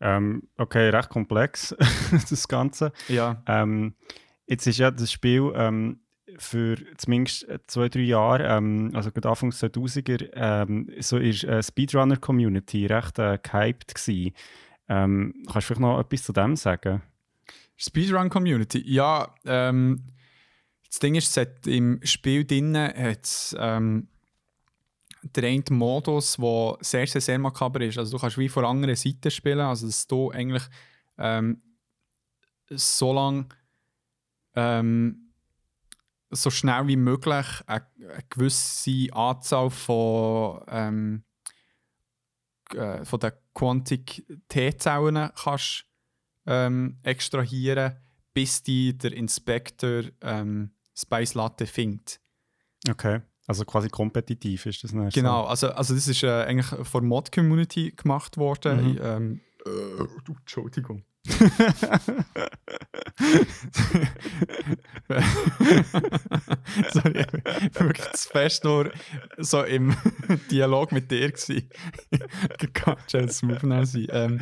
Ähm, 0.00 0.48
okay, 0.56 0.88
recht 0.90 1.08
komplex, 1.10 1.74
das 2.30 2.48
Ganze. 2.48 2.92
Ja, 3.08 3.42
Ähm, 3.46 3.96
jetzt 4.46 4.66
ist 4.66 4.78
ja 4.78 4.90
das 4.90 5.10
Spiel 5.12 5.52
ähm, 5.54 6.00
für 6.40 6.76
zumindest 6.96 7.48
äh, 7.48 7.58
zwei, 7.66 7.88
drei 7.88 8.00
Jahre, 8.00 8.44
ähm, 8.44 8.90
also 8.94 9.10
gerade 9.10 9.28
Anfang 9.28 9.50
2000er, 9.50 10.30
ähm, 10.32 10.90
so 11.00 11.18
ist 11.18 11.44
äh, 11.44 11.62
Speedrunner-Community 11.62 12.86
recht 12.86 13.18
äh, 13.18 13.38
gehypt. 13.42 13.94
Ähm, 14.88 15.34
kannst 15.44 15.54
du 15.54 15.60
vielleicht 15.60 15.80
noch 15.80 16.00
etwas 16.00 16.24
zu 16.24 16.32
dem 16.32 16.56
sagen? 16.56 17.02
Speedrun 17.76 18.28
Community. 18.28 18.82
Ja, 18.86 19.34
ähm, 19.44 20.02
das 20.88 20.98
Ding 20.98 21.14
ist, 21.14 21.38
im 21.66 22.00
Spiel 22.02 22.44
drin 22.44 22.76
hat 22.76 23.56
ähm, 23.58 24.08
der 25.22 25.44
eine 25.44 25.62
Modus, 25.70 26.36
der 26.36 26.76
sehr, 26.80 27.06
sehr, 27.06 27.20
sehr 27.20 27.38
makaber 27.38 27.80
ist. 27.82 27.98
Also 27.98 28.16
du 28.16 28.20
kannst 28.20 28.38
wie 28.38 28.48
von 28.48 28.64
anderen 28.64 28.96
Seiten 28.96 29.30
spielen, 29.30 29.60
also 29.60 29.86
dass 29.86 30.06
du 30.06 30.30
eigentlich 30.30 30.64
ähm, 31.18 31.62
so 32.70 33.12
lange 33.12 33.46
ähm, 34.54 35.29
so 36.30 36.50
schnell 36.50 36.86
wie 36.86 36.96
möglich 36.96 37.46
eine, 37.66 37.86
eine 37.98 38.22
gewisse 38.28 39.12
Anzahl 39.12 39.70
von, 39.70 40.62
ähm, 40.68 41.24
äh, 42.74 43.04
von 43.04 43.20
den 43.20 43.32
Quantic 43.54 44.24
T-Zellen 44.48 45.30
kannst 45.34 45.84
ähm, 46.46 46.98
extrahieren, 47.02 47.96
bis 48.32 48.62
die 48.62 48.96
der 48.96 49.12
Inspektor 49.12 50.04
ähm, 50.20 50.72
Spice 50.96 51.34
Latte 51.34 51.66
findet. 51.66 52.20
Okay. 52.88 53.20
Also 53.46 53.64
quasi 53.64 53.88
kompetitiv 53.88 54.66
ist 54.66 54.84
das 54.84 54.92
nicht 54.92 55.14
Genau, 55.14 55.44
also, 55.44 55.70
also 55.70 55.94
das 55.94 56.06
ist 56.06 56.22
äh, 56.22 56.44
eigentlich 56.44 56.86
von 56.86 57.02
der 57.02 57.08
Mod-Community 57.08 57.92
gemacht 57.96 58.36
worden. 58.36 58.92
Mhm. 58.92 58.98
Ähm, 59.02 59.40
äh, 59.66 60.30
Entschuldigung. 60.38 61.04
Sorry, 66.92 67.26
ich 67.26 67.80
wirklich 67.80 68.12
zu 68.12 68.28
fest 68.30 68.64
nur 68.64 68.90
so 69.36 69.62
im 69.62 69.94
Dialog 70.50 70.92
mit 70.92 71.10
dir 71.10 71.30
gsi. 71.30 71.68
Ganz 72.72 73.10
schön 73.10 73.28
smooth 73.28 73.62
noch 73.64 73.84
sein. 73.84 74.06
Ähm, 74.10 74.40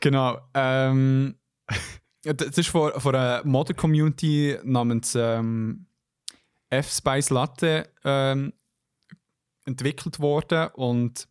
genau. 0.00 0.38
Ähm, 0.54 1.34
das 2.22 2.56
ist 2.56 2.68
von, 2.68 2.92
einer 2.92 3.44
Modder-Community 3.44 4.58
namens 4.62 5.16
ähm, 5.16 5.86
F-Spice 6.70 7.30
Latte 7.30 7.92
ähm, 8.04 8.52
entwickelt 9.66 10.20
worden 10.20 10.68
und 10.74 11.28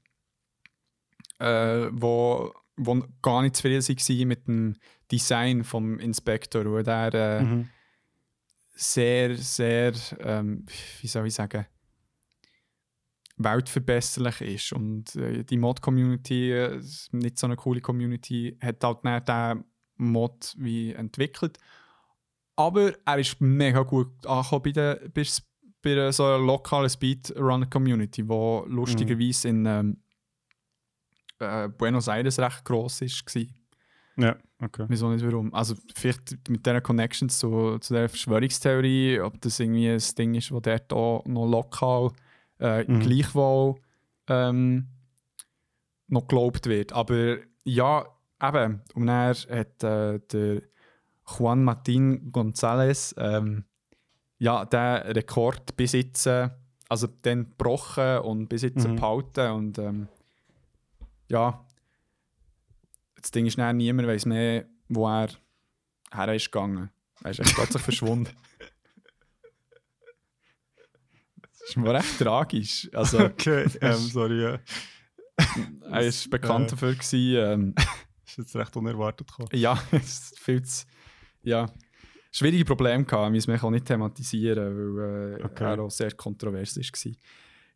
äh, 1.39 1.88
wo, 1.91 2.54
wo 2.76 3.04
gar 3.22 3.42
nicht 3.42 3.56
zufrieden 3.56 3.84
waren 3.84 4.28
mit 4.28 4.48
dem 4.48 4.76
Design 5.12 5.64
vom 5.64 6.00
Inspektor, 6.00 6.66
wo 6.66 6.82
der 6.82 7.14
äh, 7.14 7.44
Mhm. 7.44 7.70
sehr, 8.76 9.36
sehr, 9.38 9.94
ähm, 10.20 10.66
wie 11.02 11.08
soll 11.08 11.28
ich 11.28 11.36
sagen, 11.36 11.66
weltverbesserlich 13.38 14.42
ist. 14.42 14.74
Und 14.74 15.16
äh, 15.16 15.44
die 15.44 15.58
Mod-Community, 15.58 16.52
äh, 16.52 16.82
nicht 17.12 17.38
so 17.38 17.48
eine 17.48 17.56
coole 17.56 17.82
Community, 17.82 18.58
hat 18.62 18.84
halt 18.84 19.00
dann 19.04 19.24
diesen 19.26 19.66
Mod 19.98 20.56
wie 20.58 20.94
entwickelt. 20.94 21.58
Aber 22.56 22.94
er 23.06 23.18
ist 23.18 23.42
mega 23.42 23.82
gut 23.82 24.26
angekommen 24.28 24.64
bei, 24.64 24.72
der, 24.72 25.02
bei, 25.14 25.24
bei 25.82 26.12
so 26.12 26.26
einer 26.26 26.38
lokalen 26.38 26.90
Speedrun-Community, 26.90 28.24
die 28.24 28.64
lustigerweise 28.68 29.50
in 29.50 29.66
ähm, 29.66 30.03
äh, 31.44 31.70
Buenos 31.70 32.08
Aires 32.08 32.39
recht 32.39 32.64
gross 32.66 33.02
war. 33.02 33.44
Ja, 34.16 34.36
okay. 34.62 34.84
Auch 34.84 35.10
nicht 35.12 35.26
warum. 35.26 35.54
Also 35.54 35.76
vielleicht 35.96 36.48
mit 36.50 36.66
dieser 36.66 36.82
Connection 36.82 37.30
zu, 37.30 37.80
zu 37.80 37.94
der 37.94 38.10
Verschwörungstheorie, 38.10 39.20
ob 39.22 39.41
das 39.41 39.60
irgendwie 39.60 39.89
ein 39.89 40.02
Ding 40.18 40.36
ist, 40.36 40.52
das 40.52 40.62
dort 40.62 40.94
auch 40.94 41.26
noch 41.26 41.48
lokal 41.48 42.12
äh, 42.60 42.84
Mhm. 42.84 43.00
gleichwohl 43.00 43.76
ähm, 44.28 44.88
noch 46.08 46.28
geglaubt 46.28 46.68
wird. 46.68 46.94
Aber 46.94 47.38
ja, 47.64 48.06
eben. 48.41 48.82
Und 48.94 49.08
er 49.08 49.30
hat 49.30 49.84
äh, 49.84 50.20
der 50.32 50.62
Juan 51.38 51.64
Martin 51.64 52.32
González 52.32 53.16
ähm, 53.18 53.66
ja, 54.38 54.66
den 54.66 55.12
Rekord 55.14 55.76
bis 55.76 55.94
jetzt, 55.94 56.28
also 56.28 57.08
den 57.08 57.50
gebrochen 57.50 58.20
und 58.20 58.48
bis 58.50 58.62
jetzt 58.62 58.88
Mhm. 58.88 58.96
behalten. 58.98 59.52
Und 59.52 59.80
ähm, 59.80 60.08
ja, 61.30 61.66
das 63.16 63.32
Ding 63.32 63.46
ist 63.46 63.58
dann, 63.58 63.78
niemand 63.78 64.08
weiß 64.08 64.26
mehr, 64.26 64.66
wo 64.90 65.08
er 65.08 65.30
her 66.14 66.36
ist 66.36 66.52
gegangen. 66.52 66.90
Er 67.24 67.32
ist 67.32 67.42
plötzlich 67.56 67.82
verschwunden. 67.82 68.30
Das 71.42 71.70
ist 71.70 71.78
mir 71.78 71.94
recht 71.94 72.20
tragisch. 72.20 72.90
Also, 72.94 73.20
Okay, 73.20 73.66
ähm, 73.82 73.94
sorry. 73.96 74.42
Ja. 74.44 74.60
er 75.90 76.06
war 76.06 76.30
bekannt 76.30 76.68
äh, 76.68 76.70
dafür, 76.72 76.94
gewesen, 76.94 77.36
ähm, 77.38 77.76
Ist 78.26 78.38
jetzt 78.38 78.56
recht 78.56 78.76
unerwartet 78.76 79.28
gekommen. 79.28 79.50
ja, 79.54 79.82
es 79.92 80.34
viel 80.40 80.62
zu, 80.64 80.86
ja, 81.44 81.68
schwierige 82.32 82.66
Probleme 82.66 83.06
gehabt, 83.06 83.32
müssen 83.32 83.54
wir 83.54 83.64
auch 83.64 83.70
nicht 83.70 83.86
thematisieren, 83.86 84.58
weil 84.98 85.40
äh, 85.40 85.44
Okay. 85.45 85.64
er 85.64 85.80
auch 85.80 85.90
sehr 85.91 86.12
kontrovers 86.12 86.76
war. 86.78 87.12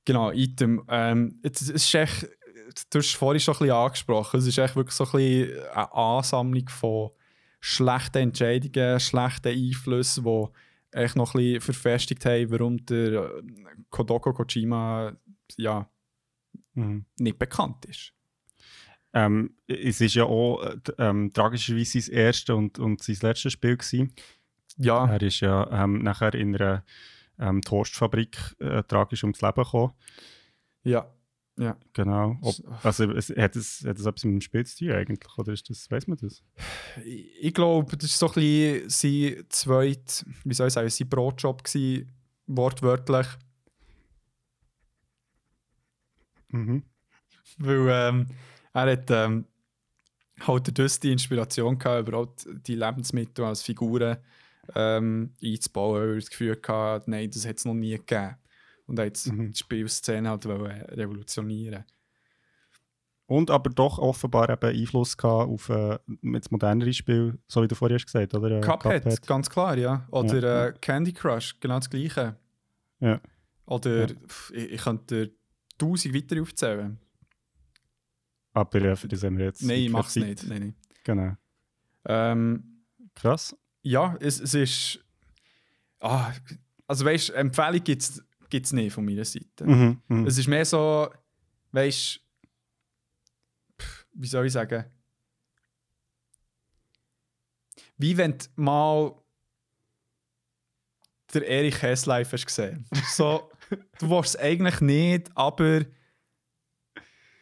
Genau, 0.04 0.32
Item. 0.32 0.84
Ähm, 0.90 1.40
es, 1.44 1.62
es 1.62 1.70
ist 1.70 1.94
echt, 1.96 2.28
du 2.90 3.00
hast 3.00 3.06
es 3.08 3.12
vorhin 3.14 3.40
schon 3.40 3.56
ein 3.56 3.60
bisschen 3.60 3.76
angesprochen, 3.76 4.40
es 4.40 4.48
ist 4.48 4.58
echt 4.58 4.76
wirklich 4.76 4.96
so 4.96 5.06
ein 5.06 5.12
bisschen 5.12 5.60
eine 5.74 5.94
Ansammlung 5.94 6.70
von 6.70 7.12
schlechten 7.60 8.18
Entscheidungen, 8.20 9.00
schlechten 9.00 9.48
Einflüssen, 9.50 10.24
die 10.24 10.46
echt 10.92 11.16
noch 11.16 11.34
ein 11.34 11.42
bisschen 11.42 11.62
verfestigt 11.62 12.26
haben, 12.26 12.52
warum 12.52 12.86
der 12.86 13.14
äh, 13.14 13.42
Kodoko 13.90 14.34
Kojima 14.34 15.14
ja, 15.58 15.90
Mhm. 16.74 17.06
nicht 17.18 17.40
bekannt 17.40 17.86
ist. 17.86 18.14
Ähm, 19.14 19.56
es 19.66 20.00
ist 20.00 20.14
ja 20.14 20.26
auch 20.26 20.62
äh, 20.64 20.78
ähm, 21.00 21.32
tragischerweise 21.34 22.00
sein 22.02 22.14
erstes 22.16 22.56
und, 22.56 22.78
und 22.78 23.02
sein 23.02 23.18
letztes 23.22 23.54
Spiel 23.54 23.78
gewesen. 23.78 24.14
Ja, 24.78 25.08
Er 25.08 25.22
ist 25.24 25.40
ja 25.40 25.68
ähm, 25.72 26.04
nachher 26.04 26.36
in 26.36 26.56
einer 26.56 26.84
ähm, 27.40 27.62
Toastfabrik 27.62 28.56
äh, 28.60 28.84
tragisch 28.84 29.24
ums 29.24 29.42
Leben 29.42 29.64
gekommen. 29.64 29.94
ja, 30.84 31.12
ja. 31.58 31.76
Genau. 31.94 32.38
Ob, 32.42 32.56
also 32.84 33.12
es, 33.12 33.30
hat, 33.30 33.56
es, 33.56 33.84
hat 33.86 33.98
es 33.98 34.06
etwas 34.06 34.24
mit 34.24 34.34
dem 34.34 34.42
Spiel 34.42 34.66
zu 34.66 34.78
tun 34.78 34.92
eigentlich? 34.92 35.38
Oder 35.38 35.54
ist 35.54 35.70
das, 35.70 35.90
weiß 35.90 36.08
man 36.08 36.18
das? 36.18 36.44
Ich, 37.04 37.32
ich 37.42 37.54
glaube, 37.54 37.98
das 37.98 38.22
war 38.22 38.30
so 38.30 38.40
ein 38.40 38.86
bisschen 38.86 38.90
sein 38.90 39.46
zweit, 39.50 40.26
wie 40.44 40.54
soll 40.54 40.68
ich 40.68 40.74
sagen, 40.74 40.90
sein 40.90 41.10
Brotjob 41.10 41.64
gewesen, 41.64 42.12
wortwörtlich. 42.46 43.28
Mhm. 46.50 46.84
Weil 47.58 47.88
ähm, 47.90 48.28
er 48.74 48.92
hat 48.92 49.10
ähm, 49.10 49.46
halt 50.42 50.78
durch 50.78 51.00
die 51.00 51.12
Inspiration 51.12 51.78
gehabt, 51.78 52.08
überhaupt 52.08 52.48
die 52.68 52.76
Lebensmittel 52.76 53.46
als 53.46 53.64
Figuren 53.64 54.18
ähm, 54.76 55.34
einzubauen, 55.44 56.02
weil 56.02 56.10
er 56.10 56.16
das 56.16 56.30
Gefühl 56.30 56.62
hatte, 56.68 57.10
nein, 57.10 57.32
das 57.32 57.48
hat 57.48 57.58
es 57.58 57.66
noch 57.66 57.74
nie 57.74 57.98
gegeben. 57.98 58.36
Und 58.88 59.00
hat 59.00 59.26
Mhm. 59.28 59.52
die 59.52 59.58
Spielszene 59.60 60.30
halt 60.30 60.46
wollen 60.46 60.82
revolutionieren. 60.84 61.84
Und 63.26 63.52
aber 63.52 63.70
doch 63.70 64.00
offenbar 64.00 64.50
eben 64.50 64.66
Einfluss 64.80 65.18
gehabt 65.18 65.50
auf 65.50 65.68
äh, 65.70 66.00
das 66.22 66.50
modernere 66.50 66.94
Spiel, 66.94 67.38
so 67.48 67.62
wie 67.62 67.68
du 67.68 67.76
hast 67.76 68.06
gesagt 68.06 68.34
oder? 68.34 68.52
Äh, 68.58 68.62
Cuphead, 68.62 69.28
ganz 69.28 69.50
klar, 69.50 69.78
ja. 69.78 70.08
Oder 70.12 70.42
Ja, 70.42 70.68
Äh, 70.68 70.74
Candy 70.80 71.12
Crush, 71.12 71.60
genau 71.60 71.76
das 71.76 71.90
Gleiche. 71.90 72.38
Ja. 73.02 73.20
Oder 73.66 74.08
Ja. 74.08 74.16
ich, 74.54 74.72
ich 74.72 74.82
könnte 74.82 75.34
tausend 75.78 76.16
weiter 76.16 76.42
aufzählen. 76.42 76.98
Aber 78.54 78.82
äh, 78.82 78.96
für 78.96 79.10
das 79.10 79.24
haben 79.24 79.38
wir 79.38 79.46
jetzt 79.46 79.62
Nein, 79.62 79.80
ich 79.80 79.90
mach's 79.90 80.14
Zeit. 80.14 80.24
nicht. 80.24 80.48
Nein, 80.48 80.60
nein. 80.62 80.76
Genau. 81.04 81.36
Ähm, 82.06 82.84
Krass. 83.14 83.56
ja, 83.82 84.16
es, 84.22 84.40
es 84.40 84.54
ist. 84.54 85.00
Ah, 86.00 86.32
also 86.88 87.04
weißt 87.06 87.30
du, 87.30 87.34
Empfehlung 87.34 87.84
gibt 87.84 88.02
es 88.02 88.24
nicht 88.74 88.94
von 88.94 89.06
meiner 89.06 89.26
Seite. 89.26 89.66
Mhm. 89.66 90.02
Mhm. 90.08 90.28
Es 90.28 90.38
ist 90.38 90.48
mehr 90.48 90.66
so, 90.66 91.10
weißt 91.72 92.20
wie 94.20 94.28
soll 94.28 94.48
ich 94.48 94.54
sagen? 94.54 94.86
Wie 97.98 98.18
wenn 98.18 98.38
du 98.38 98.46
mal 98.56 99.16
der 101.34 101.48
Erich 101.48 101.82
Hess 101.82 102.06
live 102.06 102.32
hast 102.32 102.46
gesehen. 102.46 102.86
So, 103.10 103.52
du 104.00 104.10
willst 104.10 104.36
es 104.36 104.42
eigentlich 104.42 104.82
nicht, 104.82 105.30
aber 105.36 105.82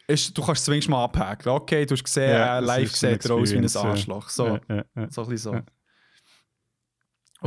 ist, 0.08 0.36
du 0.36 0.42
kannst 0.42 0.60
es 0.60 0.64
zumindest 0.64 0.88
mal 0.88 1.04
abhaken. 1.04 1.48
Okay, 1.48 1.86
du 1.86 1.94
hast 1.94 2.04
gesehen, 2.04 2.30
Ja, 2.30 2.58
live 2.58 2.94
sieht 2.94 3.24
er 3.24 3.34
aus 3.34 3.52
wie 3.52 3.58
ein. 3.58 3.76
Arschloch. 3.76 4.28
So, 4.28 4.58
Ja, 4.68 4.84
ja, 4.94 5.10
so 5.10 5.22
ein 5.22 5.28
bisschen 5.28 5.38
so. 5.38 5.62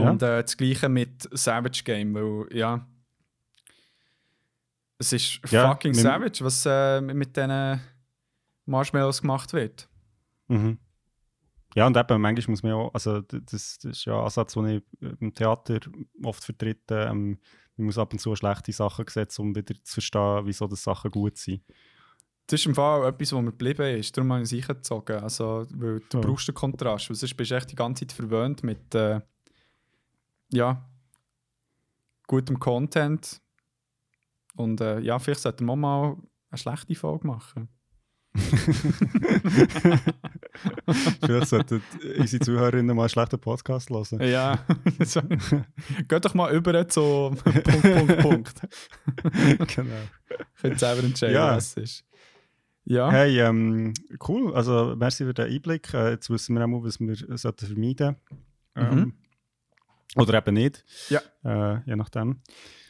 Und 0.02 0.22
äh, 0.23 0.41
das 0.44 0.56
gleiche 0.56 0.88
mit 0.90 1.27
Savage 1.31 1.81
Game, 1.84 2.14
weil, 2.14 2.48
ja, 2.56 2.88
es 4.99 5.11
ist 5.13 5.39
Ja, 5.51 5.69
fucking 5.69 5.93
savage, 5.93 6.39
was 6.43 6.65
äh, 6.67 7.01
mit 7.01 7.35
diesen 7.35 7.80
Marshmallows 8.65 9.21
gemacht 9.21 9.53
wird. 9.53 9.89
Mhm. 10.47 10.77
Ja, 11.76 11.88
und 11.88 11.95
eben, 11.97 12.21
manchmal 12.21 12.51
muss 12.51 12.63
man 12.63 12.71
ja 12.71 12.77
auch, 12.77 12.93
also 12.93 13.21
das, 13.21 13.77
das 13.80 13.85
ist 13.85 14.05
ja 14.05 14.17
ein 14.17 14.26
Ansatz, 14.26 14.53
den 14.53 14.65
ich 14.67 14.84
im 15.21 15.34
Theater 15.34 15.80
oft 16.23 16.43
vertrete. 16.43 17.07
Ähm, 17.09 17.39
man 17.77 17.85
muss 17.85 17.97
ab 17.97 18.11
und 18.11 18.19
zu 18.19 18.35
schlechte 18.35 18.71
Sachen 18.73 19.05
setzen, 19.07 19.41
um 19.41 19.55
wieder 19.55 19.76
zu 19.84 19.93
verstehen, 19.93 20.41
wieso 20.45 20.67
das 20.67 20.84
Sachen 20.84 21.11
gut 21.11 21.38
sind. 21.38 21.63
Das 22.47 22.59
ist 22.59 22.65
im 22.65 22.73
Fall 22.76 23.07
etwas, 23.07 23.31
was 23.31 23.41
mir 23.41 23.51
geblieben 23.51 23.97
ist. 23.99 24.17
Darum 24.17 24.34
habe 24.34 24.41
ich 24.43 24.51
es 24.51 24.67
eingezogen. 24.69 25.21
Also, 25.21 25.67
weil 25.76 25.99
du 26.09 26.17
Ja. 26.17 26.21
brauchst 26.21 26.47
den 26.47 26.55
Kontrast. 26.55 27.07
Weil 27.09 27.15
sonst 27.15 27.35
bist 27.38 27.51
du 27.51 27.55
echt 27.55 27.71
die 27.71 27.76
ganze 27.76 28.07
Zeit 28.07 28.13
verwöhnt 28.15 28.63
mit 28.63 28.95
äh, 28.95 29.21
ja, 30.51 30.84
gutem 32.26 32.59
Content. 32.59 33.39
Und 34.60 34.81
äh, 34.81 34.99
ja, 34.99 35.18
vielleicht 35.19 35.40
sollten 35.40 35.65
wir 35.65 35.76
mal 35.77 36.18
eine 36.52 36.57
schlechte 36.57 36.94
Folge 36.95 37.26
machen. 37.27 37.69
Vielleicht 41.22 41.48
sollten 41.48 41.81
unsere 42.19 42.44
Zuhörerinnen 42.44 42.95
mal 42.95 43.03
einen 43.03 43.10
schlechten 43.10 43.40
Podcast 43.40 43.90
hören. 43.90 44.22
Ja, 44.22 44.64
geht 46.07 46.26
doch 46.26 46.34
mal 46.34 46.53
über 46.53 46.88
zu 46.88 47.31
Punkt, 47.44 47.64
Punkt, 47.64 48.18
Punkt. 48.19 48.61
genau. 49.76 49.95
Könnt 50.61 50.80
selber 50.80 51.03
entscheiden, 51.03 51.36
Ja. 51.36 51.56
was 51.56 51.77
es 51.77 51.84
ist. 51.84 52.06
Ja, 52.86 53.10
Hey, 53.11 53.40
ähm, 53.40 53.94
cool. 54.27 54.53
Also, 54.53 54.95
merci 54.98 55.23
für 55.26 55.34
den 55.34 55.52
Einblick. 55.52 55.94
Äh, 55.94 56.11
jetzt 56.11 56.30
wissen 56.30 56.56
wir 56.56 56.64
auch 56.64 56.68
mal, 56.68 56.84
was 56.84 56.99
wir 56.99 57.15
sollten 57.38 57.65
vermeiden 57.68 58.15
ähm, 58.76 58.95
Mhm. 58.95 59.14
Oder 60.15 60.40
eben 60.40 60.56
nicht. 60.56 60.84
Ja. 61.10 61.22
Äh, 61.44 61.81
je 61.86 61.95
nachdem. 61.95 62.41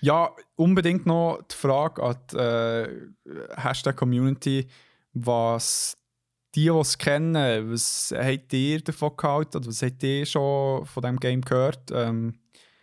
ja, 0.01 0.33
unbedingt 0.55 1.05
noch 1.05 1.41
die 1.51 1.55
Frage 1.55 2.01
an 2.01 2.15
die 2.31 2.37
äh, 2.37 3.09
Hashtag 3.55 3.97
Community, 3.97 4.67
was 5.13 5.97
die, 6.55 6.63
die 6.63 6.69
es 6.69 6.97
kennen, 6.97 7.71
was 7.71 8.13
habt 8.17 8.53
ihr 8.53 8.81
davon 8.81 9.15
gehalten 9.17 9.57
oder 9.57 9.67
was 9.67 9.81
habt 9.83 10.01
ihr 10.03 10.25
schon 10.25 10.85
von 10.85 11.01
diesem 11.03 11.19
Game 11.19 11.41
gehört? 11.41 11.91
Ähm, 11.91 12.39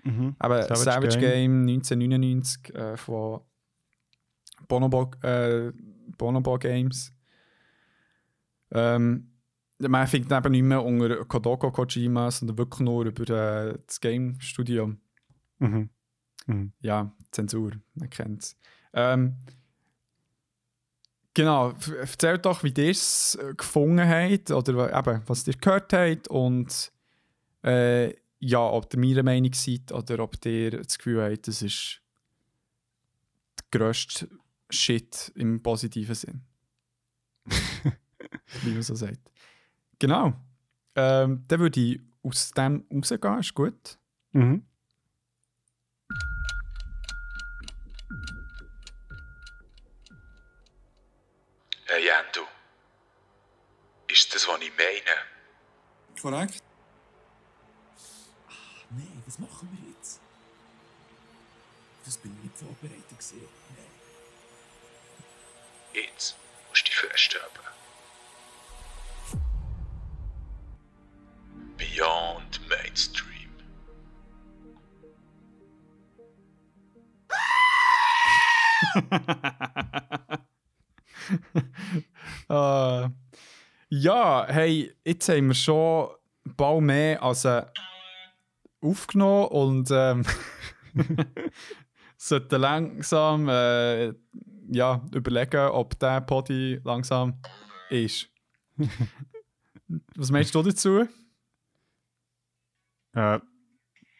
Mhm. 0.06 0.36
Aber 0.38 0.62
Savage 0.62 0.84
Savage, 0.84 1.18
Game. 1.18 1.66
Game. 1.66 1.76
1999 1.76 2.74
äh, 2.74 2.96
von 2.96 3.40
Bonobo, 4.68 5.10
äh, 5.22 5.72
Bonobo 6.16 6.58
Games. 6.58 7.12
Ähm, 8.70 9.32
man 9.78 10.06
findet 10.06 10.32
eben 10.32 10.52
nicht 10.52 10.62
mehr 10.62 10.84
unter 10.84 11.24
Kodoko 11.24 11.70
Kojima, 11.70 12.30
sondern 12.30 12.58
wirklich 12.58 12.80
nur 12.80 13.04
über 13.04 13.28
äh, 13.68 13.78
das 13.86 14.00
Game 14.00 14.40
Studio. 14.40 14.94
Mhm. 15.58 15.90
Mhm. 16.46 16.72
Ja, 16.80 17.12
Zensur, 17.30 17.72
man 17.94 18.10
kennt 18.10 18.42
es. 18.42 18.56
Ähm, 18.92 19.36
genau, 21.34 21.74
erzählt 21.98 22.46
doch, 22.46 22.62
wie 22.62 22.72
ihr 22.76 22.90
es 22.90 23.36
äh, 23.40 23.54
gefunden 23.54 24.08
habt 24.08 24.50
oder 24.50 24.96
eben, 24.96 25.22
was 25.26 25.46
ihr 25.46 25.54
gehört 25.54 25.92
habt 25.92 26.28
und 26.28 26.92
äh, 27.62 28.14
ja, 28.38 28.60
ob 28.60 28.92
ihr 28.94 29.00
meiner 29.00 29.22
Meinung 29.22 29.52
seid 29.54 29.92
oder 29.92 30.20
ob 30.20 30.44
ihr 30.44 30.70
das 30.82 30.98
Gefühl 30.98 31.22
habt, 31.22 31.48
das 31.48 31.62
ist 31.62 32.00
der 33.58 33.80
grösste 33.80 34.28
Shit 34.70 35.32
im 35.34 35.62
positiven 35.62 36.14
Sinn. 36.14 36.42
wie 38.62 38.70
man 38.70 38.82
so 38.82 38.94
sagt. 38.94 39.32
Genau. 39.98 40.34
Ähm, 40.94 41.44
dann 41.48 41.60
würde 41.60 41.80
ich 41.80 42.00
aus 42.22 42.50
dem 42.52 42.86
rausgehen, 42.90 43.38
ist 43.38 43.54
gut. 43.54 43.98
Mhm. 44.32 44.66
Hey 51.86 52.08
Endo. 52.08 52.46
Ist 54.08 54.34
das, 54.34 54.46
was 54.48 54.60
ich 54.60 54.72
meine? 54.76 55.16
Korrekt? 56.20 56.62
Ach, 58.48 58.84
nein, 58.90 59.22
was 59.24 59.38
machen 59.38 59.68
wir 59.72 59.90
jetzt? 59.90 60.20
Das 62.04 62.16
bin 62.18 62.32
ich 62.36 62.44
nicht 62.44 62.58
vorbereitet 62.58 63.08
gewesen. 63.08 63.48
Nein. 63.76 63.86
Jetzt 65.94 66.36
musst 66.68 66.82
du 66.82 66.90
dich 66.90 66.96
festhalten. 66.98 67.75
Beyond 71.76 72.60
Mainstream. 72.68 73.50
Äh, 82.48 83.08
ja, 83.88 84.46
hey, 84.48 84.94
jetzt 85.04 85.28
haben 85.28 85.48
wir 85.48 85.54
schon 85.54 86.10
bald 86.44 86.82
mehr 86.82 87.22
als 87.22 87.44
äh, 87.44 87.64
aufgenommen 88.80 89.48
und 89.48 89.88
ähm, 89.90 90.24
sollten 92.16 92.60
langsam 92.60 93.48
äh, 93.48 94.12
ja, 94.70 95.04
überlegen, 95.12 95.68
ob 95.70 95.98
der 95.98 96.20
Podi 96.20 96.80
langsam 96.84 97.40
ist. 97.90 98.28
Was 100.16 100.30
meinst 100.30 100.54
du 100.54 100.62
dazu? 100.62 101.08
Äh, 103.16 103.40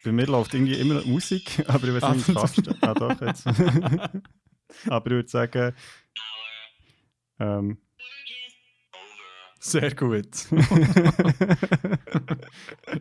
bei 0.05 0.12
mir 0.12 0.27
läuft 0.27 0.55
irgendwie 0.55 0.74
immer 0.81 1.05
Musik, 1.05 1.62
aber 1.68 1.86
ich 1.89 2.01
weiß 2.02 2.14
nicht, 2.16 2.28
ich 2.31 2.36
Ah. 2.36 2.40
abstellen. 2.40 2.78
Ah, 2.81 2.94
doch, 2.94 3.20
jetzt. 3.27 3.47
aber 4.89 5.06
ich 5.06 5.12
würde 5.12 5.28
sagen, 5.28 5.74
ähm, 7.39 7.78
Sehr 9.60 9.94
gut. 9.94 10.35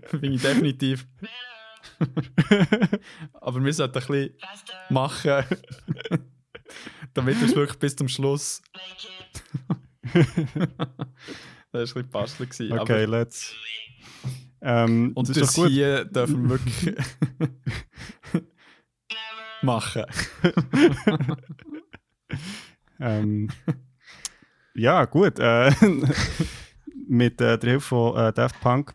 Finde 0.09 0.27
ich 0.27 0.41
definitiv. 0.41 1.07
Aber 3.33 3.63
wir 3.63 3.73
sollten 3.73 3.97
ein 3.97 4.05
bisschen 4.07 4.35
machen, 4.89 5.45
damit 7.13 7.39
wir 7.39 7.47
es 7.47 7.55
wirklich 7.55 7.79
bis 7.79 7.95
zum 7.95 8.09
Schluss. 8.09 8.61
das 11.71 11.95
war 11.95 12.01
ein 12.03 12.09
bisschen 12.09 12.49
gewesen, 12.49 12.79
okay, 12.79 13.03
Aber, 13.03 13.07
let's. 13.07 13.55
Ähm, 14.67 15.11
und 15.13 15.29
das 15.29 15.35
dürfen 15.53 15.69
wir 15.75 16.49
wirklich 16.49 16.95
machen. 19.61 20.03
Ähm, 22.99 23.49
ja, 24.73 25.05
gut. 25.05 25.37
Äh, 25.39 25.71
mit 27.07 27.39
äh, 27.41 27.57
der 27.57 27.69
Hilfe 27.71 27.81
von 27.87 28.17
äh, 28.17 28.33
Daft 28.33 28.59
Punk. 28.61 28.93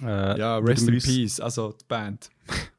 Äh, 0.00 0.38
Ja, 0.38 0.58
Rest 0.58 0.88
in 0.88 0.94
uns- 0.94 1.04
Peace, 1.04 1.40
also 1.40 1.72
die 1.72 1.84
Band. 1.86 2.30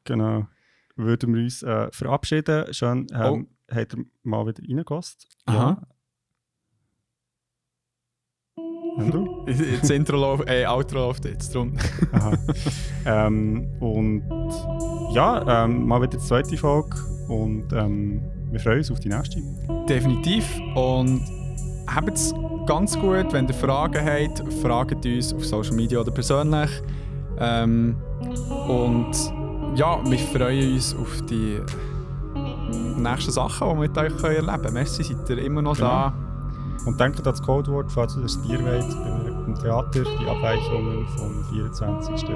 Genau. 0.04 0.48
Würden 0.96 1.34
wir 1.34 1.42
uns 1.42 1.58
verabschieden. 1.94 2.72
Schön, 2.72 3.06
ähm, 3.12 3.48
habt 3.70 3.94
ihr 3.94 4.04
mal 4.22 4.46
wieder 4.46 4.62
reingelassen? 4.62 5.16
Aha. 5.46 5.86
Und 8.96 9.12
du? 9.12 9.44
Das 9.80 9.90
Intro 9.90 10.16
läuft, 10.16 10.48
äh, 10.48 10.66
Outro 10.66 10.98
läuft 10.98 11.24
jetzt, 11.24 11.54
drum. 11.54 11.72
Aha. 12.12 12.32
ähm, 13.06 13.68
und 13.80 14.22
ja, 15.12 15.64
ähm, 15.64 15.86
mal 15.86 16.00
wieder 16.00 16.12
die 16.12 16.18
zweite 16.18 16.56
Folge. 16.56 16.96
Und 17.28 17.72
ähm, 17.72 18.22
wir 18.50 18.60
freuen 18.60 18.78
uns 18.78 18.90
auf 18.90 19.00
die 19.00 19.08
nächste. 19.08 19.42
Definitiv. 19.88 20.48
Und 20.76 21.22
habt 21.86 22.16
es 22.16 22.34
ganz 22.66 22.98
gut, 22.98 23.32
wenn 23.32 23.48
ihr 23.48 23.54
Fragen 23.54 24.04
habt, 24.04 24.44
fragt 24.62 25.04
uns 25.04 25.34
auf 25.34 25.44
Social 25.44 25.74
Media 25.74 26.00
oder 26.00 26.12
persönlich. 26.12 26.70
Ähm, 27.38 27.96
und 28.68 29.12
ja, 29.74 29.98
wir 30.04 30.18
freuen 30.18 30.74
uns 30.74 30.94
auf 30.94 31.22
die 31.22 31.58
nächsten 32.96 33.32
Sachen, 33.32 33.68
die 33.68 33.74
wir 33.74 33.80
mit 33.80 33.98
euch 33.98 34.22
erleben 34.22 34.46
können. 34.46 34.74
Merci, 34.74 35.02
seid 35.02 35.30
ihr 35.30 35.38
immer 35.38 35.62
noch 35.62 35.76
da. 35.76 36.14
Und 36.86 37.00
denkt 37.00 37.18
an 37.18 37.24
das 37.24 37.42
Codewort, 37.42 37.90
falls 37.90 38.16
ihr 38.16 38.22
das 38.22 38.36
Bier 38.42 38.58
wollt, 38.62 38.88
bei- 38.90 39.30
im 39.46 39.54
Theater, 39.54 40.02
die 40.20 40.26
Abweichungen 40.28 41.06
vom 41.16 41.44
24. 41.52 42.26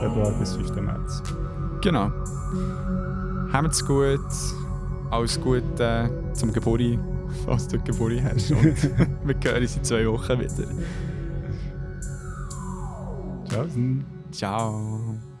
Februar 0.00 0.30
bis 0.38 0.54
5. 0.56 0.80
März. 0.80 1.22
Genau. 1.80 2.10
Habt's 3.52 3.84
gut. 3.84 4.20
Alles 5.10 5.40
Gute 5.40 6.10
zum 6.32 6.52
Geburi, 6.52 6.98
falls 7.46 7.68
du 7.68 7.78
Geburi 7.80 8.20
hast. 8.22 8.50
Und 8.52 8.62
wir 9.24 9.34
hören 9.44 9.62
uns 9.62 9.76
in 9.76 9.84
zwei 9.84 10.06
Wochen 10.08 10.38
wieder. 10.40 10.66
Ciao. 13.48 13.66
Ciao. 14.30 15.31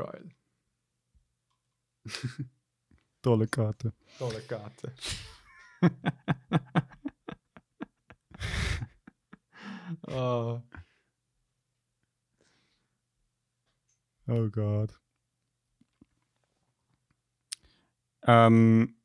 Geil. 0.00 0.30
Tolle 3.22 3.46
Karte. 3.46 3.92
Tolle 4.18 4.40
Karte. 4.42 4.92
oh. 10.08 10.60
Oh 14.28 14.48
Gott. 14.48 15.00
Ähm, 18.22 18.99